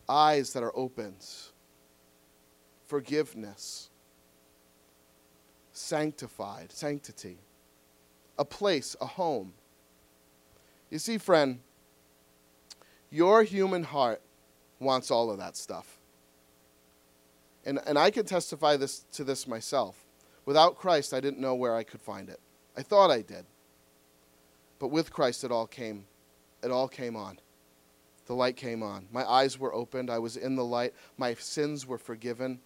eyes 0.09 0.53
that 0.53 0.63
are 0.63 0.73
opened, 0.77 1.27
forgiveness, 2.87 3.91
sanctified, 5.73 6.73
sanctity, 6.73 7.39
a 8.39 8.45
place, 8.45 8.97
a 9.01 9.07
home. 9.07 9.53
You 10.91 10.99
see, 10.99 11.19
friend, 11.19 11.61
your 13.11 13.43
human 13.43 13.83
heart 13.83 14.21
wants 14.79 15.11
all 15.11 15.31
of 15.31 15.39
that 15.39 15.57
stuff. 15.57 15.99
And, 17.65 17.81
and 17.87 17.99
I 17.99 18.11
can 18.11 18.27
testify 18.27 18.77
this, 18.77 19.01
to 19.13 19.25
this 19.25 19.47
myself. 19.49 20.04
Without 20.47 20.77
Christ, 20.77 21.15
I 21.15 21.21
didn't 21.21 21.41
know 21.41 21.55
where 21.55 21.75
I 21.75 21.83
could 21.83 22.01
find 22.01 22.29
it. 22.29 22.41
I 22.77 22.83
thought 22.83 23.11
I 23.11 23.23
did. 23.23 23.47
But 24.79 24.89
with 24.89 25.13
Christ, 25.13 25.45
it 25.45 25.53
all 25.53 25.67
came. 25.67 26.07
It 26.63 26.71
all 26.71 26.89
came 26.89 27.17
on. 27.17 27.39
The 28.27 28.35
light 28.35 28.57
came 28.57 28.83
on. 28.83 29.07
My 29.13 29.25
eyes 29.25 29.59
were 29.59 29.75
opened. 29.75 30.11
I 30.11 30.19
was 30.19 30.37
in 30.37 30.57
the 30.57 30.65
light. 30.65 30.95
My 31.17 31.35
sins 31.35 31.87
were 31.87 31.99
forgiven. 31.99 32.59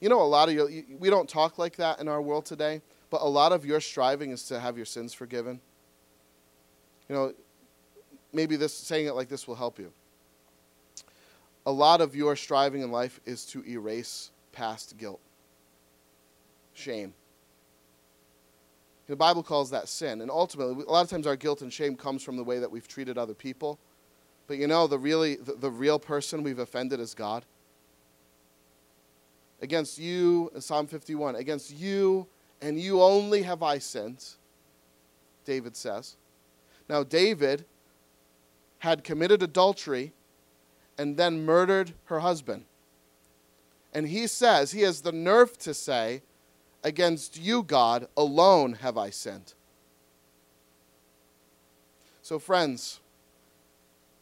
You 0.00 0.08
know, 0.08 0.20
a 0.20 0.24
lot 0.24 0.48
of 0.48 0.54
you, 0.54 0.84
we 0.98 1.08
don't 1.08 1.28
talk 1.28 1.58
like 1.58 1.76
that 1.76 2.00
in 2.00 2.08
our 2.08 2.20
world 2.20 2.44
today, 2.44 2.82
but 3.08 3.22
a 3.22 3.28
lot 3.28 3.52
of 3.52 3.64
your 3.64 3.80
striving 3.80 4.30
is 4.30 4.44
to 4.44 4.60
have 4.60 4.76
your 4.76 4.86
sins 4.86 5.14
forgiven. 5.14 5.60
You 7.08 7.14
know, 7.14 7.32
maybe 8.32 8.56
this 8.56 8.74
saying 8.74 9.06
it 9.06 9.14
like 9.14 9.28
this 9.28 9.48
will 9.48 9.54
help 9.54 9.78
you. 9.78 9.92
A 11.64 11.72
lot 11.72 12.00
of 12.00 12.14
your 12.14 12.36
striving 12.36 12.82
in 12.82 12.90
life 12.90 13.20
is 13.24 13.44
to 13.46 13.64
erase 13.66 14.30
past 14.52 14.96
guilt 14.98 15.20
shame. 16.76 17.14
The 19.06 19.16
Bible 19.16 19.42
calls 19.42 19.70
that 19.70 19.88
sin. 19.88 20.20
And 20.20 20.30
ultimately, 20.30 20.84
a 20.84 20.90
lot 20.90 21.04
of 21.04 21.10
times 21.10 21.26
our 21.26 21.36
guilt 21.36 21.62
and 21.62 21.72
shame 21.72 21.96
comes 21.96 22.22
from 22.22 22.36
the 22.36 22.44
way 22.44 22.58
that 22.58 22.70
we've 22.70 22.88
treated 22.88 23.16
other 23.16 23.34
people. 23.34 23.78
But 24.46 24.58
you 24.58 24.66
know, 24.66 24.86
the, 24.86 24.98
really, 24.98 25.36
the, 25.36 25.54
the 25.54 25.70
real 25.70 25.98
person 25.98 26.42
we've 26.42 26.58
offended 26.58 27.00
is 27.00 27.14
God. 27.14 27.44
Against 29.62 29.98
you, 29.98 30.50
Psalm 30.58 30.86
51, 30.86 31.36
against 31.36 31.72
you 31.72 32.26
and 32.60 32.80
you 32.80 33.02
only 33.02 33.42
have 33.42 33.62
I 33.62 33.78
sinned, 33.78 34.24
David 35.44 35.76
says. 35.76 36.16
Now, 36.88 37.02
David 37.02 37.64
had 38.78 39.04
committed 39.04 39.42
adultery 39.42 40.12
and 40.98 41.16
then 41.16 41.44
murdered 41.44 41.92
her 42.04 42.20
husband. 42.20 42.64
And 43.92 44.08
he 44.08 44.26
says, 44.26 44.72
he 44.72 44.82
has 44.82 45.02
the 45.02 45.12
nerve 45.12 45.56
to 45.58 45.74
say, 45.74 46.22
Against 46.86 47.36
you, 47.36 47.64
God, 47.64 48.06
alone 48.16 48.74
have 48.74 48.96
I 48.96 49.10
sinned. 49.10 49.54
So, 52.22 52.38
friends, 52.38 53.00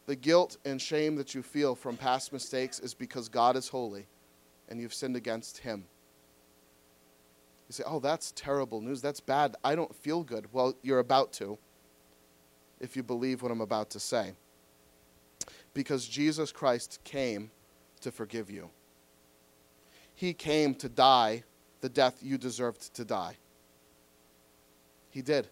the 0.07 0.17
guilt 0.17 0.57
and 0.65 0.81
shame 0.81 1.17
that 1.17 1.35
you 1.35 1.43
feel 1.43 1.75
from 1.75 1.99
past 1.99 2.33
mistakes 2.33 2.81
is 2.81 2.95
because 2.95 3.29
God 3.29 3.55
is 3.57 3.69
holy 3.69 4.07
and 4.71 4.81
you've 4.81 4.95
sinned 4.95 5.15
against 5.15 5.59
him. 5.59 5.85
You 7.69 7.75
say, 7.75 7.85
oh, 7.87 8.01
that's 8.01 8.33
terrible 8.33 8.81
news. 8.81 9.03
That's 9.03 9.21
bad. 9.21 9.57
I 9.63 9.75
don't 9.75 9.95
feel 9.95 10.23
good. 10.25 10.47
Well, 10.51 10.75
you're 10.81 11.01
about 11.01 11.35
to 11.35 11.59
if 12.81 12.97
you 12.97 13.03
believe 13.03 13.43
what 13.43 13.53
I'm 13.53 13.61
about 13.61 13.91
to 13.91 14.01
say. 14.01 14.33
Because 15.75 16.09
Jesus 16.09 16.51
Christ 16.51 16.99
came 17.05 17.51
to 18.01 18.11
forgive 18.11 18.51
you, 18.51 18.71
He 20.15 20.33
came 20.33 20.75
to 20.77 20.89
die 20.89 21.45
the 21.85 21.91
death 21.91 22.21
you 22.23 22.39
deserved 22.39 22.95
to 22.95 23.05
die. 23.05 23.37
He 25.11 25.21
did. 25.21 25.49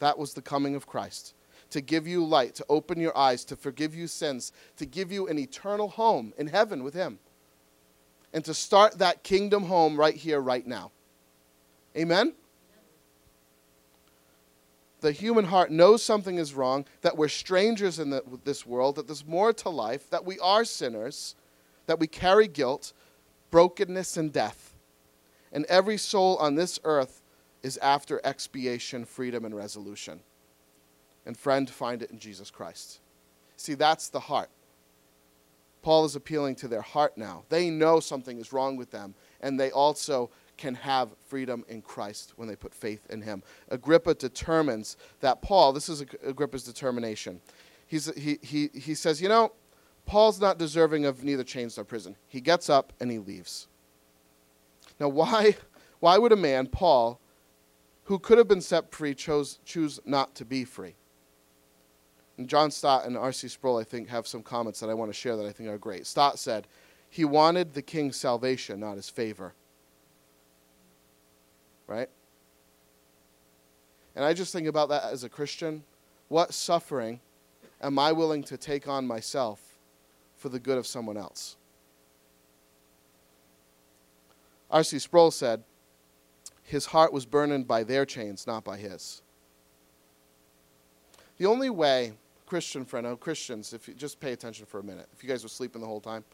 That 0.00 0.18
was 0.18 0.34
the 0.34 0.42
coming 0.42 0.74
of 0.74 0.88
Christ 0.88 1.34
to 1.70 1.80
give 1.80 2.04
you 2.04 2.24
light, 2.24 2.56
to 2.56 2.66
open 2.68 2.98
your 2.98 3.16
eyes, 3.16 3.44
to 3.44 3.54
forgive 3.54 3.94
you 3.94 4.08
sins, 4.08 4.50
to 4.76 4.84
give 4.84 5.12
you 5.12 5.28
an 5.28 5.38
eternal 5.38 5.86
home 5.86 6.34
in 6.36 6.48
heaven 6.48 6.82
with 6.82 6.94
Him, 6.94 7.20
and 8.32 8.44
to 8.44 8.54
start 8.54 8.98
that 8.98 9.22
kingdom 9.22 9.66
home 9.66 9.96
right 9.96 10.16
here, 10.16 10.40
right 10.40 10.66
now. 10.66 10.90
Amen? 11.96 12.32
The 15.00 15.12
human 15.12 15.44
heart 15.44 15.70
knows 15.70 16.02
something 16.02 16.38
is 16.38 16.54
wrong, 16.54 16.86
that 17.02 17.16
we're 17.16 17.28
strangers 17.28 18.00
in 18.00 18.10
the, 18.10 18.24
this 18.42 18.66
world, 18.66 18.96
that 18.96 19.06
there's 19.06 19.24
more 19.24 19.52
to 19.52 19.68
life, 19.68 20.10
that 20.10 20.24
we 20.24 20.40
are 20.40 20.64
sinners, 20.64 21.36
that 21.86 22.00
we 22.00 22.08
carry 22.08 22.48
guilt, 22.48 22.92
brokenness, 23.52 24.16
and 24.16 24.32
death. 24.32 24.74
And 25.52 25.64
every 25.66 25.96
soul 25.96 26.36
on 26.36 26.54
this 26.54 26.78
earth 26.84 27.22
is 27.62 27.76
after 27.78 28.20
expiation, 28.24 29.04
freedom, 29.04 29.44
and 29.44 29.54
resolution 29.54 30.20
and 31.28 31.36
friend, 31.36 31.68
find 31.68 32.02
it 32.02 32.10
in 32.10 32.18
Jesus 32.18 32.50
Christ. 32.50 33.00
See, 33.58 33.74
that's 33.74 34.08
the 34.08 34.18
heart. 34.18 34.48
Paul 35.82 36.06
is 36.06 36.16
appealing 36.16 36.56
to 36.56 36.68
their 36.68 36.80
heart 36.80 37.18
now. 37.18 37.44
They 37.50 37.70
know 37.70 38.00
something 38.00 38.38
is 38.38 38.52
wrong 38.52 38.76
with 38.76 38.90
them, 38.90 39.14
and 39.42 39.60
they 39.60 39.70
also 39.70 40.30
can 40.56 40.74
have 40.74 41.10
freedom 41.28 41.64
in 41.68 41.82
Christ 41.82 42.32
when 42.36 42.48
they 42.48 42.56
put 42.56 42.74
faith 42.74 43.06
in 43.10 43.20
him. 43.20 43.42
Agrippa 43.68 44.14
determines 44.14 44.96
that 45.20 45.42
Paul, 45.42 45.72
this 45.72 45.88
is 45.88 46.00
Agrippa's 46.24 46.64
determination. 46.64 47.40
He's, 47.86 48.12
he, 48.16 48.38
he, 48.42 48.70
he 48.74 48.94
says, 48.94 49.20
You 49.22 49.28
know, 49.28 49.52
Paul's 50.06 50.40
not 50.40 50.58
deserving 50.58 51.04
of 51.04 51.22
neither 51.22 51.44
chains 51.44 51.76
nor 51.76 51.84
prison. 51.84 52.16
He 52.26 52.40
gets 52.40 52.70
up 52.70 52.92
and 53.00 53.10
he 53.10 53.18
leaves. 53.18 53.68
Now, 55.00 55.08
why, 55.08 55.56
why 56.00 56.18
would 56.18 56.32
a 56.32 56.36
man, 56.36 56.66
Paul, 56.66 57.20
who 58.04 58.18
could 58.18 58.38
have 58.38 58.48
been 58.48 58.60
set 58.60 58.92
free, 58.92 59.14
chose, 59.14 59.58
choose 59.64 60.00
not 60.04 60.34
to 60.36 60.44
be 60.44 60.64
free? 60.64 60.94
And 62.36 62.48
John 62.48 62.70
Stott 62.70 63.04
and 63.04 63.16
R.C. 63.16 63.48
Sproul, 63.48 63.78
I 63.78 63.84
think, 63.84 64.08
have 64.08 64.26
some 64.26 64.42
comments 64.42 64.80
that 64.80 64.88
I 64.88 64.94
want 64.94 65.10
to 65.10 65.14
share 65.14 65.36
that 65.36 65.46
I 65.46 65.52
think 65.52 65.68
are 65.68 65.78
great. 65.78 66.06
Stott 66.06 66.38
said, 66.38 66.68
He 67.10 67.24
wanted 67.24 67.74
the 67.74 67.82
king's 67.82 68.16
salvation, 68.16 68.80
not 68.80 68.96
his 68.96 69.10
favor. 69.10 69.54
Right? 71.88 72.08
And 74.14 74.24
I 74.24 74.34
just 74.34 74.52
think 74.52 74.68
about 74.68 74.88
that 74.90 75.04
as 75.04 75.24
a 75.24 75.28
Christian. 75.28 75.82
What 76.28 76.54
suffering 76.54 77.20
am 77.80 77.98
I 77.98 78.12
willing 78.12 78.42
to 78.44 78.56
take 78.56 78.86
on 78.86 79.06
myself 79.06 79.78
for 80.36 80.48
the 80.48 80.60
good 80.60 80.78
of 80.78 80.86
someone 80.86 81.16
else? 81.16 81.56
R.C. 84.70 84.98
Sproul 84.98 85.30
said, 85.30 85.64
His 86.62 86.86
heart 86.86 87.12
was 87.12 87.26
burdened 87.26 87.66
by 87.66 87.84
their 87.84 88.04
chains, 88.04 88.46
not 88.46 88.64
by 88.64 88.76
his. 88.76 89.22
The 91.38 91.46
only 91.46 91.70
way 91.70 92.12
Christian 92.46 92.84
friend, 92.84 93.06
oh, 93.06 93.16
Christians, 93.16 93.72
if 93.72 93.86
you 93.88 93.94
just 93.94 94.20
pay 94.20 94.32
attention 94.32 94.66
for 94.66 94.80
a 94.80 94.82
minute. 94.82 95.06
If 95.12 95.22
you 95.22 95.28
guys 95.28 95.42
were 95.42 95.48
sleeping 95.48 95.80
the 95.80 95.86
whole 95.86 96.00
time, 96.00 96.24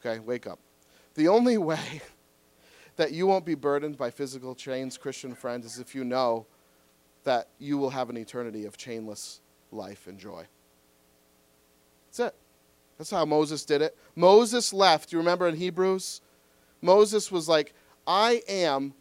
okay, 0.00 0.18
wake 0.18 0.46
up. 0.46 0.58
The 1.14 1.28
only 1.28 1.58
way 1.58 2.00
that 2.96 3.12
you 3.12 3.26
won't 3.26 3.44
be 3.44 3.54
burdened 3.54 3.96
by 3.96 4.10
physical 4.10 4.54
chains, 4.54 4.96
Christian 4.96 5.34
friend, 5.34 5.64
is 5.64 5.78
if 5.78 5.94
you 5.94 6.04
know 6.04 6.46
that 7.24 7.48
you 7.58 7.78
will 7.78 7.90
have 7.90 8.10
an 8.10 8.16
eternity 8.16 8.64
of 8.64 8.76
chainless 8.76 9.40
life 9.70 10.06
and 10.06 10.18
joy. 10.18 10.46
That's 12.06 12.20
it. 12.20 12.34
That's 12.96 13.10
how 13.10 13.24
Moses 13.24 13.64
did 13.64 13.82
it. 13.82 13.96
Moses 14.16 14.72
left. 14.72 15.12
You 15.12 15.18
remember 15.18 15.46
in 15.46 15.54
Hebrews? 15.54 16.20
Moses 16.80 17.30
was 17.30 17.48
like, 17.48 17.74
I 18.08 18.42
am 18.48 18.94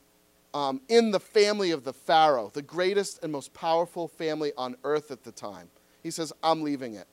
um, 0.53 0.81
in 0.89 1.11
the 1.11 1.19
family 1.19 1.71
of 1.71 1.85
the 1.85 1.93
Pharaoh, 1.93 2.51
the 2.53 2.61
greatest 2.61 3.23
and 3.23 3.31
most 3.31 3.53
powerful 3.53 4.09
family 4.09 4.51
on 4.57 4.75
earth 4.83 5.11
at 5.11 5.23
the 5.23 5.31
time. 5.31 5.69
He 6.03 6.11
says, 6.11 6.33
I'm 6.43 6.61
leaving 6.61 6.95
it. 6.95 7.07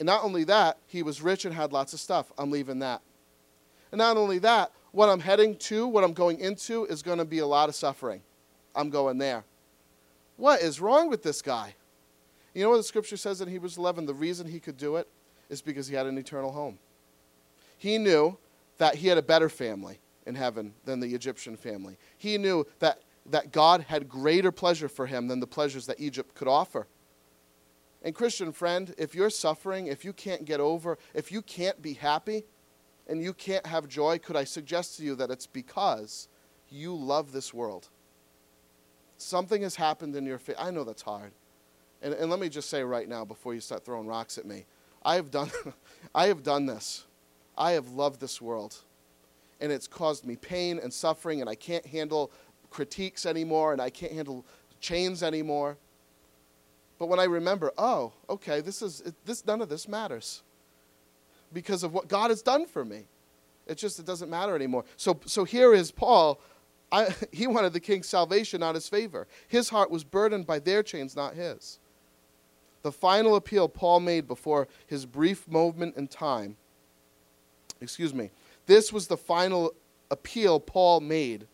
And 0.00 0.06
not 0.06 0.24
only 0.24 0.42
that, 0.44 0.78
he 0.88 1.04
was 1.04 1.22
rich 1.22 1.44
and 1.44 1.54
had 1.54 1.72
lots 1.72 1.92
of 1.92 2.00
stuff. 2.00 2.32
I'm 2.36 2.50
leaving 2.50 2.80
that. 2.80 3.02
And 3.92 3.98
not 4.00 4.16
only 4.16 4.40
that, 4.40 4.72
what 4.90 5.08
I'm 5.08 5.20
heading 5.20 5.56
to, 5.56 5.86
what 5.86 6.02
I'm 6.02 6.12
going 6.12 6.40
into, 6.40 6.84
is 6.86 7.02
going 7.02 7.18
to 7.18 7.24
be 7.24 7.38
a 7.38 7.46
lot 7.46 7.68
of 7.68 7.76
suffering. 7.76 8.20
I'm 8.74 8.90
going 8.90 9.18
there. 9.18 9.44
What 10.36 10.60
is 10.60 10.80
wrong 10.80 11.08
with 11.08 11.22
this 11.22 11.40
guy? 11.40 11.74
You 12.52 12.64
know 12.64 12.70
what 12.70 12.78
the 12.78 12.82
scripture 12.82 13.16
says 13.16 13.40
in 13.40 13.48
Hebrews 13.48 13.78
11? 13.78 14.06
The 14.06 14.14
reason 14.14 14.48
he 14.48 14.58
could 14.58 14.76
do 14.76 14.96
it 14.96 15.08
is 15.48 15.62
because 15.62 15.86
he 15.86 15.94
had 15.94 16.06
an 16.06 16.18
eternal 16.18 16.50
home. 16.50 16.78
He 17.78 17.96
knew 17.96 18.36
that 18.78 18.96
he 18.96 19.06
had 19.06 19.18
a 19.18 19.22
better 19.22 19.48
family 19.48 20.00
in 20.26 20.34
heaven 20.34 20.74
than 20.84 21.00
the 21.00 21.14
Egyptian 21.14 21.56
family. 21.56 21.96
He 22.18 22.36
knew 22.38 22.66
that, 22.80 23.02
that 23.26 23.52
God 23.52 23.82
had 23.82 24.08
greater 24.08 24.52
pleasure 24.52 24.88
for 24.88 25.06
him 25.06 25.28
than 25.28 25.40
the 25.40 25.46
pleasures 25.46 25.86
that 25.86 26.00
Egypt 26.00 26.34
could 26.34 26.48
offer. 26.48 26.86
And, 28.02 28.14
Christian 28.14 28.52
friend, 28.52 28.94
if 28.98 29.14
you're 29.14 29.30
suffering, 29.30 29.86
if 29.86 30.04
you 30.04 30.12
can't 30.12 30.44
get 30.44 30.60
over, 30.60 30.98
if 31.14 31.32
you 31.32 31.42
can't 31.42 31.80
be 31.80 31.94
happy, 31.94 32.44
and 33.08 33.22
you 33.22 33.32
can't 33.32 33.66
have 33.66 33.88
joy, 33.88 34.18
could 34.18 34.36
I 34.36 34.44
suggest 34.44 34.96
to 34.96 35.04
you 35.04 35.14
that 35.16 35.30
it's 35.30 35.46
because 35.46 36.28
you 36.68 36.94
love 36.94 37.32
this 37.32 37.54
world? 37.54 37.88
Something 39.18 39.62
has 39.62 39.76
happened 39.76 40.14
in 40.16 40.26
your 40.26 40.38
faith. 40.38 40.56
I 40.58 40.70
know 40.70 40.84
that's 40.84 41.02
hard. 41.02 41.32
And, 42.02 42.12
and 42.14 42.30
let 42.30 42.40
me 42.40 42.48
just 42.48 42.68
say 42.68 42.82
right 42.82 43.08
now, 43.08 43.24
before 43.24 43.54
you 43.54 43.60
start 43.60 43.84
throwing 43.84 44.06
rocks 44.06 44.38
at 44.38 44.44
me, 44.44 44.66
I 45.04 45.14
have 45.14 45.30
done, 45.30 45.50
I 46.14 46.26
have 46.26 46.42
done 46.42 46.66
this. 46.66 47.04
I 47.56 47.72
have 47.72 47.88
loved 47.88 48.20
this 48.20 48.40
world. 48.40 48.76
And 49.60 49.72
it's 49.72 49.86
caused 49.86 50.26
me 50.26 50.36
pain 50.36 50.78
and 50.82 50.92
suffering, 50.92 51.40
and 51.40 51.48
I 51.48 51.54
can't 51.54 51.86
handle 51.86 52.30
critiques 52.70 53.24
anymore, 53.24 53.72
and 53.72 53.80
I 53.80 53.90
can't 53.90 54.12
handle 54.12 54.44
chains 54.80 55.22
anymore. 55.22 55.78
But 56.98 57.06
when 57.06 57.18
I 57.18 57.24
remember, 57.24 57.72
oh, 57.76 58.12
okay, 58.28 58.60
this 58.60 58.82
is 58.82 59.02
this 59.24 59.46
none 59.46 59.60
of 59.60 59.68
this 59.68 59.88
matters 59.88 60.42
because 61.52 61.82
of 61.82 61.92
what 61.92 62.08
God 62.08 62.30
has 62.30 62.42
done 62.42 62.66
for 62.66 62.84
me. 62.84 63.06
It 63.66 63.76
just 63.76 63.98
it 63.98 64.06
doesn't 64.06 64.30
matter 64.30 64.54
anymore. 64.54 64.84
So 64.96 65.18
so 65.26 65.44
here 65.44 65.74
is 65.74 65.90
Paul. 65.90 66.40
I, 66.92 67.14
he 67.32 67.46
wanted 67.46 67.72
the 67.72 67.80
king's 67.80 68.08
salvation, 68.08 68.60
not 68.60 68.74
his 68.74 68.88
favor. 68.88 69.26
His 69.48 69.68
heart 69.68 69.90
was 69.90 70.04
burdened 70.04 70.46
by 70.46 70.58
their 70.58 70.82
chains, 70.82 71.16
not 71.16 71.34
his. 71.34 71.78
The 72.82 72.92
final 72.92 73.34
appeal 73.34 73.68
Paul 73.68 74.00
made 74.00 74.28
before 74.28 74.68
his 74.86 75.06
brief 75.06 75.48
moment 75.48 75.96
in 75.96 76.06
time, 76.06 76.56
excuse 77.80 78.14
me, 78.14 78.30
this 78.66 78.92
was 78.92 79.06
the 79.06 79.16
final 79.16 79.72
appeal 80.10 80.60
Paul 80.60 81.00
made 81.00 81.46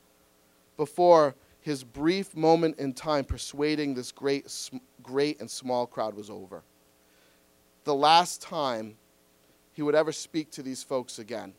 before 0.76 1.34
his 1.60 1.84
brief 1.84 2.34
moment 2.36 2.78
in 2.78 2.92
time 2.92 3.24
persuading 3.24 3.94
this 3.94 4.10
great, 4.10 4.70
great 5.02 5.40
and 5.40 5.50
small 5.50 5.86
crowd 5.86 6.14
was 6.14 6.28
over. 6.28 6.62
The 7.84 7.94
last 7.94 8.42
time 8.42 8.96
he 9.72 9.82
would 9.82 9.94
ever 9.94 10.12
speak 10.12 10.50
to 10.52 10.62
these 10.62 10.82
folks 10.82 11.18
again. 11.18 11.54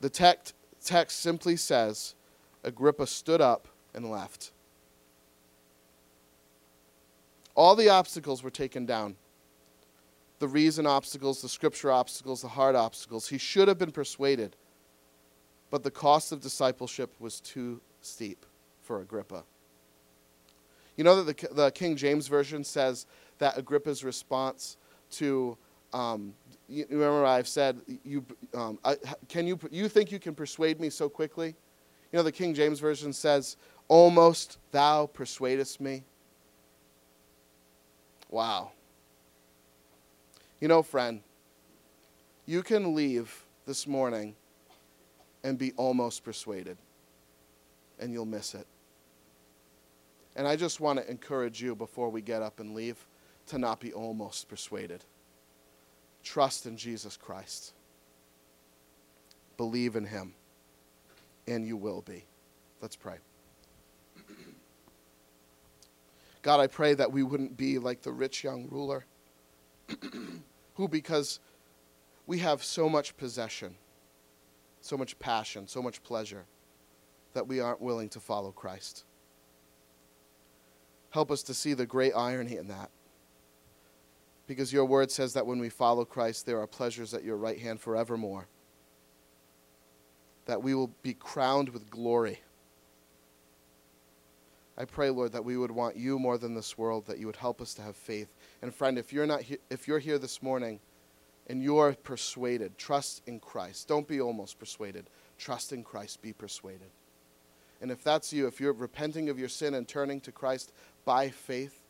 The 0.00 0.10
text, 0.10 0.54
text 0.84 1.20
simply 1.20 1.56
says 1.56 2.14
Agrippa 2.64 3.06
stood 3.06 3.40
up 3.40 3.68
and 3.94 4.10
left. 4.10 4.52
All 7.54 7.74
the 7.74 7.88
obstacles 7.88 8.42
were 8.42 8.50
taken 8.50 8.86
down 8.86 9.16
the 10.38 10.48
reason 10.48 10.86
obstacles, 10.86 11.42
the 11.42 11.48
scripture 11.48 11.90
obstacles, 11.90 12.42
the 12.42 12.48
heart 12.48 12.76
obstacles. 12.76 13.28
He 13.28 13.38
should 13.38 13.68
have 13.68 13.78
been 13.78 13.92
persuaded, 13.92 14.56
but 15.70 15.82
the 15.82 15.90
cost 15.90 16.32
of 16.32 16.40
discipleship 16.40 17.12
was 17.18 17.40
too 17.40 17.80
steep 18.00 18.46
for 18.82 19.00
Agrippa. 19.00 19.44
You 20.96 21.04
know 21.04 21.22
that 21.22 21.36
the, 21.36 21.54
the 21.54 21.70
King 21.70 21.96
James 21.96 22.26
Version 22.28 22.64
says 22.64 23.06
that 23.38 23.56
Agrippa's 23.56 24.02
response 24.02 24.76
to 25.12 25.56
um, 25.92 26.34
you 26.68 26.86
remember 26.90 27.24
I've 27.24 27.48
said, 27.48 27.80
you, 28.04 28.24
um, 28.54 28.78
I, 28.84 28.96
can 29.28 29.46
you, 29.46 29.58
you 29.70 29.88
think 29.88 30.12
you 30.12 30.18
can 30.18 30.34
persuade 30.34 30.80
me 30.80 30.90
so 30.90 31.08
quickly? 31.08 31.48
You 32.12 32.16
know, 32.18 32.22
the 32.22 32.32
King 32.32 32.54
James 32.54 32.78
Version 32.78 33.12
says, 33.12 33.56
almost 33.88 34.58
thou 34.70 35.06
persuadest 35.06 35.80
me. 35.80 36.04
Wow. 38.28 38.72
You 40.60 40.66
know, 40.66 40.82
friend, 40.82 41.20
you 42.46 42.62
can 42.62 42.94
leave 42.94 43.44
this 43.66 43.86
morning 43.86 44.34
and 45.44 45.56
be 45.56 45.72
almost 45.76 46.24
persuaded, 46.24 46.76
and 48.00 48.12
you'll 48.12 48.26
miss 48.26 48.54
it. 48.54 48.66
And 50.34 50.48
I 50.48 50.56
just 50.56 50.80
want 50.80 50.98
to 50.98 51.08
encourage 51.08 51.62
you 51.62 51.74
before 51.74 52.10
we 52.10 52.20
get 52.22 52.42
up 52.42 52.58
and 52.58 52.74
leave 52.74 53.06
to 53.48 53.58
not 53.58 53.80
be 53.80 53.92
almost 53.92 54.48
persuaded. 54.48 55.04
Trust 56.24 56.66
in 56.66 56.76
Jesus 56.76 57.16
Christ, 57.16 57.72
believe 59.56 59.94
in 59.94 60.04
Him, 60.04 60.34
and 61.46 61.64
you 61.64 61.76
will 61.76 62.02
be. 62.02 62.24
Let's 62.80 62.96
pray. 62.96 63.16
God, 66.42 66.60
I 66.60 66.66
pray 66.66 66.94
that 66.94 67.12
we 67.12 67.22
wouldn't 67.22 67.56
be 67.56 67.78
like 67.78 68.02
the 68.02 68.12
rich 68.12 68.42
young 68.42 68.68
ruler 68.70 69.04
who, 70.78 70.86
because 70.86 71.40
we 72.26 72.38
have 72.38 72.62
so 72.62 72.88
much 72.88 73.16
possession, 73.16 73.74
so 74.80 74.96
much 74.96 75.18
passion, 75.18 75.66
so 75.66 75.82
much 75.82 76.02
pleasure, 76.04 76.44
that 77.34 77.48
we 77.48 77.58
aren't 77.58 77.80
willing 77.80 78.08
to 78.08 78.20
follow 78.20 78.52
Christ. 78.52 79.04
Help 81.10 81.32
us 81.32 81.42
to 81.42 81.52
see 81.52 81.74
the 81.74 81.84
great 81.84 82.12
irony 82.12 82.56
in 82.56 82.68
that. 82.68 82.90
Because 84.46 84.72
your 84.72 84.84
word 84.84 85.10
says 85.10 85.32
that 85.32 85.46
when 85.46 85.58
we 85.58 85.68
follow 85.68 86.04
Christ, 86.04 86.46
there 86.46 86.60
are 86.60 86.66
pleasures 86.68 87.12
at 87.12 87.24
your 87.24 87.36
right 87.36 87.58
hand 87.58 87.80
forevermore. 87.80 88.46
That 90.46 90.62
we 90.62 90.74
will 90.74 90.92
be 91.02 91.14
crowned 91.14 91.70
with 91.70 91.90
glory. 91.90 92.38
I 94.78 94.84
pray, 94.84 95.10
Lord, 95.10 95.32
that 95.32 95.44
we 95.44 95.56
would 95.56 95.72
want 95.72 95.96
you 95.96 96.20
more 96.20 96.38
than 96.38 96.54
this 96.54 96.78
world, 96.78 97.06
that 97.06 97.18
you 97.18 97.26
would 97.26 97.34
help 97.34 97.60
us 97.60 97.74
to 97.74 97.82
have 97.82 97.96
faith. 97.96 98.32
And 98.62 98.74
friend, 98.74 98.98
if 98.98 99.12
you're 99.12 99.26
not 99.26 99.42
he- 99.42 99.58
if 99.70 99.86
you're 99.86 99.98
here 99.98 100.18
this 100.18 100.42
morning 100.42 100.80
and 101.46 101.62
you're 101.62 101.94
persuaded, 101.94 102.76
trust 102.76 103.22
in 103.26 103.40
Christ. 103.40 103.88
Don't 103.88 104.06
be 104.06 104.20
almost 104.20 104.58
persuaded. 104.58 105.08
Trust 105.38 105.72
in 105.72 105.84
Christ, 105.84 106.20
be 106.20 106.32
persuaded. 106.32 106.90
And 107.80 107.90
if 107.90 108.02
that's 108.02 108.32
you, 108.32 108.46
if 108.46 108.60
you're 108.60 108.72
repenting 108.72 109.28
of 109.28 109.38
your 109.38 109.48
sin 109.48 109.74
and 109.74 109.86
turning 109.86 110.20
to 110.22 110.32
Christ 110.32 110.72
by 111.04 111.30
faith 111.30 111.84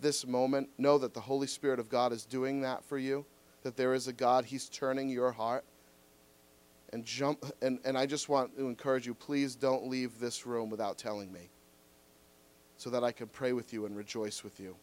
this 0.00 0.26
moment, 0.26 0.70
know 0.78 0.98
that 0.98 1.14
the 1.14 1.20
Holy 1.20 1.46
Spirit 1.46 1.78
of 1.78 1.88
God 1.88 2.12
is 2.12 2.24
doing 2.24 2.62
that 2.62 2.82
for 2.84 2.98
you, 2.98 3.24
that 3.62 3.76
there 3.76 3.94
is 3.94 4.08
a 4.08 4.12
God, 4.12 4.46
He's 4.46 4.68
turning 4.68 5.08
your 5.08 5.32
heart. 5.32 5.64
And 6.92 7.04
jump 7.04 7.44
and, 7.60 7.80
and 7.84 7.98
I 7.98 8.06
just 8.06 8.28
want 8.28 8.56
to 8.56 8.68
encourage 8.68 9.04
you, 9.04 9.14
please 9.14 9.56
don't 9.56 9.88
leave 9.88 10.20
this 10.20 10.46
room 10.46 10.70
without 10.70 10.96
telling 10.96 11.32
me 11.32 11.50
so 12.76 12.88
that 12.90 13.02
I 13.02 13.12
can 13.12 13.26
pray 13.26 13.52
with 13.52 13.72
you 13.72 13.86
and 13.86 13.96
rejoice 13.96 14.44
with 14.44 14.60
you. 14.60 14.76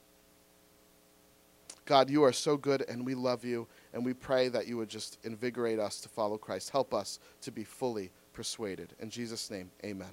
God, 1.85 2.09
you 2.09 2.23
are 2.23 2.33
so 2.33 2.57
good 2.57 2.85
and 2.87 3.05
we 3.05 3.15
love 3.15 3.43
you, 3.43 3.67
and 3.93 4.05
we 4.05 4.13
pray 4.13 4.47
that 4.49 4.67
you 4.67 4.77
would 4.77 4.89
just 4.89 5.17
invigorate 5.23 5.79
us 5.79 5.99
to 6.01 6.09
follow 6.09 6.37
Christ. 6.37 6.69
Help 6.69 6.93
us 6.93 7.19
to 7.41 7.51
be 7.51 7.63
fully 7.63 8.11
persuaded. 8.33 8.93
In 8.99 9.09
Jesus' 9.09 9.49
name, 9.49 9.71
amen. 9.83 10.11